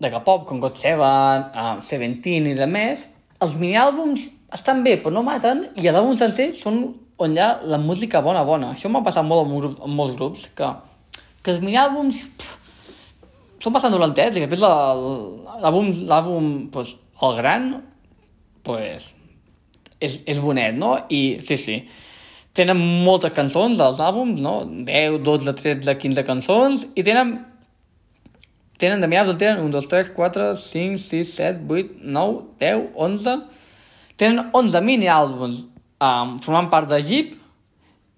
de 0.00 0.10
K-pop, 0.10 0.44
com 0.46 0.60
God 0.60 0.76
Seven, 0.78 1.46
uh, 1.54 1.78
Seventeen 1.82 2.50
i 2.52 2.58
de 2.58 2.68
més, 2.70 3.06
els 3.42 3.56
miniàlbums 3.58 4.28
estan 4.54 4.84
bé, 4.84 4.98
però 5.02 5.14
no 5.16 5.24
maten, 5.26 5.64
i 5.74 5.88
els 5.88 5.98
àlbums 5.98 6.20
sencers 6.22 6.60
són 6.62 6.84
on 7.16 7.34
hi 7.34 7.40
ha 7.40 7.48
la 7.70 7.78
música 7.78 8.20
bona, 8.22 8.42
bona. 8.46 8.72
Això 8.74 8.90
m'ha 8.90 9.02
passat 9.06 9.26
molt 9.26 9.46
amb, 9.46 9.56
grup, 9.60 9.80
amb 9.82 9.98
molts 9.98 10.16
grups, 10.18 10.46
que, 10.56 10.70
que 11.42 11.54
els 11.54 11.62
mini-àlbums 11.62 12.24
són 13.64 13.72
bastant 13.72 13.94
dolentets, 13.94 14.36
i 14.36 14.44
després 14.44 14.60
l'àlbum, 15.64 16.48
pues, 16.74 16.94
el 17.24 17.38
gran, 17.38 17.70
pues, 18.66 19.08
és, 20.04 20.20
és 20.28 20.42
bonet, 20.44 20.76
no? 20.76 20.98
I 21.08 21.40
sí, 21.48 21.56
sí, 21.60 21.78
tenen 22.54 22.78
moltes 23.06 23.34
cançons 23.34 23.80
dels 23.80 24.02
àlbums, 24.04 24.42
no? 24.44 24.58
10, 24.86 25.18
12, 25.24 25.56
13, 25.62 25.96
15 26.04 26.26
cançons, 26.28 26.86
i 26.94 27.06
tenen 27.06 27.38
tenen 28.78 29.00
de 29.00 29.08
mirades, 29.08 29.38
tenen 29.40 29.62
1, 29.64 29.70
2, 29.72 29.88
3, 29.88 30.10
4, 30.16 30.48
5, 30.60 30.98
6, 30.98 31.34
7, 31.40 31.68
8, 31.70 32.00
9, 32.02 32.42
10, 32.60 32.88
11... 33.08 33.38
Tenen 34.14 34.52
11 34.54 34.78
mini-àlbums 34.86 35.64
um, 35.98 36.36
formant 36.38 36.68
part 36.70 36.86
de 36.86 37.00
Jeep, 37.02 37.32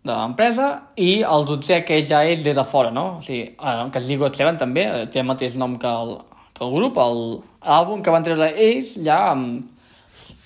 de 0.07 0.15
l'empresa, 0.15 0.69
i 0.97 1.21
el 1.27 1.47
12 1.49 1.83
que 1.87 2.01
ja 2.07 2.23
és 2.27 2.45
des 2.45 2.57
de 2.57 2.65
fora, 2.65 2.93
no? 2.95 3.19
O 3.19 3.25
sigui, 3.25 3.51
uh, 3.59 3.87
que 3.93 4.01
es 4.01 4.09
diu 4.09 4.21
God 4.23 4.39
Seven 4.39 4.59
també, 4.61 4.87
eh, 4.87 5.07
té 5.13 5.21
el 5.23 5.29
mateix 5.29 5.57
nom 5.61 5.77
que 5.83 5.91
el, 5.91 6.15
que 6.57 6.65
el 6.65 6.73
grup, 6.75 7.01
l'àlbum 7.01 8.05
que 8.05 8.15
van 8.15 8.27
treure 8.27 8.53
ells 8.55 8.95
ja 9.05 9.19
um, 9.35 9.61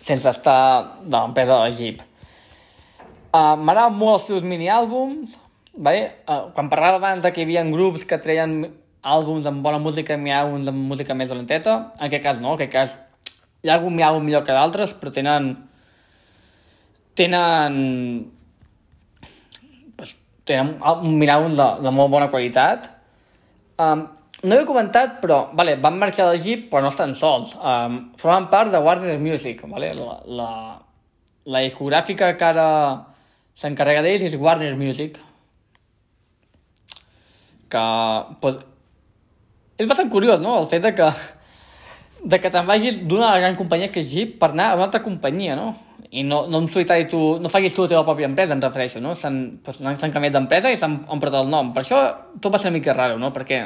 sense 0.00 0.28
estar 0.32 0.60
de 1.04 1.14
l'empresa 1.16 1.60
de 1.64 1.76
Jeep. 1.78 2.02
Uh, 3.30 3.54
M'agraden 3.60 3.94
molt 3.94 4.18
els 4.18 4.28
seus 4.32 4.46
mini-àlbums, 4.46 5.36
vale? 5.76 6.08
uh, 6.26 6.48
quan 6.56 6.72
parlava 6.72 6.98
abans 6.98 7.22
de 7.22 7.30
que 7.30 7.44
hi 7.44 7.46
havia 7.46 7.66
grups 7.70 8.08
que 8.08 8.18
treien 8.18 8.64
àlbums 9.00 9.46
amb 9.48 9.62
bona 9.64 9.78
música 9.80 10.16
i 10.16 10.34
àlbums 10.34 10.68
amb 10.68 10.88
música 10.90 11.14
més 11.14 11.30
dolenteta, 11.30 11.76
en 11.98 12.08
aquest 12.08 12.24
cas 12.24 12.42
no, 12.42 12.52
en 12.52 12.58
aquest 12.58 12.72
cas 12.74 12.98
hi 13.62 13.68
ha 13.68 13.76
algun 13.76 14.00
àlbum 14.00 14.24
millor 14.24 14.44
que 14.44 14.56
d'altres, 14.56 14.94
però 14.96 15.12
tenen 15.12 15.52
tenen 17.18 18.30
tenen 20.50 20.74
un 20.92 21.18
mirall 21.20 21.52
de, 21.54 21.68
de 21.84 21.94
molt 21.94 22.10
bona 22.12 22.30
qualitat 22.32 22.90
um, 23.80 24.08
no 24.42 24.56
he 24.56 24.64
comentat, 24.64 25.18
però 25.20 25.40
vale, 25.56 25.74
van 25.80 25.98
marxar 26.00 26.30
Jeep, 26.40 26.68
però 26.70 26.80
no 26.84 26.92
estan 26.92 27.12
sols. 27.18 27.52
Um, 27.56 27.98
formen 28.20 28.48
part 28.52 28.72
de 28.72 28.80
Warner 28.80 29.18
Music, 29.20 29.60
vale? 29.68 29.92
la, 29.98 30.16
la, 30.26 30.50
la 31.44 31.62
discogràfica 31.66 32.32
que 32.38 32.46
ara 32.48 32.68
s'encarrega 33.60 34.04
d'ells 34.06 34.24
és 34.30 34.38
Warner 34.40 34.72
Music. 34.80 35.18
Que 37.70 37.84
pues, 38.40 38.56
és 39.76 39.90
bastant 39.90 40.10
curiós, 40.12 40.40
no?, 40.40 40.56
el 40.62 40.70
fet 40.72 40.88
de 40.88 40.94
que, 40.96 41.10
de 42.24 42.40
que 42.40 42.52
te'n 42.52 42.68
vagis 42.68 43.04
d'una 43.04 43.28
de 43.28 43.34
les 43.34 43.44
grans 43.44 43.60
companyies 43.60 43.92
que 43.92 44.00
és 44.00 44.08
Jeep 44.08 44.38
per 44.40 44.54
anar 44.54 44.70
a 44.70 44.80
una 44.80 44.88
altra 44.88 45.04
companyia, 45.04 45.58
no? 45.58 45.74
I 46.10 46.24
no, 46.26 46.46
no 46.50 46.58
en 46.58 46.66
solitari 46.68 47.06
tu, 47.06 47.38
no 47.38 47.50
facis 47.52 47.74
tu 47.76 47.84
la 47.84 47.92
teva 47.92 48.02
pròpia 48.06 48.26
empresa, 48.26 48.56
em 48.56 48.62
refereixo, 48.62 48.98
no? 49.02 49.14
S'han 49.14 49.36
pues, 49.62 49.78
canviat 49.78 50.34
d'empresa 50.34 50.72
i 50.72 50.78
s'han 50.78 50.98
portat 51.06 51.38
el 51.44 51.50
nom. 51.52 51.70
Per 51.74 51.84
això 51.84 52.00
tot 52.42 52.50
va 52.50 52.58
ser 52.58 52.70
una 52.70 52.78
mica 52.80 52.96
raro, 52.96 53.18
no? 53.20 53.30
Perquè 53.34 53.60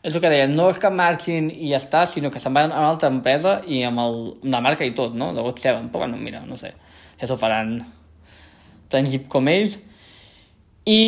és 0.00 0.14
el 0.14 0.22
que 0.22 0.30
deia, 0.32 0.46
no 0.48 0.70
és 0.72 0.80
que 0.80 0.88
marxin 0.88 1.50
i 1.52 1.74
ja 1.74 1.80
està, 1.80 2.06
sinó 2.08 2.30
que 2.32 2.40
se'n 2.40 2.56
van 2.56 2.72
a 2.72 2.80
una 2.80 2.94
altra 2.94 3.10
empresa 3.12 3.58
i 3.68 3.82
amb, 3.84 4.00
el, 4.00 4.18
amb 4.40 4.54
la 4.54 4.62
marca 4.64 4.88
i 4.88 4.94
tot, 4.96 5.12
no? 5.12 5.34
De 5.36 5.44
God 5.44 5.60
Seven. 5.60 5.90
Però 5.92 6.06
bueno, 6.06 6.16
mira, 6.16 6.40
no 6.48 6.56
sé, 6.56 6.72
ja 7.20 7.28
s'ho 7.28 7.36
faran 7.40 7.76
tan 8.90 9.04
jeep 9.04 9.28
com 9.28 9.52
ells. 9.52 9.76
I 10.88 11.00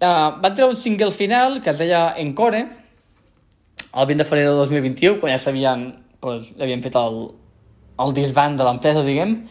uh, 0.00 0.40
van 0.40 0.54
treure 0.54 0.72
un 0.72 0.80
single 0.80 1.12
final 1.12 1.60
que 1.60 1.74
es 1.74 1.84
deia 1.84 2.14
Encore, 2.16 2.64
el 3.88 4.06
20 4.08 4.22
de 4.22 4.24
febrer 4.24 4.48
del 4.48 4.64
2021, 4.64 5.20
quan 5.20 5.36
ja 5.36 5.42
s'havien 5.44 5.90
pues, 6.24 6.54
havien 6.56 6.80
fet 6.82 6.96
el, 6.96 7.20
el 8.00 8.16
disband 8.16 8.56
de 8.56 8.64
l'empresa, 8.64 9.04
diguem, 9.04 9.42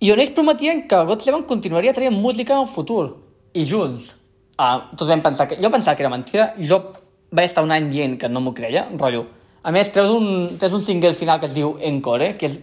i 0.00 0.10
on 0.12 0.20
ells 0.22 0.32
prometien 0.36 0.86
que 0.88 1.02
God 1.08 1.20
Seven 1.24 1.44
continuaria 1.48 1.92
traient 1.96 2.16
música 2.16 2.56
en 2.56 2.64
el 2.64 2.70
futur, 2.70 3.04
i 3.52 3.66
junts. 3.68 4.14
Uh, 4.60 4.90
tots 4.96 5.08
vam 5.08 5.22
pensar 5.24 5.46
que... 5.48 5.58
Jo 5.60 5.70
pensava 5.72 5.96
que 5.96 6.04
era 6.04 6.12
mentida, 6.12 6.50
jo 6.60 6.80
vaig 7.32 7.48
estar 7.48 7.64
un 7.64 7.72
any 7.72 7.88
dient 7.92 8.16
que 8.20 8.28
no 8.28 8.42
m'ho 8.44 8.52
creia, 8.56 8.86
rotllo. 8.92 9.26
A 9.62 9.72
més, 9.72 9.90
treus 9.92 10.10
un, 10.12 10.56
treus 10.60 10.74
un 10.76 10.84
single 10.84 11.12
final 11.16 11.40
que 11.40 11.48
es 11.48 11.56
diu 11.56 11.74
Encore, 11.90 12.32
que 12.40 12.48
és, 12.48 12.58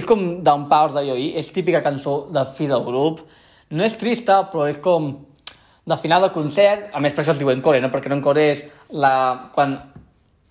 és 0.00 0.08
com 0.08 0.24
Down 0.44 0.66
Power 0.70 0.94
de 0.96 1.04
Yoi, 1.08 1.30
és 1.40 1.50
típica 1.52 1.82
cançó 1.84 2.24
de 2.32 2.44
fi 2.56 2.68
del 2.70 2.84
grup. 2.86 3.22
No 3.74 3.84
és 3.84 3.96
trista, 4.00 4.42
però 4.52 4.68
és 4.70 4.80
com 4.80 5.12
de 5.84 5.98
final 6.00 6.24
de 6.24 6.32
concert, 6.32 6.88
a 6.96 7.00
més 7.04 7.12
per 7.12 7.24
això 7.24 7.34
es 7.34 7.40
diu 7.40 7.52
Encore, 7.52 7.80
no? 7.80 7.92
perquè 7.92 8.12
Encore 8.12 8.48
és 8.54 8.64
la... 8.92 9.50
quan 9.52 9.76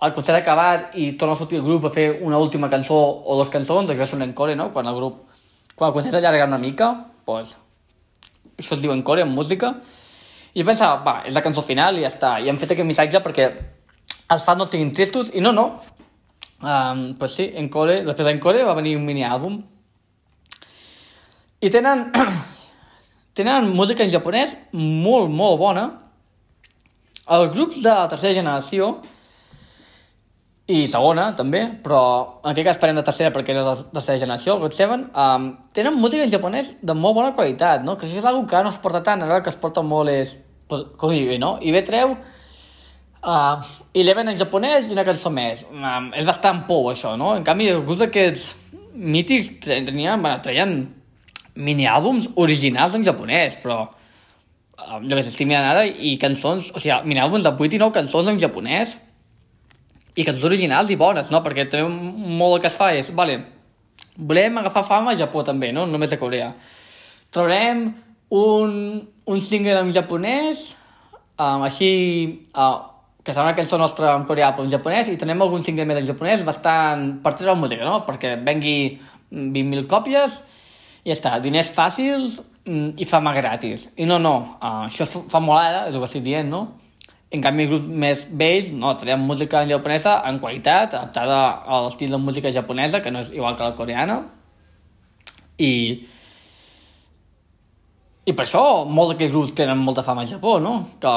el 0.04 0.12
concert 0.14 0.36
ha 0.36 0.42
acabat 0.44 0.98
i 1.00 1.14
torna 1.18 1.34
a 1.34 1.40
sortir 1.40 1.62
el 1.62 1.66
grup 1.66 1.86
a 1.88 1.94
fer 1.94 2.10
una 2.22 2.38
última 2.42 2.70
cançó 2.70 2.98
o 2.98 3.38
dues 3.40 3.52
cançons, 3.54 3.90
això 3.90 4.04
és 4.04 4.16
un 4.18 4.26
encore, 4.26 4.56
no? 4.60 4.70
Quan 4.74 4.90
el 4.90 4.98
grup... 4.98 5.22
Quan 5.76 5.90
el 5.90 5.96
concert 5.96 6.20
allarga 6.20 6.48
una 6.50 6.62
mica, 6.62 6.94
doncs... 7.28 7.58
Això 8.54 8.76
es 8.76 8.84
diu 8.84 8.92
encore 8.94 9.24
en 9.24 9.32
música. 9.34 9.72
I 10.54 10.62
jo 10.62 10.68
pensava, 10.68 11.00
va, 11.02 11.14
és 11.26 11.34
la 11.34 11.42
cançó 11.42 11.64
final 11.66 11.98
i 11.98 12.04
ja 12.04 12.12
està. 12.12 12.36
I 12.38 12.52
hem 12.52 12.60
fet 12.62 12.76
aquest 12.76 12.86
missatge 12.86 13.22
perquè 13.26 13.48
els 13.50 14.44
fans 14.46 14.60
no 14.62 14.68
estiguin 14.68 14.92
tristos. 14.94 15.32
I 15.34 15.42
no, 15.42 15.52
no. 15.58 15.66
Um, 16.62 17.16
pues 17.20 17.34
sí, 17.40 17.48
encore, 17.60 18.04
després 18.06 18.30
d'encore 18.30 18.62
va 18.68 18.76
venir 18.78 18.94
un 19.00 19.08
mini-àlbum. 19.10 19.58
I 21.66 21.72
tenen... 21.74 22.12
tenen 23.38 23.72
música 23.74 24.06
en 24.06 24.14
japonès 24.14 24.54
molt, 24.78 25.32
molt 25.34 25.58
bona. 25.58 25.88
Els 27.34 27.54
grups 27.56 27.82
de 27.82 27.96
tercera 28.12 28.38
generació 28.38 28.94
i 30.72 30.86
segona, 30.88 31.34
també, 31.36 31.66
però 31.84 32.00
en 32.44 32.54
aquest 32.54 32.68
cas 32.70 32.80
parlem 32.80 33.02
de 33.02 33.04
tercera 33.04 33.34
perquè 33.36 33.52
és 33.52 33.66
de 33.68 33.90
tercera 33.98 34.22
generació, 34.22 34.56
God 34.62 34.76
Seven, 34.78 35.10
um, 35.12 35.50
tenen 35.76 35.98
música 36.00 36.24
en 36.24 36.32
japonès 36.32 36.72
de 36.80 36.96
molt 36.96 37.18
bona 37.18 37.34
qualitat, 37.36 37.84
no? 37.84 37.98
Que 38.00 38.08
és 38.08 38.24
una 38.24 38.46
que 38.48 38.64
no 38.64 38.72
es 38.72 38.80
porta 38.80 39.04
tant, 39.04 39.26
ara 39.26 39.42
el 39.42 39.44
que 39.44 39.52
es 39.52 39.60
porta 39.60 39.84
molt 39.84 40.14
és... 40.14 40.38
Com 40.98 41.12
ve, 41.12 41.36
no? 41.38 41.58
Ve 41.62 41.82
treu 41.86 42.16
uh, 42.16 43.64
Eleven 43.94 44.32
en 44.32 44.40
japonès 44.40 44.88
i 44.88 44.96
una 44.96 45.06
cançó 45.06 45.30
més. 45.30 45.66
Um, 45.70 46.10
és 46.16 46.26
bastant 46.26 46.64
pou, 46.70 46.88
això, 46.92 47.14
no? 47.20 47.34
En 47.38 47.44
canvi, 47.46 47.70
alguns 47.74 48.00
d'aquests 48.06 48.48
mítics 48.94 49.52
tenien, 49.64 50.22
bueno, 50.22 50.40
traien 50.42 50.78
mini-àlbums 51.54 52.32
originals 52.42 52.96
en 52.98 53.04
japonès, 53.06 53.60
però 53.62 53.84
um, 53.86 55.04
jo 55.04 55.16
que 55.16 55.24
estic 55.26 55.48
mirant 55.50 55.70
ara, 55.76 55.86
i 55.86 56.16
cançons, 56.22 56.72
o 56.74 56.82
sigui, 56.82 56.96
mini-àlbums 57.12 57.46
de 57.46 57.54
8 57.54 57.78
i 57.78 57.84
9 57.84 58.00
cançons 58.00 58.32
en 58.32 58.40
japonès, 58.42 58.96
i 60.16 60.26
cançons 60.26 60.46
originals 60.50 60.92
i 60.94 60.98
bones, 61.00 61.32
no? 61.34 61.42
Perquè 61.46 61.66
també 61.70 61.90
molt 61.90 62.58
el 62.58 62.64
que 62.64 62.70
es 62.70 62.78
fa 62.78 62.92
és, 62.94 63.10
vale, 63.18 63.40
volem 64.18 64.60
agafar 64.62 64.86
fama 64.86 65.14
a 65.14 65.20
Japó 65.20 65.44
també, 65.46 65.72
no? 65.74 65.88
Només 65.90 66.14
a 66.14 66.20
Corea. 66.22 66.52
Traurem 67.34 67.88
un, 68.34 68.74
un 69.26 69.42
single 69.42 69.80
en 69.82 69.92
japonès, 69.96 70.66
um, 71.38 71.66
així, 71.66 71.90
uh, 72.54 72.76
que 73.24 73.34
serà 73.34 73.48
una 73.48 73.58
cançó 73.58 73.80
nostra 73.82 74.14
en 74.18 74.28
coreà 74.30 74.52
però 74.54 74.68
en 74.68 74.74
japonès, 74.74 75.10
i 75.10 75.18
tenem 75.18 75.42
algun 75.42 75.66
single 75.66 75.88
més 75.90 76.02
en 76.02 76.10
japonès 76.10 76.46
bastant 76.46 77.08
per 77.24 77.34
treure 77.38 77.58
música, 77.58 77.86
no? 77.88 78.04
Perquè 78.06 78.36
vengui 78.46 78.78
20.000 79.34 79.88
còpies 79.90 80.38
i 81.04 81.10
ja 81.10 81.18
està, 81.18 81.34
diners 81.42 81.74
fàcils 81.74 82.38
mm, 82.68 82.94
i 83.02 83.10
fama 83.10 83.34
gratis. 83.36 83.90
I 83.98 84.06
no, 84.10 84.22
no, 84.22 84.36
uh, 84.60 84.86
això 84.86 85.10
fa 85.10 85.42
molt 85.42 85.64
ara, 85.64 85.86
és 85.90 85.98
el 85.98 86.06
que 86.06 86.12
estic 86.12 86.26
dient, 86.30 86.54
no? 86.54 86.68
En 87.34 87.42
canvi, 87.42 87.66
grups 87.66 87.90
més 87.90 88.28
vells, 88.30 88.68
no, 88.78 88.92
traiem 89.00 89.24
música 89.26 89.64
japonesa 89.66 90.20
en 90.30 90.38
qualitat, 90.42 90.94
adaptada 90.94 91.40
a 91.66 91.80
l'estil 91.86 92.12
de 92.14 92.20
música 92.22 92.52
japonesa, 92.54 93.02
que 93.02 93.12
no 93.14 93.24
és 93.24 93.32
igual 93.34 93.58
que 93.58 93.66
la 93.66 93.74
coreana. 93.78 94.20
I, 95.58 95.74
i 98.30 98.36
per 98.38 98.46
això 98.46 98.62
molts 98.86 99.16
d'aquests 99.16 99.34
grups 99.34 99.56
tenen 99.58 99.82
molta 99.82 100.06
fama 100.06 100.22
al 100.22 100.30
Japó, 100.30 100.60
no? 100.62 100.76
Que, 101.02 101.14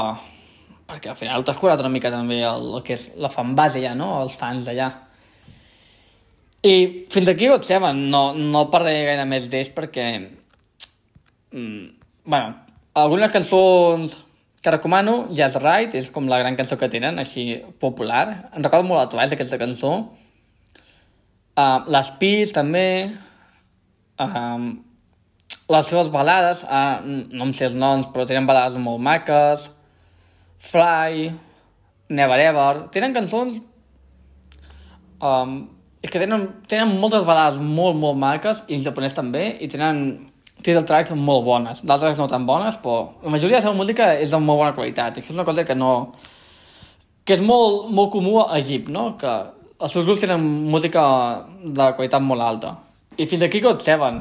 perquè 0.89 1.12
al 1.12 1.19
final 1.21 1.45
t'has 1.45 1.61
curat 1.61 1.85
una 1.85 1.93
mica 1.93 2.12
també 2.14 2.41
el, 2.49 2.71
el 2.79 2.85
que 2.87 2.97
és 2.97 3.11
la 3.21 3.33
fan 3.33 3.53
base 3.59 3.83
allà, 3.83 3.93
no? 3.99 4.14
Els 4.23 4.37
fans 4.41 4.71
d'allà. 4.71 4.89
I 6.67 6.77
fins 7.12 7.29
aquí 7.29 7.51
ho 7.53 7.61
saben, 7.62 8.07
no, 8.11 8.31
no 8.35 8.69
parlaré 8.73 9.05
gaire 9.11 9.29
més 9.29 9.51
d'ells 9.53 9.69
perquè... 9.77 10.07
Mm, 11.53 11.85
bueno, 12.25 12.55
algunes 12.97 13.37
cançons 13.37 14.17
que 14.67 14.71
recomano, 14.75 15.29
Just 15.31 15.61
Right, 15.62 15.95
és 15.95 16.09
com 16.11 16.27
la 16.27 16.41
gran 16.43 16.57
cançó 16.59 16.75
que 16.75 16.89
tenen, 16.91 17.21
així 17.23 17.61
popular. 17.79 18.51
Em 18.51 18.64
recordo 18.64 18.89
molt 18.89 19.05
a 19.05 19.07
Twice, 19.12 19.37
aquesta 19.37 19.61
cançó. 19.61 19.93
Uh, 21.55 21.85
les 21.95 22.11
Peace, 22.19 22.51
també. 22.57 23.12
Uh, 24.19 24.75
les 25.71 25.87
seves 25.87 26.11
balades, 26.11 26.64
uh, 26.67 26.99
no 27.07 27.47
em 27.47 27.55
sé 27.55 27.69
els 27.69 27.79
noms, 27.79 28.11
però 28.11 28.27
tenen 28.27 28.51
balades 28.51 28.75
molt 28.83 28.99
maques. 29.07 29.69
Fly, 30.67 31.31
Never 32.11 32.43
Ever... 32.49 32.89
Tenen 32.91 33.14
cançons... 33.14 33.62
Um, 35.23 35.59
és 36.03 36.11
que 36.11 36.19
tenen, 36.19 36.49
tenen 36.67 36.99
moltes 36.99 37.23
balades 37.27 37.62
molt, 37.62 37.95
molt 38.03 38.19
maques, 38.19 38.67
i 38.67 38.75
en 38.75 38.83
japonès 38.83 39.14
també, 39.14 39.47
i 39.62 39.71
tenen 39.71 40.26
title 40.67 40.85
tracks 40.89 41.14
molt 41.14 41.45
bones, 41.47 41.83
d'altres 41.87 42.19
no 42.19 42.27
tan 42.31 42.47
bones, 42.49 42.77
però 42.83 43.12
la 43.23 43.33
majoria 43.33 43.57
de 43.57 43.62
la 43.62 43.67
seva 43.69 43.79
música 43.79 44.11
és 44.19 44.35
de 44.35 44.41
molt 44.43 44.61
bona 44.64 44.75
qualitat. 44.75 45.21
Això 45.21 45.33
és 45.33 45.39
una 45.39 45.47
cosa 45.47 45.64
que 45.64 45.77
no... 45.79 45.93
que 47.27 47.35
és 47.35 47.43
molt, 47.43 47.89
molt 47.95 48.12
comú 48.12 48.41
a 48.43 48.59
Egip, 48.59 48.91
no? 48.93 49.12
Que 49.21 49.33
els 49.79 49.93
seus 49.93 50.07
grups 50.07 50.23
tenen 50.25 50.43
música 50.73 51.03
de 51.62 51.89
qualitat 51.97 52.23
molt 52.25 52.43
alta. 52.43 52.77
I 53.17 53.27
fins 53.31 53.47
aquí 53.47 53.62
God 53.64 53.83
Seven. 53.85 54.21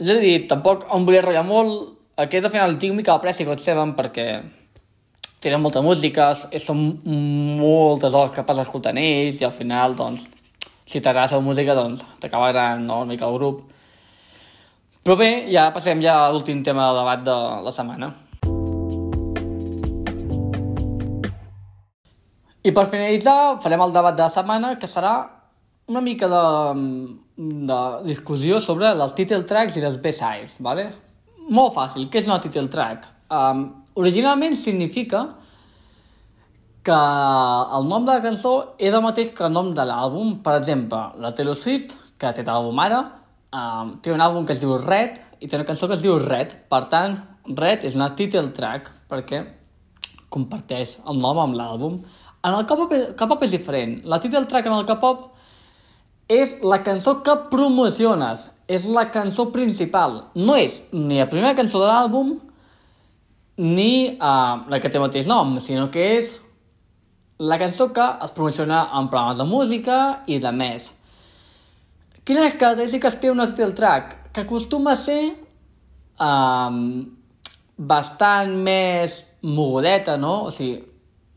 És 0.00 0.10
a 0.12 0.20
dir, 0.20 0.46
tampoc 0.50 0.86
em 0.94 1.06
volia 1.06 1.22
rotllar 1.24 1.46
molt. 1.46 1.96
Aquest 2.20 2.46
al 2.46 2.52
final 2.52 2.76
tinc 2.80 2.96
mica 2.96 3.18
pressi 3.22 3.46
God 3.48 3.62
Seven 3.62 3.94
perquè 3.96 4.28
tenen 5.40 5.62
molta 5.64 5.80
música, 5.80 6.34
són 6.60 6.82
moltes 7.60 8.12
hores 8.12 8.34
que 8.36 8.44
passes 8.44 8.66
escoltant 8.66 8.98
ells 9.00 9.40
i 9.40 9.46
al 9.48 9.54
final, 9.56 9.96
doncs, 9.96 10.26
si 10.84 11.00
t'agrada 11.00 11.38
la 11.38 11.44
música, 11.44 11.76
doncs 11.76 12.04
t'acaba 12.20 12.50
agradant 12.50 12.84
no, 12.84 13.00
una 13.04 13.14
mica 13.14 13.28
el 13.28 13.38
grup. 13.38 13.62
Però 15.00 15.16
bé, 15.16 15.28
ja 15.48 15.70
passem 15.72 16.00
ja 16.04 16.18
a 16.26 16.32
l'últim 16.32 16.60
tema 16.64 16.90
del 16.90 16.98
debat 17.00 17.22
de 17.24 17.36
la 17.64 17.72
setmana. 17.72 18.10
I 22.60 22.72
per 22.76 22.84
finalitzar 22.92 23.56
farem 23.64 23.80
el 23.80 23.94
debat 23.94 24.16
de 24.18 24.26
la 24.26 24.32
setmana, 24.32 24.74
que 24.76 24.88
serà 24.90 25.14
una 25.88 26.02
mica 26.04 26.28
de, 26.28 26.42
de 27.38 27.78
discussió 28.04 28.60
sobre 28.60 28.90
els 28.92 29.14
title 29.16 29.46
tracks 29.48 29.78
i 29.80 29.84
les 29.84 29.96
B-sides, 30.04 30.58
¿vale? 30.60 30.90
Molt 31.48 31.72
fàcil, 31.78 32.10
què 32.12 32.20
és 32.20 32.28
una 32.28 32.36
title 32.44 32.68
track? 32.68 33.08
Um, 33.32 33.64
originalment 33.96 34.58
significa 34.60 35.22
que 36.84 36.98
el 37.78 37.88
nom 37.88 38.04
de 38.04 38.18
la 38.18 38.24
cançó 38.24 38.52
és 38.76 38.92
el 38.92 39.02
mateix 39.04 39.32
que 39.32 39.48
el 39.48 39.56
nom 39.56 39.72
de 39.72 39.88
l'àlbum. 39.88 40.36
Per 40.44 40.58
exemple, 40.60 41.00
la 41.16 41.32
Taylor 41.32 41.56
Swift, 41.56 41.96
que 42.20 42.34
té 42.36 42.44
l'àlbum 42.44 42.84
ara, 42.84 43.00
um, 43.54 43.96
té 44.02 44.12
un 44.12 44.22
àlbum 44.22 44.46
que 44.46 44.54
es 44.56 44.62
diu 44.62 44.76
Red 44.78 45.20
i 45.40 45.48
té 45.48 45.58
una 45.58 45.66
cançó 45.68 45.88
que 45.88 45.98
es 45.98 46.04
diu 46.04 46.18
Red. 46.22 46.54
Per 46.70 46.82
tant, 46.92 47.18
Red 47.56 47.86
és 47.88 47.96
una 47.98 48.12
title 48.16 48.50
track 48.56 48.90
perquè 49.10 49.44
comparteix 50.30 50.98
el 51.10 51.18
nom 51.20 51.38
amb 51.42 51.58
l'àlbum. 51.58 52.00
En 52.46 52.56
el 52.56 52.64
K-pop 52.66 53.42
és 53.44 53.52
diferent. 53.52 53.98
La 54.08 54.20
title 54.22 54.46
track 54.48 54.70
en 54.70 54.78
el 54.78 54.86
K-pop 54.88 55.26
és 56.30 56.60
la 56.62 56.78
cançó 56.86 57.16
que 57.26 57.34
promociones, 57.50 58.52
és 58.70 58.86
la 58.86 59.08
cançó 59.10 59.48
principal. 59.50 60.20
No 60.38 60.54
és 60.56 60.78
ni 60.94 61.18
la 61.18 61.26
primera 61.28 61.56
cançó 61.58 61.82
de 61.82 61.90
l'àlbum 61.90 62.36
ni 63.60 64.14
uh, 64.14 64.62
la 64.70 64.78
que 64.80 64.88
té 64.88 64.96
el 64.96 65.04
mateix 65.04 65.26
nom, 65.28 65.58
sinó 65.60 65.90
que 65.92 66.06
és 66.20 66.30
la 67.40 67.58
cançó 67.58 67.90
que 67.92 68.06
es 68.24 68.32
promociona 68.36 68.86
en 68.96 69.10
programes 69.10 69.40
de 69.40 69.48
música 69.48 69.98
i 70.30 70.38
de 70.40 70.52
més. 70.54 70.92
Quines 72.30 72.52
característiques 72.54 73.16
té 73.18 73.26
una 73.26 73.42
title 73.50 73.72
track? 73.74 74.12
Que 74.30 74.44
acostuma 74.44 74.92
a 74.92 74.98
ser 74.98 75.32
um, 76.22 76.76
bastant 77.74 78.52
més 78.62 79.16
mogudeta, 79.42 80.14
no? 80.14 80.44
O 80.46 80.52
sigui, 80.54 80.76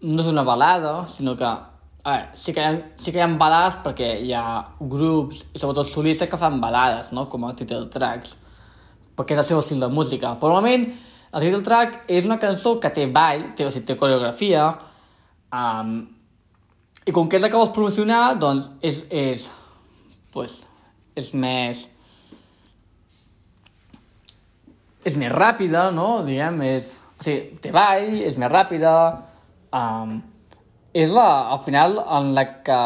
no 0.05 0.21
és 0.21 0.27
una 0.29 0.43
balada, 0.45 0.91
sinó 1.09 1.31
que... 1.39 1.47
A 1.49 2.11
veure, 2.11 2.27
sí 2.37 2.53
que, 2.53 2.61
ha, 2.61 2.75
sí 3.01 3.09
que 3.09 3.17
hi 3.17 3.23
ha 3.25 3.27
balades 3.39 3.79
perquè 3.81 4.09
hi 4.21 4.35
ha 4.37 4.43
grups, 4.91 5.39
i 5.49 5.61
sobretot 5.63 5.89
solistes, 5.89 6.29
que 6.29 6.37
fan 6.37 6.59
balades, 6.61 7.09
no? 7.17 7.23
Com 7.31 7.47
a 7.47 7.55
title 7.57 7.87
tracks, 7.89 8.35
perquè 9.17 9.33
és 9.33 9.41
el 9.41 9.47
seu 9.47 9.61
estil 9.63 9.81
de 9.81 9.89
música. 9.89 10.35
Però 10.37 10.51
normalment, 10.51 10.83
el 11.31 11.45
title 11.47 11.63
track 11.65 12.11
és 12.19 12.27
una 12.29 12.37
cançó 12.43 12.75
que 12.83 12.91
té 12.93 13.07
ball, 13.15 13.47
té, 13.57 13.65
o 13.65 13.71
sigui, 13.73 13.87
té 13.89 13.95
coreografia, 13.97 14.67
um, 15.63 15.97
i 17.01 17.17
com 17.17 17.25
que 17.25 17.41
és 17.41 17.47
la 17.47 17.49
que 17.49 17.57
vols 17.57 17.73
promocionar, 17.79 18.21
doncs 18.45 18.69
és, 18.85 19.01
és 19.09 19.47
pues, 20.37 20.59
és 21.15 21.31
més... 21.33 21.85
és 25.03 25.17
més 25.19 25.31
ràpida, 25.33 25.89
no? 25.95 26.21
Diguem, 26.25 26.61
és... 26.67 26.97
O 27.19 27.23
sigui, 27.23 27.57
té 27.63 27.71
ball, 27.71 28.19
és 28.25 28.35
més 28.41 28.51
ràpida, 28.51 28.93
um, 29.71 30.17
és 30.93 31.11
la, 31.13 31.27
al 31.53 31.61
final 31.65 31.97
en 32.01 32.33
la 32.35 32.43
que 32.65 32.79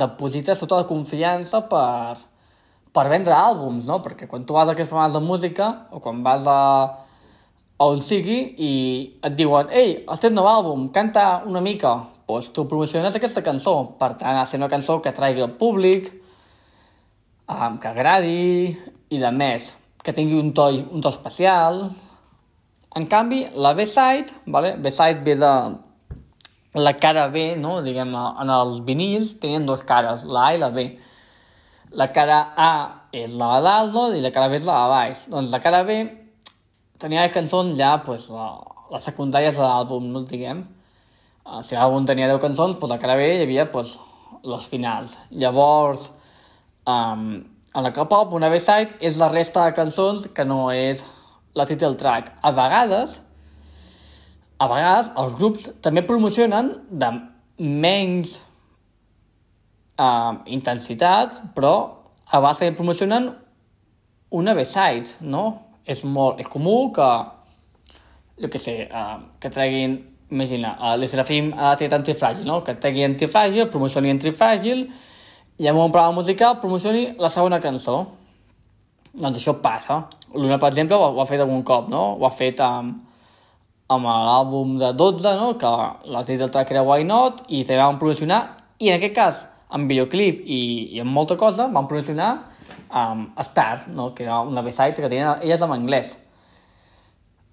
deposites 0.00 0.60
tota 0.60 0.82
la 0.82 0.88
confiança 0.88 1.62
per, 1.70 2.16
per 2.92 3.04
vendre 3.12 3.36
àlbums, 3.36 3.86
no? 3.88 4.00
Perquè 4.04 4.28
quan 4.30 4.44
tu 4.44 4.56
vas 4.56 4.68
a 4.68 4.74
aquests 4.74 4.90
programes 4.90 5.14
de 5.16 5.22
música 5.24 5.70
o 5.94 6.02
quan 6.04 6.24
vas 6.26 6.48
a, 6.50 6.58
a 7.78 7.88
on 7.88 8.02
sigui 8.04 8.40
i 8.58 8.72
et 9.24 9.38
diuen 9.38 9.72
«Ei, 9.72 9.96
has 10.08 10.20
tret 10.24 10.34
nou 10.34 10.48
àlbum, 10.50 10.90
canta 10.92 11.44
una 11.48 11.62
mica», 11.64 11.94
doncs 12.28 12.50
tu 12.56 12.66
promociones 12.68 13.16
aquesta 13.16 13.44
cançó. 13.44 13.76
Per 14.00 14.14
tant, 14.20 14.40
ha 14.40 14.44
una 14.58 14.72
cançó 14.72 15.00
que 15.00 15.12
atraigui 15.12 15.44
el 15.44 15.56
públic, 15.60 16.10
um, 17.48 17.78
que 17.78 17.88
agradi 17.88 18.74
i 19.10 19.20
de 19.20 19.30
més, 19.34 19.72
que 20.04 20.14
tingui 20.16 20.38
un 20.40 20.52
to, 20.56 20.68
un 20.92 21.04
to 21.04 21.12
especial. 21.12 21.86
En 22.94 23.08
canvi, 23.10 23.44
la 23.54 23.74
B-side, 23.74 24.44
vale? 24.46 24.76
B-side 24.78 25.24
ve 25.26 25.36
de 25.40 25.54
la 26.74 26.94
cara 26.98 27.28
B, 27.28 27.54
no? 27.56 27.80
diguem, 27.82 28.14
en 28.14 28.50
els 28.50 28.80
vinils 28.86 29.36
tenien 29.42 29.66
dues 29.66 29.84
cares, 29.86 30.24
la 30.26 30.48
A 30.48 30.54
i 30.54 30.60
la 30.62 30.70
B. 30.74 30.88
La 31.94 32.10
cara 32.10 32.40
A 32.58 32.72
és 33.14 33.36
la 33.38 33.54
de 33.54 33.64
dalt, 33.68 33.94
no? 33.94 34.08
I 34.14 34.22
la 34.22 34.32
cara 34.34 34.50
B 34.50 34.58
és 34.58 34.66
la 34.66 34.78
de 34.82 34.92
baix. 34.94 35.26
Doncs 35.30 35.52
la 35.54 35.60
cara 35.62 35.84
B 35.86 36.00
tenia 36.98 37.22
les 37.22 37.34
cançons 37.34 37.76
ja, 37.78 37.96
pues, 38.06 38.26
la, 38.34 38.48
les 38.90 39.06
secundàries 39.06 39.54
de 39.54 39.62
l'àlbum, 39.62 40.10
no 40.10 40.24
diguem. 40.26 40.64
Uh, 41.44 41.60
si 41.62 41.76
l'àlbum 41.76 42.06
tenia 42.08 42.30
10 42.30 42.42
cançons, 42.42 42.78
pues, 42.80 42.90
la 42.90 42.98
cara 42.98 43.18
B 43.20 43.28
hi 43.36 43.42
havia 43.44 43.68
pues, 43.70 43.94
les 44.42 44.66
finals. 44.70 45.18
Llavors, 45.30 46.08
um, 46.86 47.44
en 47.74 47.82
la 47.82 47.92
K-pop, 47.92 48.32
una 48.36 48.48
B-side 48.52 49.00
és 49.02 49.18
la 49.18 49.28
resta 49.32 49.64
de 49.66 49.74
cançons 49.74 50.28
que 50.34 50.44
no 50.46 50.68
és 50.70 51.02
la 51.58 51.66
title 51.66 51.96
track. 51.98 52.30
A 52.42 52.52
vegades, 52.54 53.18
a 54.58 54.68
vegades 54.70 55.10
els 55.20 55.36
grups 55.38 55.68
també 55.82 56.04
promocionen 56.06 56.70
de 56.90 57.10
menys 57.58 58.36
uh, 59.98 60.38
intensitats, 60.46 61.42
però 61.54 61.74
a 62.30 62.40
vegades 62.40 62.62
també 62.62 62.76
promocionen 62.78 63.32
una 64.34 64.54
B-side, 64.54 65.24
no? 65.26 65.44
És 65.86 66.02
molt 66.04 66.40
és 66.40 66.48
comú 66.50 66.92
que, 66.94 67.08
jo 68.40 68.50
què 68.50 68.60
sé, 68.60 68.76
uh, 68.88 69.18
que 69.40 69.50
treguin, 69.52 69.98
imagina, 70.30 70.76
uh, 70.78 70.94
l'Esrafim 70.98 71.52
ha 71.58 71.74
tret 71.78 71.92
antifràgil, 71.94 72.46
no? 72.48 72.62
Que 72.66 72.74
tregui 72.80 73.04
antifràgil, 73.06 73.68
promocioni 73.70 74.14
antifràgil, 74.14 74.86
i 75.58 75.68
en 75.68 75.76
un 75.76 75.92
programa 75.92 76.18
musical 76.20 76.58
promocioni 76.60 77.14
la 77.18 77.30
segona 77.30 77.60
cançó. 77.62 78.00
Doncs 79.14 79.38
això 79.38 79.54
passa. 79.62 80.00
L'Una, 80.34 80.58
per 80.58 80.72
exemple, 80.72 80.96
ho, 80.98 81.12
ho 81.14 81.20
ha 81.22 81.28
fet 81.28 81.42
algun 81.42 81.62
cop, 81.62 81.86
no? 81.92 82.16
Ho 82.18 82.26
ha 82.26 82.32
fet 82.34 82.58
amb, 82.64 82.96
amb 83.94 84.08
l'àlbum 84.08 84.74
de 84.80 84.90
12, 84.98 85.34
no? 85.38 85.52
que 85.60 85.70
la 86.10 86.24
title 86.26 86.50
track 86.50 86.72
era 86.74 86.82
Why 86.82 87.06
Not, 87.06 87.44
i 87.48 87.62
també 87.68 87.82
van 87.82 88.00
promocionar, 88.00 88.40
i 88.82 88.90
en 88.90 88.98
aquest 88.98 89.14
cas, 89.14 89.44
amb 89.74 89.90
videoclip 89.90 90.42
i, 90.42 90.60
i 90.96 91.02
amb 91.04 91.14
molta 91.14 91.36
cosa, 91.38 91.68
van 91.70 91.86
promocionar 91.90 92.32
um, 92.90 93.28
Star, 93.46 93.84
no? 93.94 94.10
que 94.14 94.26
era 94.26 94.40
una 94.42 94.62
B-side 94.62 94.98
que 94.98 95.10
tenien 95.10 95.36
elles 95.42 95.62
en 95.62 95.74
anglès. 95.76 96.16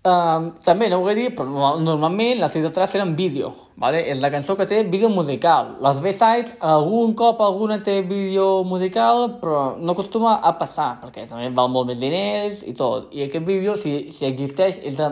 Um, 0.02 0.47
també, 0.66 0.88
no 0.89 0.97
ho 0.97 1.04
vull 1.06 1.14
dir, 1.14 1.28
però 1.38 1.76
normalment 1.78 2.39
les 2.41 2.56
title 2.56 2.72
tracks 2.74 2.95
eren 2.97 3.12
vídeo, 3.14 3.52
vale? 3.78 3.99
és 4.10 4.18
la 4.18 4.32
cançó 4.34 4.56
que 4.58 4.66
té 4.66 4.80
vídeo 4.89 5.12
musical. 5.14 5.76
Les 5.86 5.99
B-sides, 6.02 6.56
algun 6.58 7.14
cop 7.14 7.43
alguna 7.45 7.78
té 7.86 7.99
vídeo 8.02 8.64
musical, 8.66 9.38
però 9.43 9.76
no 9.78 9.93
acostuma 9.93 10.39
a 10.41 10.56
passar, 10.58 10.95
perquè 11.04 11.28
també 11.30 11.52
val 11.54 11.70
molt 11.70 11.91
més 11.91 12.02
diners 12.02 12.64
i 12.66 12.74
tot. 12.74 13.14
I 13.14 13.28
aquest 13.28 13.45
vídeo, 13.45 13.78
si, 13.78 14.10
si 14.16 14.26
existeix, 14.26 14.82
és 14.82 14.97
de 14.97 15.12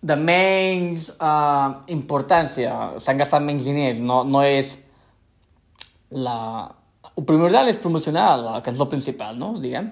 de 0.00 0.14
menys 0.14 1.08
uh, 1.18 1.78
importància, 1.90 2.74
s'han 3.02 3.18
gastat 3.18 3.42
menys 3.42 3.64
diners, 3.66 4.02
no, 4.02 4.22
no 4.24 4.42
és 4.46 4.76
la... 6.10 6.68
El 7.18 7.26
primordial 7.26 7.66
és 7.70 7.80
promocionar 7.82 8.28
la 8.38 8.60
cançó 8.62 8.86
principal, 8.90 9.34
no? 9.38 9.56
Diguem. 9.58 9.88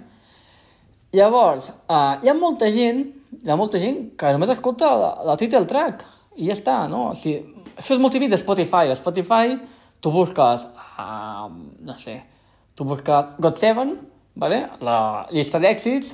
Llavors, 1.16 1.70
uh, 1.88 2.18
hi 2.20 2.28
ha 2.28 2.34
molta 2.36 2.68
gent, 2.72 3.02
hi 3.40 3.50
ha 3.52 3.56
molta 3.56 3.80
gent 3.80 4.02
que 4.18 4.32
només 4.34 4.52
escolta 4.52 4.90
la, 5.00 5.10
la 5.30 5.36
title 5.40 5.64
track 5.70 6.04
i 6.36 6.50
ja 6.50 6.56
està, 6.56 6.76
no? 6.92 7.10
O 7.12 7.16
sigui, 7.16 7.64
això 7.76 7.94
és 7.96 8.02
molt 8.02 8.12
típic 8.12 8.32
de 8.32 8.40
Spotify. 8.40 8.90
A 8.90 8.98
Spotify 8.98 9.56
tu 10.02 10.12
busques, 10.12 10.66
uh, 11.00 11.46
no 11.88 11.96
sé, 11.96 12.18
tu 12.76 12.84
busques 12.84 13.32
God 13.40 13.62
7, 13.62 13.86
vale? 14.36 14.60
la 14.84 14.98
llista 15.32 15.62
d'èxits, 15.62 16.12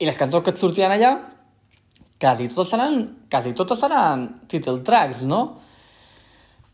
i 0.00 0.08
les 0.08 0.20
cançons 0.20 0.44
que 0.44 0.52
et 0.52 0.60
sortien 0.60 0.92
allà 0.92 1.14
quasi 2.20 2.48
totes 2.52 2.74
seran, 2.74 3.00
quasi 3.32 3.54
totes 3.56 3.80
seran 3.80 4.26
title 4.48 4.82
tracks, 4.84 5.22
no? 5.28 5.40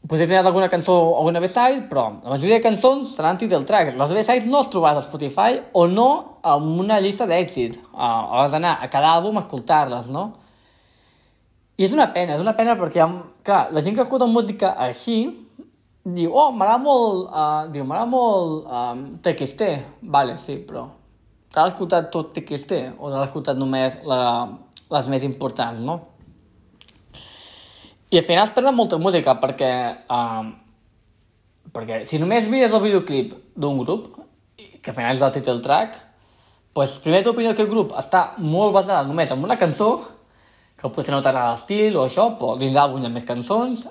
Potser 0.06 0.26
tindràs 0.28 0.46
alguna 0.46 0.68
cançó 0.70 0.94
o 0.94 1.14
alguna 1.18 1.40
B-side, 1.42 1.86
però 1.90 2.04
la 2.22 2.30
majoria 2.30 2.60
de 2.60 2.62
cançons 2.62 3.14
seran 3.16 3.38
title 3.40 3.64
tracks. 3.66 3.96
Les 3.98 4.12
B-sides 4.14 4.46
no 4.46 4.60
les 4.60 4.68
trobaràs 4.70 5.00
a 5.00 5.04
Spotify 5.06 5.58
o 5.74 5.86
no 5.90 6.08
en 6.46 6.68
una 6.84 7.00
llista 7.02 7.26
d'èxit. 7.26 7.80
Uh, 7.90 8.42
has 8.42 8.52
d'anar 8.52 8.76
a 8.82 8.90
cada 8.92 9.16
àlbum 9.16 9.40
a 9.40 9.42
escoltar-les, 9.42 10.10
no? 10.14 10.28
I 11.76 11.88
és 11.88 11.96
una 11.96 12.06
pena, 12.14 12.36
és 12.36 12.44
una 12.44 12.54
pena 12.56 12.76
perquè, 12.78 13.08
clar, 13.44 13.64
la 13.74 13.82
gent 13.82 13.96
que 13.96 14.04
escolta 14.04 14.28
música 14.30 14.76
així 14.86 15.18
diu, 16.06 16.30
oh, 16.30 16.52
m'agrada 16.54 16.78
molt, 16.84 17.26
uh, 17.26 17.66
diu, 17.72 17.82
m'agrada 17.84 18.08
molt 18.12 18.70
um, 18.70 19.02
TXT. 19.24 19.72
Vale, 20.14 20.38
sí, 20.38 20.60
però 20.68 20.86
t'has 21.50 21.72
escoltat 21.72 22.12
tot 22.12 22.30
TXT 22.36 22.78
o 23.00 23.10
t'has 23.10 23.30
escoltat 23.30 23.58
només 23.58 23.98
la, 24.06 24.20
les 24.92 25.10
més 25.10 25.26
importants, 25.26 25.80
no? 25.82 25.98
I 28.10 28.20
al 28.20 28.24
final 28.24 28.46
es 28.46 28.54
perd 28.54 28.70
molta 28.74 28.98
música 29.02 29.34
perquè, 29.42 29.70
um, 30.14 30.52
perquè 31.74 32.04
si 32.06 32.20
només 32.22 32.46
mires 32.48 32.74
el 32.74 32.84
videoclip 32.84 33.32
d'un 33.58 33.80
grup, 33.82 34.12
que 34.56 34.92
al 34.92 34.96
final 34.96 35.16
és 35.16 35.24
el 35.26 35.32
title 35.34 35.62
track, 35.64 35.96
pues, 36.76 36.98
primer 37.02 37.24
t'opinió 37.24 37.54
que 37.56 37.64
el 37.64 37.70
grup 37.72 37.96
està 37.98 38.36
molt 38.38 38.74
basat 38.76 39.08
només 39.08 39.32
en 39.32 39.42
una 39.42 39.58
cançó, 39.58 39.90
que 40.76 40.90
potser 40.92 41.14
no 41.14 41.22
t'agrada 41.24 41.54
l'estil 41.56 41.96
o 41.96 42.04
això, 42.04 42.28
però 42.38 42.54
dins 42.60 42.76
l'àlbum 42.76 43.02
hi 43.02 43.08
ha 43.08 43.14
més 43.14 43.26
cançons, 43.26 43.86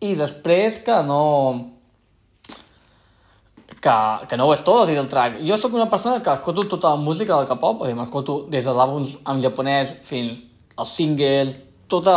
i 0.00 0.14
després 0.16 0.78
que 0.86 1.00
no 1.02 1.22
que, 3.82 3.94
que 4.30 4.36
no 4.38 4.48
ho 4.48 4.54
és 4.54 4.62
tot, 4.66 4.88
el 4.88 5.08
track. 5.10 5.42
Jo 5.46 5.58
sóc 5.58 5.74
una 5.74 5.90
persona 5.90 6.22
que 6.22 6.32
escolto 6.32 6.64
tota 6.70 6.94
la 6.94 7.02
música 7.02 7.36
del 7.36 7.48
K-pop, 7.50 7.84
m'escolto 7.94 8.40
des 8.50 8.64
dels 8.64 8.78
àlbums 8.78 9.16
en 9.28 9.42
japonès 9.42 9.92
fins 10.08 10.40
als 10.78 10.94
singles, 10.94 11.56
tota, 11.90 12.14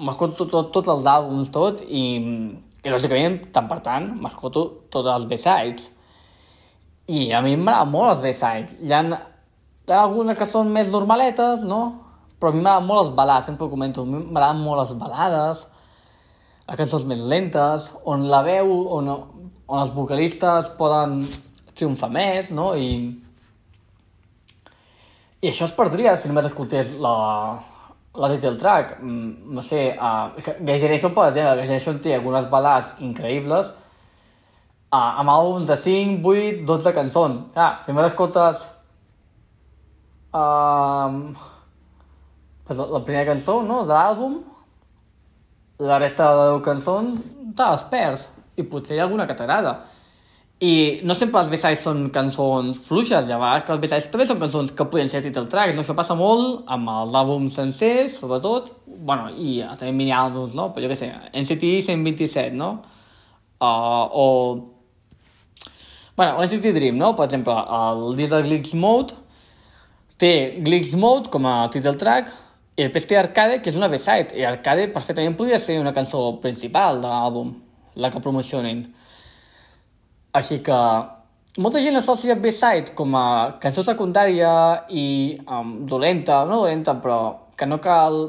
m'escolto 0.00 0.46
tot, 0.48 0.70
tot, 0.74 0.90
els 0.92 1.06
àlbums, 1.08 1.50
tot, 1.54 1.82
i, 1.86 2.04
i 2.80 2.92
lògicament, 2.92 3.40
tant 3.54 3.68
per 3.70 3.80
tant, 3.84 4.10
m'escolto 4.20 4.64
tots 4.92 5.10
els 5.14 5.26
B-sides. 5.30 5.90
I 7.10 7.30
a 7.34 7.40
mi 7.44 7.56
m'agraden 7.56 7.92
molt 7.92 8.14
els 8.14 8.24
B-sides. 8.24 8.78
Hi 8.80 8.94
hi 9.90 9.92
ha 9.92 10.02
algunes 10.04 10.38
que 10.38 10.46
són 10.46 10.70
més 10.72 10.92
normaletes, 10.92 11.64
no? 11.66 11.80
Però 12.40 12.52
a 12.52 12.56
mi 12.56 12.62
m'agraden 12.62 12.86
molt 12.88 13.04
les 13.04 13.14
balades, 13.16 13.48
sempre 13.48 13.66
ho 13.66 13.72
comento, 13.72 14.04
m'agraden 14.06 14.62
molt 14.64 14.84
les 14.84 14.92
balades, 15.00 15.64
les 16.68 16.78
cançons 16.78 17.04
més 17.10 17.24
lentes, 17.32 17.90
on 18.08 18.28
la 18.30 18.44
veu, 18.46 18.70
on, 18.96 19.10
on 19.66 19.82
els 19.82 19.90
vocalistes 19.96 20.70
poden 20.78 21.24
triomfar 21.74 22.10
més, 22.14 22.52
no? 22.54 22.70
I, 22.76 23.10
i 25.40 25.50
això 25.50 25.66
es 25.66 25.76
perdria 25.76 26.14
si 26.16 26.30
només 26.30 26.48
escoltés 26.48 26.94
la, 27.00 27.12
la 28.14 28.28
title 28.32 28.56
track. 28.58 28.98
Mm, 29.02 29.54
no 29.54 29.62
sé, 29.62 29.96
uh, 29.98 30.34
Generation, 30.66 31.14
per 31.14 31.28
exemple, 31.30 31.62
Generation 31.62 32.00
té 32.02 32.14
algunes 32.16 32.48
balades 32.50 32.90
increïbles 32.98 33.70
uh, 34.92 35.20
amb 35.20 35.30
àlbums 35.30 35.68
de 35.68 35.76
5, 35.76 36.20
8, 36.26 36.64
12 36.66 36.94
cançons. 36.96 37.44
Ah, 37.54 37.80
si 37.84 37.92
només 37.92 38.10
escoltes 38.10 38.66
uh, 40.34 41.20
pues 42.66 42.78
la, 42.78 42.86
la 42.86 43.04
primera 43.04 43.26
cançó 43.32 43.60
no, 43.66 43.84
de 43.86 43.94
l'àlbum, 43.94 44.40
la 45.80 45.98
resta 45.98 46.28
de 46.36 46.50
10 46.56 46.60
cançons 46.66 47.22
te 47.56 47.70
les 47.72 47.86
perds 47.90 48.28
i 48.60 48.66
potser 48.68 48.96
hi 48.96 49.00
ha 49.00 49.06
alguna 49.08 49.26
que 49.26 49.34
t'agrada. 49.38 49.78
I 50.60 51.00
no 51.08 51.14
sempre 51.16 51.40
els 51.40 51.48
B-sides 51.48 51.80
són 51.86 52.02
cançons 52.12 52.82
fluixes, 52.84 53.24
ja 53.24 53.38
vegades 53.40 53.64
que 53.64 53.72
els 53.72 53.80
B-sides 53.80 54.10
també 54.12 54.26
són 54.28 54.40
cançons 54.42 54.74
que 54.76 54.84
poden 54.92 55.08
ser 55.08 55.22
title 55.24 55.48
tracks, 55.48 55.72
no? 55.72 55.80
Això 55.80 55.96
passa 55.96 56.16
molt 56.18 56.68
amb 56.68 56.90
els 56.92 57.16
àlbums 57.16 57.56
sencers, 57.56 58.18
sobretot, 58.20 58.68
bueno, 58.84 59.30
i 59.32 59.62
també 59.80 59.94
mini-àlbums, 59.96 60.52
no? 60.58 60.68
Però 60.74 60.84
jo 60.84 60.90
què 60.92 60.98
sé, 61.00 61.08
NCT 61.32 61.72
127, 61.88 62.52
no? 62.60 62.74
Uh, 63.56 64.04
o... 64.12 64.26
Bueno, 66.20 66.36
NCT 66.44 66.76
Dream, 66.76 67.00
no? 67.00 67.14
Per 67.16 67.24
exemple, 67.30 67.56
el 67.56 68.04
disc 68.20 68.36
de 68.36 68.44
Glitch 68.44 68.76
Mode 68.76 69.16
té 70.20 70.60
Glitch 70.60 70.92
Mode 71.00 71.32
com 71.32 71.48
a 71.48 71.56
title 71.72 71.96
track 71.96 72.36
i 72.76 72.84
després 72.84 73.08
té 73.08 73.16
Arcade, 73.16 73.62
que 73.64 73.72
és 73.72 73.80
una 73.80 73.88
B-side, 73.88 74.36
i 74.36 74.44
Arcade 74.44 74.90
perfectament 74.92 75.40
podria 75.40 75.56
ser 75.60 75.80
una 75.80 75.96
cançó 75.96 76.34
principal 76.44 77.00
de 77.00 77.08
l'àlbum 77.08 77.54
la 77.96 78.12
que 78.12 78.20
promocionin. 78.20 78.84
Així 80.36 80.60
que 80.62 80.78
molta 81.58 81.80
gent 81.82 81.98
associa 81.98 82.36
B-Side 82.38 82.94
com 82.98 83.16
a 83.18 83.26
cançó 83.62 83.82
secundària 83.86 84.52
i 84.94 85.06
um, 85.42 85.80
dolenta, 85.90 86.44
no 86.46 86.62
dolenta, 86.62 86.94
però 87.02 87.18
que 87.58 87.66
no 87.66 87.80
cal 87.82 88.20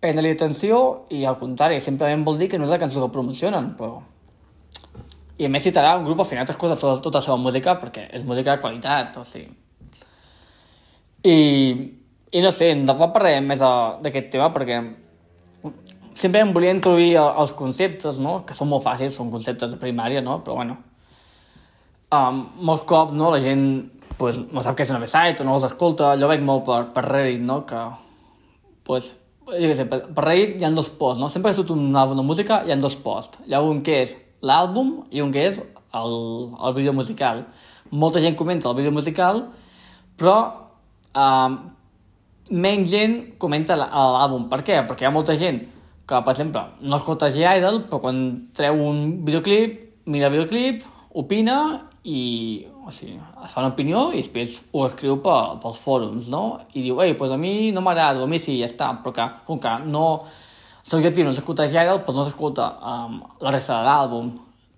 prendre-li 0.00 0.32
atenció 0.32 0.78
i 1.14 1.24
al 1.26 1.38
contrari, 1.40 1.80
simplement 1.82 2.24
vol 2.24 2.38
dir 2.38 2.48
que 2.48 2.58
no 2.58 2.64
és 2.64 2.72
la 2.72 2.80
cançó 2.80 3.02
que 3.04 3.12
promocionen, 3.14 3.74
però... 3.78 3.98
I 5.38 5.46
a 5.46 5.50
més 5.54 5.62
citarà 5.62 5.92
un 5.94 6.02
grup 6.02 6.18
al 6.18 6.26
final 6.26 6.48
escolta 6.50 6.74
tota, 6.74 6.98
tota 7.02 7.20
la 7.20 7.22
seva 7.22 7.36
música 7.38 7.76
perquè 7.78 8.08
és 8.16 8.24
música 8.26 8.56
de 8.56 8.62
qualitat, 8.62 9.20
o 9.20 9.26
sigui... 9.26 9.52
I, 11.28 11.36
i 12.30 12.40
no 12.42 12.50
sé, 12.54 12.72
cop 12.88 13.12
parlarem 13.14 13.46
més 13.46 13.60
d'aquest 13.60 14.32
tema 14.32 14.48
perquè 14.54 14.80
sempre 16.18 16.42
em 16.42 16.52
volia 16.54 16.74
introduir 16.74 17.12
els 17.20 17.54
conceptes, 17.58 18.18
no? 18.22 18.40
que 18.46 18.54
són 18.58 18.70
molt 18.70 18.86
fàcils, 18.86 19.14
són 19.14 19.30
conceptes 19.30 19.74
de 19.74 19.78
primària, 19.82 20.22
no? 20.24 20.40
però 20.42 20.58
bueno, 20.58 20.78
um, 22.14 22.42
molts 22.64 22.84
cops 22.88 23.14
no, 23.16 23.30
la 23.34 23.40
gent 23.44 23.64
pues, 24.18 24.40
no 24.52 24.64
sap 24.64 24.76
què 24.76 24.86
és 24.86 24.92
una 24.92 25.00
website 25.02 25.42
o 25.42 25.46
no 25.46 25.56
els 25.58 25.68
escolta, 25.68 26.14
jo 26.20 26.28
veig 26.30 26.44
molt 26.44 26.66
per, 26.66 26.82
per 26.94 27.04
Reddit, 27.06 27.42
no? 27.44 27.62
que 27.68 27.80
pues, 28.88 29.12
jo 29.48 29.72
sé, 29.78 29.86
per, 29.90 30.02
per 30.14 30.26
Reddit 30.26 30.60
hi 30.60 30.68
ha 30.68 30.72
dos 30.74 30.90
posts, 30.90 31.22
no? 31.22 31.30
sempre 31.32 31.52
que 31.52 31.60
surt 31.60 31.72
un 31.74 31.88
àlbum 31.96 32.20
de 32.20 32.26
música 32.26 32.62
hi 32.66 32.74
ha 32.74 32.80
dos 32.80 32.98
posts, 33.04 33.44
hi 33.46 33.56
ha 33.56 33.62
un 33.64 33.82
que 33.86 34.02
és 34.02 34.16
l'àlbum 34.44 34.94
i 35.14 35.22
un 35.24 35.32
que 35.34 35.46
és 35.48 35.62
el, 35.98 36.14
el 36.54 36.74
vídeo 36.76 36.92
musical. 36.92 37.46
Molta 37.90 38.20
gent 38.20 38.36
comenta 38.36 38.68
el 38.68 38.76
vídeo 38.76 38.92
musical, 38.92 39.46
però 40.18 40.36
um, 41.16 41.56
menys 42.50 42.90
gent 42.92 43.16
comenta 43.40 43.76
l'àlbum. 43.78 44.46
Per 44.52 44.60
què? 44.66 44.82
Perquè 44.88 45.06
hi 45.06 45.08
ha 45.08 45.14
molta 45.14 45.36
gent 45.40 45.62
que, 46.08 46.20
per 46.20 46.32
exemple, 46.32 46.62
no 46.80 46.96
escolta 47.00 47.30
G-Idol, 47.32 47.82
però 47.88 48.00
quan 48.04 48.20
treu 48.56 48.78
un 48.84 49.24
videoclip, 49.26 49.80
mira 50.08 50.28
el 50.28 50.36
videoclip, 50.36 50.84
opina 51.18 51.87
i 52.08 52.20
o 52.88 52.92
sigui, 52.94 53.18
es 53.44 53.52
fa 53.52 53.60
una 53.60 53.72
opinió 53.74 54.08
i 54.14 54.22
després 54.22 54.54
ho 54.72 54.84
escriu 54.86 55.18
per, 55.24 55.38
pels 55.62 55.80
fòrums, 55.84 56.30
no? 56.32 56.42
I 56.72 56.86
diu, 56.86 57.00
ei, 57.04 57.12
pues 57.18 57.34
a 57.34 57.40
mi 57.40 57.70
no 57.74 57.82
m'agrada, 57.84 58.22
a 58.24 58.30
mi 58.30 58.40
sí, 58.40 58.56
ja 58.62 58.68
està, 58.70 58.94
però 59.02 59.14
que, 59.16 59.26
com 59.48 59.60
que 59.62 59.74
no... 59.86 60.06
El 60.88 61.02
objectiu 61.02 61.26
no 61.26 61.34
s'escolta 61.36 61.66
G-Idol, 61.68 61.98
doncs 62.06 62.16
no 62.16 62.22
s'escolta 62.24 62.70
um, 62.80 63.18
la 63.44 63.50
resta 63.52 63.76
de 63.76 63.84
l'àlbum. 63.84 64.30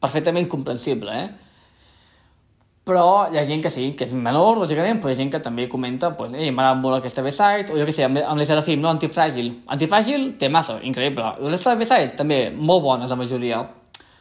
Perfectament 0.02 0.48
comprensible, 0.50 1.14
eh? 1.14 1.50
però 2.90 3.28
hi 3.30 3.38
ha 3.38 3.44
gent 3.46 3.62
que 3.62 3.70
sí, 3.70 3.90
que 3.94 4.06
és 4.08 4.12
menor, 4.16 4.58
lògicament, 4.58 4.98
però 4.98 5.12
hi 5.12 5.14
ha 5.14 5.20
gent 5.20 5.30
que 5.30 5.40
també 5.44 5.68
comenta, 5.70 6.10
pues, 6.16 6.32
ei, 6.34 6.50
m'agrada 6.50 6.78
molt 6.80 6.98
aquesta 6.98 7.22
B-side, 7.22 7.70
o 7.70 7.78
jo 7.78 7.86
què 7.86 7.94
sé, 7.94 8.06
amb, 8.08 8.18
amb 8.24 8.40
les 8.40 8.50
Serafim, 8.50 8.80
no, 8.82 8.90
Antifràgil. 8.90 9.52
Antifràgil 9.70 10.32
té 10.40 10.48
massa, 10.50 10.80
increïble. 10.86 11.28
La 11.44 11.52
resta 11.52 11.74
de 11.74 11.84
B-sides 11.84 12.16
també 12.18 12.40
molt 12.50 12.82
bones, 12.82 13.12
la 13.12 13.18
majoria. 13.20 13.60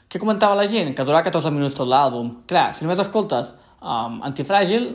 Què 0.09 0.21
comentava 0.21 0.57
la 0.57 0.65
gent? 0.69 0.95
Que 0.97 1.05
durarà 1.05 1.21
14 1.27 1.51
minuts 1.53 1.77
tot 1.77 1.89
l'àlbum. 1.89 2.31
Clar, 2.49 2.71
si 2.73 2.85
només 2.85 3.01
escoltes 3.03 3.53
um, 3.79 4.19
Antifràgil, 4.25 4.89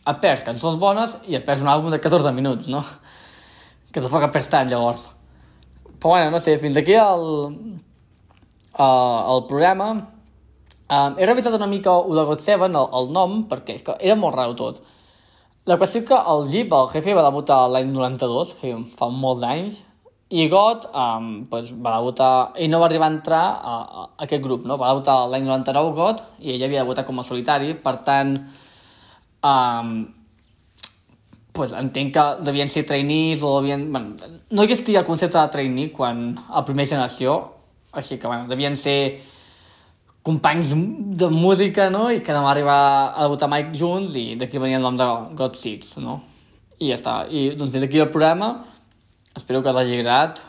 et 0.00 0.20
perds 0.20 0.44
cançons 0.44 0.76
bones 0.80 1.16
i 1.28 1.36
et 1.38 1.46
perds 1.46 1.64
un 1.64 1.72
àlbum 1.72 1.92
de 1.92 2.00
14 2.02 2.32
minuts, 2.36 2.68
no? 2.72 2.84
Que 3.90 4.02
tampoc 4.02 4.28
et 4.28 4.36
perds 4.36 4.52
tant, 4.52 4.68
llavors. 4.68 5.08
Però 6.00 6.14
bueno, 6.14 6.30
no 6.32 6.40
sé, 6.40 6.58
fins 6.60 6.76
aquí 6.80 6.94
el, 6.96 7.26
uh, 8.76 9.20
el 9.34 9.46
programa 9.48 9.94
Um, 10.90 11.14
he 11.22 11.26
revisat 11.28 11.54
una 11.54 11.68
mica 11.70 11.92
el 12.02 12.16
de 12.18 12.22
God 12.26 12.40
Seven, 12.42 12.74
el, 12.74 12.88
el 12.98 13.12
nom, 13.14 13.34
perquè 13.46 13.76
és 13.78 13.84
que 13.86 13.94
era 14.02 14.16
molt 14.18 14.34
raro 14.34 14.56
tot. 14.58 14.80
La 15.70 15.76
qüestió 15.78 16.02
que 16.08 16.16
el 16.32 16.48
Jeep, 16.50 16.72
el 16.74 16.88
jefe, 16.90 17.14
va 17.14 17.22
debutar 17.22 17.60
l'any 17.70 17.92
92, 17.94 18.54
fa, 18.58 18.72
fa 18.98 19.08
molts 19.14 19.44
anys, 19.46 19.76
i 20.30 20.46
God 20.48 20.86
um, 20.94 21.46
pues, 21.50 21.72
va 21.74 21.96
debutar... 21.98 22.52
Ell 22.54 22.70
no 22.70 22.78
va 22.78 22.86
arribar 22.86 23.08
a 23.08 23.14
entrar 23.16 23.42
a, 23.50 23.74
a, 23.82 24.06
aquest 24.26 24.42
grup, 24.44 24.62
no? 24.62 24.76
Va 24.78 24.92
debutar 24.92 25.16
l'any 25.32 25.42
99 25.48 25.90
God, 25.96 26.22
i 26.38 26.54
ell 26.54 26.62
havia 26.68 26.84
debutat 26.84 27.08
com 27.08 27.18
a 27.18 27.26
solitari, 27.26 27.74
per 27.74 27.96
tant... 28.06 28.36
Um, 29.42 29.90
pues, 31.52 31.74
entenc 31.74 32.14
que 32.14 32.26
devien 32.46 32.70
ser 32.70 32.86
trainees 32.86 33.42
o 33.42 33.56
devien... 33.58 33.90
Bueno, 33.90 34.30
no 34.50 34.62
existia 34.62 35.02
el 35.02 35.08
concepte 35.08 35.38
de 35.38 35.50
trainee 35.50 35.90
quan 35.90 36.38
a 36.48 36.64
primera 36.64 36.88
generació, 36.88 37.36
així 37.90 38.18
que 38.18 38.30
bueno, 38.30 38.46
devien 38.46 38.78
ser 38.78 39.18
companys 40.22 40.76
de 41.18 41.28
música, 41.34 41.90
no? 41.90 42.06
I 42.12 42.22
que 42.22 42.32
vam 42.32 42.46
arribar 42.46 42.80
a 43.16 43.26
debutar 43.26 43.50
mai 43.50 43.66
junts 43.74 44.14
i 44.14 44.36
d'aquí 44.38 44.62
venia 44.62 44.78
el 44.78 44.86
nom 44.86 44.96
de 44.96 45.08
God 45.34 45.58
Six, 45.58 45.96
no? 46.04 46.20
I 46.78 46.92
ja 46.92 47.00
està. 47.00 47.14
I 47.26 47.50
doncs 47.58 47.74
des 47.74 47.82
d'aquí 47.82 47.98
el 47.98 48.12
programa, 48.14 48.54
espero 49.36 49.62
que 49.62 49.70
us 49.70 49.76
hagi 49.76 49.98
agradat 49.98 50.42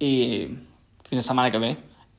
i 0.00 0.12
fins 1.06 1.20
la 1.20 1.26
setmana 1.28 1.50
que 1.50 1.60
ve. 1.62 1.72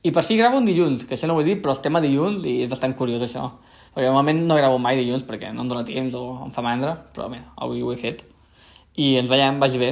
I 0.04 0.12
per 0.12 0.24
si 0.24 0.36
gravo 0.36 0.58
un 0.60 0.66
dilluns, 0.68 1.06
que 1.08 1.16
això 1.16 1.28
no 1.28 1.36
ho 1.36 1.40
he 1.40 1.46
dit, 1.46 1.60
però 1.62 1.72
estem 1.72 1.96
a 1.96 2.02
dilluns 2.04 2.44
i 2.44 2.58
és 2.64 2.70
bastant 2.70 2.92
curiós 2.96 3.22
això. 3.24 3.46
Perquè 3.94 4.08
normalment 4.10 4.42
no 4.48 4.58
gravo 4.58 4.80
mai 4.82 4.98
dilluns 4.98 5.24
perquè 5.24 5.52
no 5.54 5.64
em 5.64 5.70
dóna 5.70 5.84
temps 5.86 6.16
o 6.18 6.24
em 6.44 6.50
fa 6.52 6.64
mandra, 6.66 6.96
però 7.14 7.30
bé, 7.32 7.40
avui 7.56 7.82
ho 7.82 7.92
he 7.92 7.96
fet. 7.96 8.24
I 9.00 9.14
ens 9.22 9.30
veiem, 9.30 9.60
vagi 9.62 9.80
bé. 9.80 9.90